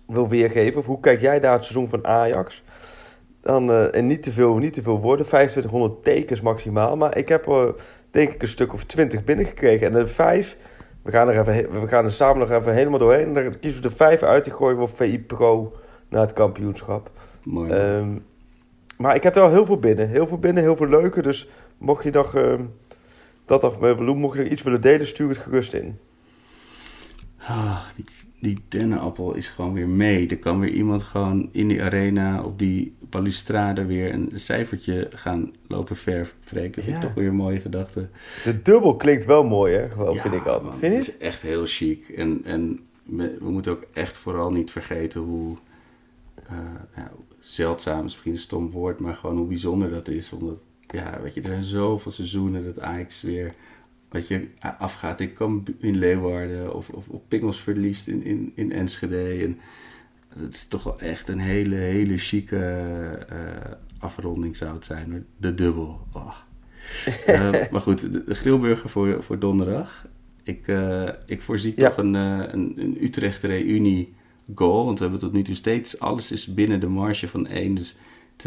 wil 0.06 0.28
weergeven, 0.28 0.80
of 0.80 0.86
hoe 0.86 1.00
kijk 1.00 1.20
jij 1.20 1.38
naar 1.38 1.52
het 1.52 1.64
seizoen 1.64 1.88
van 1.88 2.06
Ajax? 2.06 2.62
Dan, 3.48 3.70
eh, 3.70 3.94
en 3.94 4.06
niet 4.06 4.22
te, 4.22 4.32
veel, 4.32 4.56
niet 4.56 4.72
te 4.72 4.82
veel 4.82 5.00
woorden, 5.00 5.26
2500 5.26 6.04
tekens 6.04 6.40
maximaal. 6.40 6.96
Maar 6.96 7.16
ik 7.16 7.28
heb 7.28 7.46
er, 7.46 7.74
denk 8.10 8.32
ik, 8.32 8.42
een 8.42 8.48
stuk 8.48 8.72
of 8.72 8.84
20 8.84 9.24
binnengekregen. 9.24 9.86
En 9.86 9.92
de 9.92 10.06
vijf, 10.06 10.56
we 11.02 11.10
gaan 11.10 11.28
er, 11.28 11.48
even, 11.48 11.80
we 11.80 11.88
gaan 11.88 12.04
er 12.04 12.10
samen 12.10 12.38
nog 12.38 12.50
even 12.50 12.74
helemaal 12.74 12.98
doorheen. 12.98 13.26
En 13.26 13.34
dan 13.34 13.58
kiezen 13.60 13.82
we 13.82 13.88
de 13.88 13.94
vijf 13.94 14.22
uit, 14.22 14.44
die 14.44 14.52
gooien 14.52 14.76
we 14.76 14.82
op 14.82 14.96
VI 14.96 15.20
Pro 15.20 15.72
naar 16.08 16.20
het 16.20 16.32
kampioenschap. 16.32 17.10
Mooi. 17.44 17.70
Ehm, 17.70 18.08
maar 18.96 19.14
ik 19.14 19.22
heb 19.22 19.36
er 19.36 19.42
al 19.42 19.50
heel 19.50 19.66
veel 19.66 19.78
binnen. 19.78 20.08
Heel 20.08 20.26
veel 20.26 20.38
binnen, 20.38 20.62
heel 20.62 20.76
veel 20.76 20.88
leuke. 20.88 21.22
Dus 21.22 21.48
mocht 21.78 22.04
je 22.04 22.10
nog, 22.10 22.34
ehm, 22.34 22.62
dat 23.44 23.62
nog 23.62 23.78
doen, 23.78 24.18
mocht 24.18 24.36
je 24.36 24.42
er 24.42 24.50
iets 24.50 24.62
willen 24.62 24.80
delen, 24.80 25.06
stuur 25.06 25.28
het 25.28 25.38
gerust 25.38 25.72
in. 25.74 25.98
Ah, 27.38 27.80
die, 27.96 28.04
die 28.40 28.58
dennenappel 28.68 29.34
is 29.34 29.48
gewoon 29.48 29.72
weer 29.72 29.88
mee. 29.88 30.28
Er 30.28 30.38
kan 30.38 30.60
weer 30.60 30.70
iemand 30.70 31.02
gewoon 31.02 31.48
in 31.52 31.68
die 31.68 31.82
arena 31.82 32.42
op 32.42 32.58
die 32.58 32.94
balustrade 33.10 33.84
weer 33.84 34.12
een 34.14 34.30
cijfertje 34.34 35.06
gaan 35.14 35.50
lopen 35.68 35.96
vervreken. 35.96 36.74
Dat 36.74 36.84
vind 36.84 36.96
ik 36.96 37.02
Ja. 37.02 37.08
toch 37.08 37.14
weer 37.14 37.28
een 37.28 37.34
mooie 37.34 37.60
gedachte. 37.60 38.08
De 38.44 38.62
dubbel 38.62 38.96
klinkt 38.96 39.24
wel 39.24 39.44
mooi, 39.44 39.74
hè? 39.74 39.88
Gewoon, 39.88 40.14
Ja, 40.14 40.20
vind 40.20 40.34
ik 40.34 40.46
altijd. 40.46 40.62
man, 40.70 40.78
Vind 40.80 40.92
je 40.92 40.98
Het 40.98 41.08
is 41.08 41.18
echt 41.18 41.42
heel 41.42 41.66
chic. 41.66 42.08
En, 42.08 42.40
en 42.44 42.80
we 43.04 43.36
moeten 43.50 43.72
ook 43.72 43.86
echt 43.92 44.18
vooral 44.18 44.50
niet 44.50 44.70
vergeten 44.70 45.20
hoe 45.20 45.56
eh, 46.48 46.56
ja, 46.96 47.10
zeldzaam 47.40 47.98
is 47.98 48.02
misschien 48.04 48.32
een 48.32 48.38
stom 48.38 48.70
woord, 48.70 48.98
maar 48.98 49.14
gewoon 49.14 49.36
hoe 49.36 49.46
bijzonder 49.46 49.90
dat 49.90 50.08
is. 50.08 50.32
Omdat, 50.32 50.62
ja, 50.90 51.18
weet 51.22 51.34
je, 51.34 51.40
er 51.40 51.46
zijn 51.48 51.62
zoveel 51.62 52.12
seizoenen 52.12 52.64
dat 52.64 52.80
Ajax 52.80 53.22
weer, 53.22 53.52
weet 54.10 54.28
je, 54.28 54.48
afgaat 54.78 55.20
in, 55.20 55.32
Kamp- 55.32 55.68
in 55.78 55.96
Leeuwarden 55.96 56.74
of, 56.74 56.88
of 56.90 57.08
op 57.08 57.22
Pingels 57.28 57.60
verliest 57.60 58.08
in, 58.08 58.24
in, 58.24 58.52
in 58.54 58.72
Enschede. 58.72 59.44
En 59.44 59.58
het 60.42 60.54
is 60.54 60.66
toch 60.66 60.82
wel 60.82 60.98
echt 61.00 61.28
een 61.28 61.38
hele, 61.38 61.74
hele 61.76 62.18
chique 62.18 62.56
eh, 63.28 63.36
afronding 63.98 64.56
zou 64.56 64.74
het 64.74 64.84
zijn. 64.84 65.26
De 65.36 65.54
dubbel. 65.54 66.06
Oh. 66.12 66.34
Eh, 67.26 67.50
maar 67.70 67.80
goed, 67.80 68.00
de, 68.12 68.24
de 68.24 68.34
grillburger 68.34 68.88
voor, 68.90 69.22
voor 69.22 69.38
donderdag. 69.38 70.06
Ik, 70.42 70.68
eh, 70.68 71.08
ik 71.26 71.42
voorzie 71.42 71.72
Ja. 71.76 71.88
toch 71.88 71.96
een, 71.98 72.14
een, 72.14 72.72
een 72.76 72.96
Utrecht 73.00 73.42
reunie 73.42 74.14
goal. 74.54 74.84
Want 74.84 74.98
we 74.98 75.04
hebben 75.04 75.20
tot 75.22 75.32
nu 75.32 75.42
toe 75.42 75.54
steeds... 75.54 76.00
Alles 76.00 76.32
is 76.32 76.46
binnen 76.54 76.80
de 76.80 76.86
marge 76.88 77.28
van 77.28 77.46
1. 77.46 77.74
Dus 77.74 77.96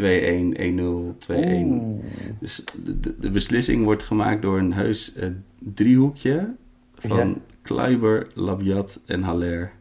1-0, 0.00 1.16
2-1. 1.18 2.06
Dus 2.38 2.64
de, 2.84 3.18
de, 3.18 3.30
beslissing 3.30 3.84
wordt 3.84 4.02
gemaakt 4.02 4.42
door 4.42 4.58
een 4.58 4.72
heus 4.72 5.14
eh, 5.14 5.28
driehoekje... 5.58 6.54
van 6.94 7.16
Ja. 7.28 7.34
Kluiber, 7.62 8.26
Labiat 8.34 9.00
en 9.06 9.22
Haller. 9.22 9.72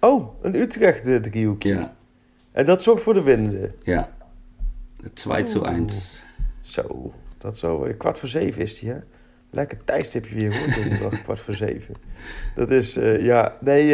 Oh, 0.00 0.42
een 0.44 0.54
Utrecht 0.54 1.06
eh, 1.06 1.16
driehoekje. 1.16 1.74
Ja, 1.74 1.94
En 2.52 2.64
dat 2.64 2.82
zorgt 2.82 3.02
voor 3.02 3.14
de 3.14 3.22
winnende. 3.22 3.72
ja. 3.82 4.12
Het 5.02 5.14
2 5.14 5.46
zu 5.46 5.60
1. 5.60 5.86
Zo, 6.60 7.12
dat 7.38 7.58
zo. 7.58 7.84
eh, 7.84 7.98
Kwart 7.98 8.18
voor 8.18 8.28
zeven 8.28 8.62
is 8.62 8.78
die, 8.78 8.88
hè? 8.90 8.96
Lekker 9.50 9.84
tijdstipje 9.84 10.34
weer, 10.34 10.58
hoor. 10.58 10.74
Donderdag, 10.82 11.22
kwart 11.22 11.40
voor 11.40 11.54
zeven. 11.54 11.94
Dat 12.54 12.70
is, 12.70 12.94
ja, 13.20 13.56
nee. 13.60 13.86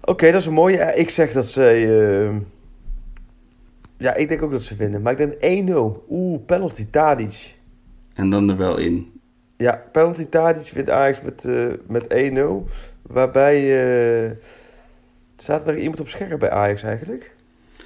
Oké, 0.00 0.30
dat 0.30 0.40
is 0.40 0.46
een 0.46 0.52
mooie. 0.52 0.92
Ik 0.94 1.10
zeg 1.10 1.32
dat 1.32 1.46
ze. 1.46 2.40
Ja, 4.00 4.14
ik 4.14 4.28
denk 4.28 4.42
ook 4.42 4.50
dat 4.50 4.62
ze 4.62 4.76
winnen. 4.76 5.02
Maar 5.02 5.20
ik 5.20 5.38
denk 5.40 5.68
1-0. 5.68 6.04
Oeh, 6.08 6.40
penalty 6.46 6.86
Tadic. 6.90 7.54
En 8.14 8.30
dan 8.30 8.50
er 8.50 8.56
wel 8.56 8.78
in. 8.78 9.12
Ja, 9.56 9.82
penalty 9.92 10.26
Tadic 10.26 10.70
wint 10.74 10.90
Ajax 10.90 11.22
met, 11.22 11.44
eh, 11.44 11.66
met 11.86 12.06
1-0. 12.08 12.68
Waarbij. 13.02 13.84
eh 14.26 14.30
staat 15.36 15.66
er 15.66 15.78
iemand 15.78 16.00
op 16.00 16.08
scherp 16.08 16.38
bij 16.38 16.50
Ajax 16.50 16.82
eigenlijk? 16.82 17.30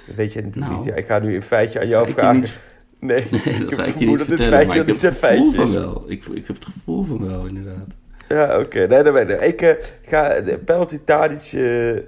Dat 0.07 0.15
weet 0.15 0.33
je 0.33 0.41
natuurlijk 0.41 0.71
Nou, 0.71 0.85
niet. 0.85 0.93
Ja, 0.93 0.99
ik 0.99 1.05
ga 1.05 1.19
nu 1.19 1.35
een 1.35 1.41
feitje 1.43 1.79
aan 1.79 1.87
jou 1.87 2.11
vragen. 2.11 2.35
niet- 2.35 2.59
Nee, 2.99 3.23
Nee, 3.45 3.59
dat 3.65 3.73
ga 3.73 3.83
ik 3.83 3.97
je 3.97 4.05
niet 4.05 4.21
vertellen, 4.21 4.51
feitje 4.51 4.67
maar 4.67 4.77
ik 4.77 4.85
niet 4.85 5.01
heb 5.01 5.11
het 5.11 5.19
gevoel 5.25 5.51
van 5.51 5.73
wel. 5.73 6.03
Ik, 6.11 6.25
ik 6.25 6.47
heb 6.47 6.55
het 6.55 6.65
gevoel 6.65 7.03
van 7.03 7.27
wel, 7.27 7.45
inderdaad. 7.45 7.87
Ja, 8.29 8.59
oké. 8.59 8.87
Nee, 8.87 9.03
dat 9.03 9.17
weet 9.17 9.29
ik. 9.29 9.41
Ik 9.41 9.61
eh, 9.61 9.73
ga 10.05 10.41
de 10.41 10.57
penalty 10.57 10.99
Tadic 11.05 11.51
eh, 11.53 11.95
eh, 11.97 12.03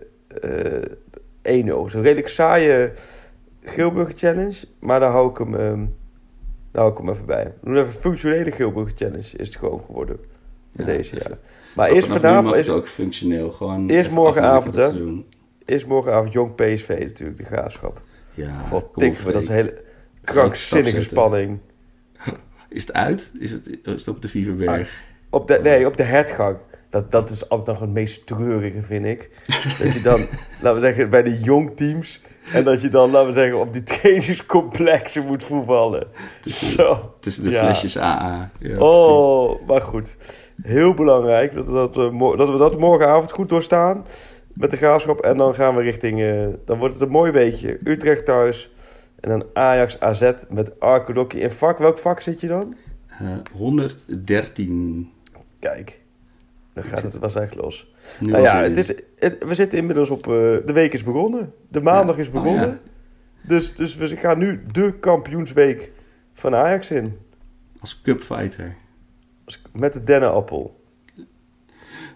1-0. 1.41 1.89
Zo'n 1.89 2.01
redelijk 2.01 2.27
saaie 2.27 2.91
Geelburger 3.67 4.17
Challenge. 4.17 4.65
Maar 4.79 4.99
daar 4.99 5.11
hou 5.11 5.29
ik 5.29 5.37
hem, 5.37 5.55
ehm, 5.55 5.85
daar 6.71 6.81
hou 6.81 6.91
ik 6.91 6.97
hem 6.97 7.09
even 7.09 7.25
bij. 7.25 7.53
Doen 7.63 7.77
even 7.77 7.93
functionele 7.93 8.51
Geelburger 8.51 8.93
Challenge. 8.95 9.37
Is 9.37 9.47
het 9.47 9.55
gewoon 9.55 9.81
geworden. 9.85 10.19
Ja, 10.71 10.85
deze, 10.85 11.15
even- 11.15 11.31
ja. 11.31 11.37
Maar 11.75 11.89
eerst 11.89 12.07
nu 12.09 12.15
vanavond 12.15 12.55
is, 12.55 12.67
het 12.67 12.75
ook 12.75 12.87
functioneel. 12.87 13.51
Gewoon 13.51 13.89
Eerst 13.89 14.11
morgenavond, 14.11 14.75
hè? 14.75 14.89
is 15.65 15.85
morgenavond 15.85 16.33
Jong 16.33 16.55
PSV 16.55 16.97
natuurlijk, 16.99 17.37
de 17.37 17.45
graafschap. 17.45 18.01
Ja, 18.33 18.59
God, 18.69 18.83
voor 18.93 19.31
dat 19.31 19.41
is 19.41 19.47
een 19.47 19.53
hele 19.53 19.81
krankzinnige 20.23 21.01
spanning. 21.01 21.57
Is 22.69 22.81
het 22.87 22.93
uit? 22.93 23.31
Is 23.39 23.51
het, 23.51 23.69
is 23.69 23.79
het 23.83 24.07
op 24.07 24.21
de 24.21 24.27
Vieverberg? 24.27 25.03
Op 25.29 25.47
de, 25.47 25.59
nee, 25.63 25.87
op 25.87 25.97
de 25.97 26.03
hertgang. 26.03 26.57
Dat, 26.89 27.11
dat 27.11 27.29
is 27.29 27.49
altijd 27.49 27.67
nog 27.67 27.79
het 27.79 27.89
meest 27.95 28.25
treurige, 28.27 28.81
vind 28.81 29.05
ik. 29.05 29.29
Dat 29.83 29.93
je 29.93 30.01
dan, 30.03 30.19
laten 30.61 30.73
we 30.81 30.87
zeggen, 30.87 31.09
bij 31.09 31.23
de 31.23 31.39
jong 31.39 31.75
teams... 31.75 32.21
en 32.53 32.63
dat 32.63 32.81
je 32.81 32.89
dan, 32.89 33.11
laten 33.11 33.27
we 33.27 33.33
zeggen, 33.33 33.59
op 33.59 33.73
die 33.73 33.83
trainingscomplexen 33.83 35.25
moet 35.25 35.43
voetballen. 35.43 36.07
Zo. 36.45 37.13
Tussen 37.19 37.43
de 37.43 37.49
Ja. 37.49 37.63
flesjes 37.63 37.97
AA. 37.97 38.29
Ja, 38.37 38.49
precies. 38.59 38.77
Oh, 38.77 39.67
maar 39.67 39.81
goed. 39.81 40.17
Heel 40.61 40.93
belangrijk 40.93 41.53
dat 41.53 41.65
we 41.65 41.71
dat, 41.73 41.95
we 41.95 42.09
mo- 42.11 42.35
dat 42.35 42.49
we 42.49 42.57
dat 42.57 42.79
morgenavond 42.79 43.31
goed 43.31 43.49
doorstaan 43.49 44.05
met 44.53 44.71
de 44.71 44.77
graafschap. 44.77 45.19
En 45.19 45.37
dan 45.37 45.55
gaan 45.55 45.75
we 45.75 45.81
richting, 45.81 46.21
eh, 46.21 46.47
dan 46.65 46.77
wordt 46.77 46.93
het 46.93 47.03
een 47.03 47.09
mooi 47.09 47.31
weekje. 47.31 47.79
Utrecht 47.83 48.25
thuis. 48.25 48.71
En 49.19 49.29
dan 49.29 49.43
Ajax 49.53 49.99
AZ 49.99 50.31
met 50.49 50.79
Arkedokkie. 50.79 51.39
In 51.39 51.51
vak, 51.51 51.77
welk 51.77 51.97
vak 51.97 52.21
zit 52.21 52.41
je 52.41 52.47
dan? 52.47 52.75
Eh, 53.07 53.27
113. 53.57 55.11
Kijk, 55.59 55.99
dan 56.81 56.85
gaat 56.85 57.01
het 57.01 57.17
was 57.17 57.35
echt 57.35 57.55
los. 57.55 57.93
Nu 58.19 58.31
Nou 58.31 58.43
ja, 58.43 58.61
het 58.61 58.77
is, 58.77 58.87
het- 59.19 59.43
we 59.43 59.55
zitten 59.55 59.79
inmiddels 59.79 60.09
op, 60.09 60.27
eh, 60.27 60.31
de 60.33 60.71
week 60.73 60.93
is 60.93 61.03
begonnen. 61.03 61.53
De 61.69 61.81
maandag 61.81 62.15
Ja. 62.15 62.21
is 62.21 62.27
Oh, 62.27 62.33
begonnen. 62.33 62.67
ja. 62.69 62.77
Dus, 63.41 63.75
dus 63.75 63.95
we 63.95 64.15
gaan 64.17 64.37
nu 64.37 64.63
de 64.71 64.93
kampioensweek 64.99 65.91
van 66.33 66.55
Ajax 66.55 66.91
in. 66.91 67.17
Als 67.79 68.01
cupfighter. 68.01 68.75
Met 69.71 69.93
de 69.93 70.03
dennenappel. 70.03 70.85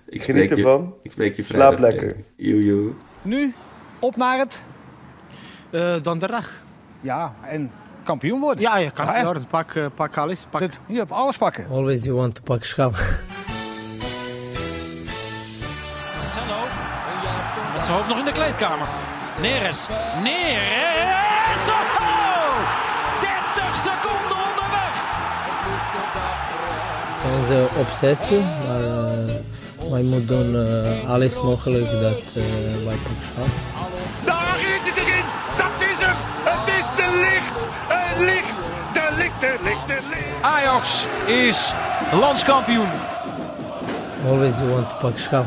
Ik 0.07 0.23
Geniet 0.23 0.43
spreek, 0.43 0.49
je, 0.49 0.55
ervan. 0.55 0.93
ik 1.03 1.11
spreek 1.11 1.35
je 1.35 1.43
Slaap 1.43 1.77
vrijdag. 1.77 1.79
lekker. 1.99 2.09
Freek. 2.09 2.25
Joe, 2.35 2.59
joe. 2.65 2.91
Nu 3.21 3.53
op 3.99 4.15
naar 4.15 4.37
het 4.39 4.63
Eh 5.71 5.95
donderdag. 6.01 6.63
ja, 7.01 7.35
en 7.47 7.71
kampioen 8.03 8.39
worden. 8.39 8.61
Ja, 8.61 8.77
je 8.77 8.91
kan 8.91 9.05
Ja, 9.05 9.17
ja. 9.17 9.23
worden. 9.23 9.47
Pak, 9.47 9.75
eh, 9.75 9.85
pak 9.95 10.17
alles. 10.17 10.45
Pak. 10.49 10.61
Dit- 10.61 10.79
je 10.87 10.97
hebt 10.97 11.11
alles 11.11 11.37
pakken. 11.37 11.65
Always 11.69 12.03
you 12.03 12.15
want 12.15 12.35
to 12.35 12.41
pak 12.43 12.63
schap. 12.63 12.95
Zijn 17.91 18.03
hoofd 18.03 18.15
nog 18.15 18.27
in 18.27 18.33
de 18.33 18.39
kleedkamer. 18.41 18.87
Neres. 19.41 19.87
Neres. 20.23 21.63
Oh! 21.69 22.55
30 23.21 23.75
seconden 23.75 24.37
onderweg. 24.47 24.93
Het 27.07 27.23
is 27.23 27.39
onze 27.39 27.67
obsessie, 27.79 28.43
maar 28.67 28.83
eh, 28.83 29.91
wij 29.91 30.01
moeten 30.01 30.27
doen 30.27 30.55
uh, 30.55 31.09
alles 31.09 31.41
mogelijk 31.41 31.91
dat 31.91 32.35
uh, 32.37 32.43
wij 32.85 32.95
pakken 32.95 33.23
schaal. 33.31 33.45
Daar 34.25 34.59
is 34.59 34.89
het 34.89 34.97
erin! 34.97 35.25
Dat 35.57 35.89
is 35.89 36.05
hem! 36.05 36.17
Het 36.43 36.67
is 36.79 36.85
de 36.95 37.09
licht! 37.29 37.67
Het 37.87 38.19
licht! 38.19 38.69
De 38.93 39.15
licht, 39.17 39.41
de 39.41 39.57
licht, 39.63 39.87
de 39.87 40.07
licht! 40.09 40.41
Ajax 40.41 41.07
is 41.25 41.73
landskampioen. 42.11 42.89
Always 44.27 44.57
you 44.57 44.69
want 44.69 44.89
to 44.89 44.95
pak 44.95 45.17
schaal. 45.17 45.45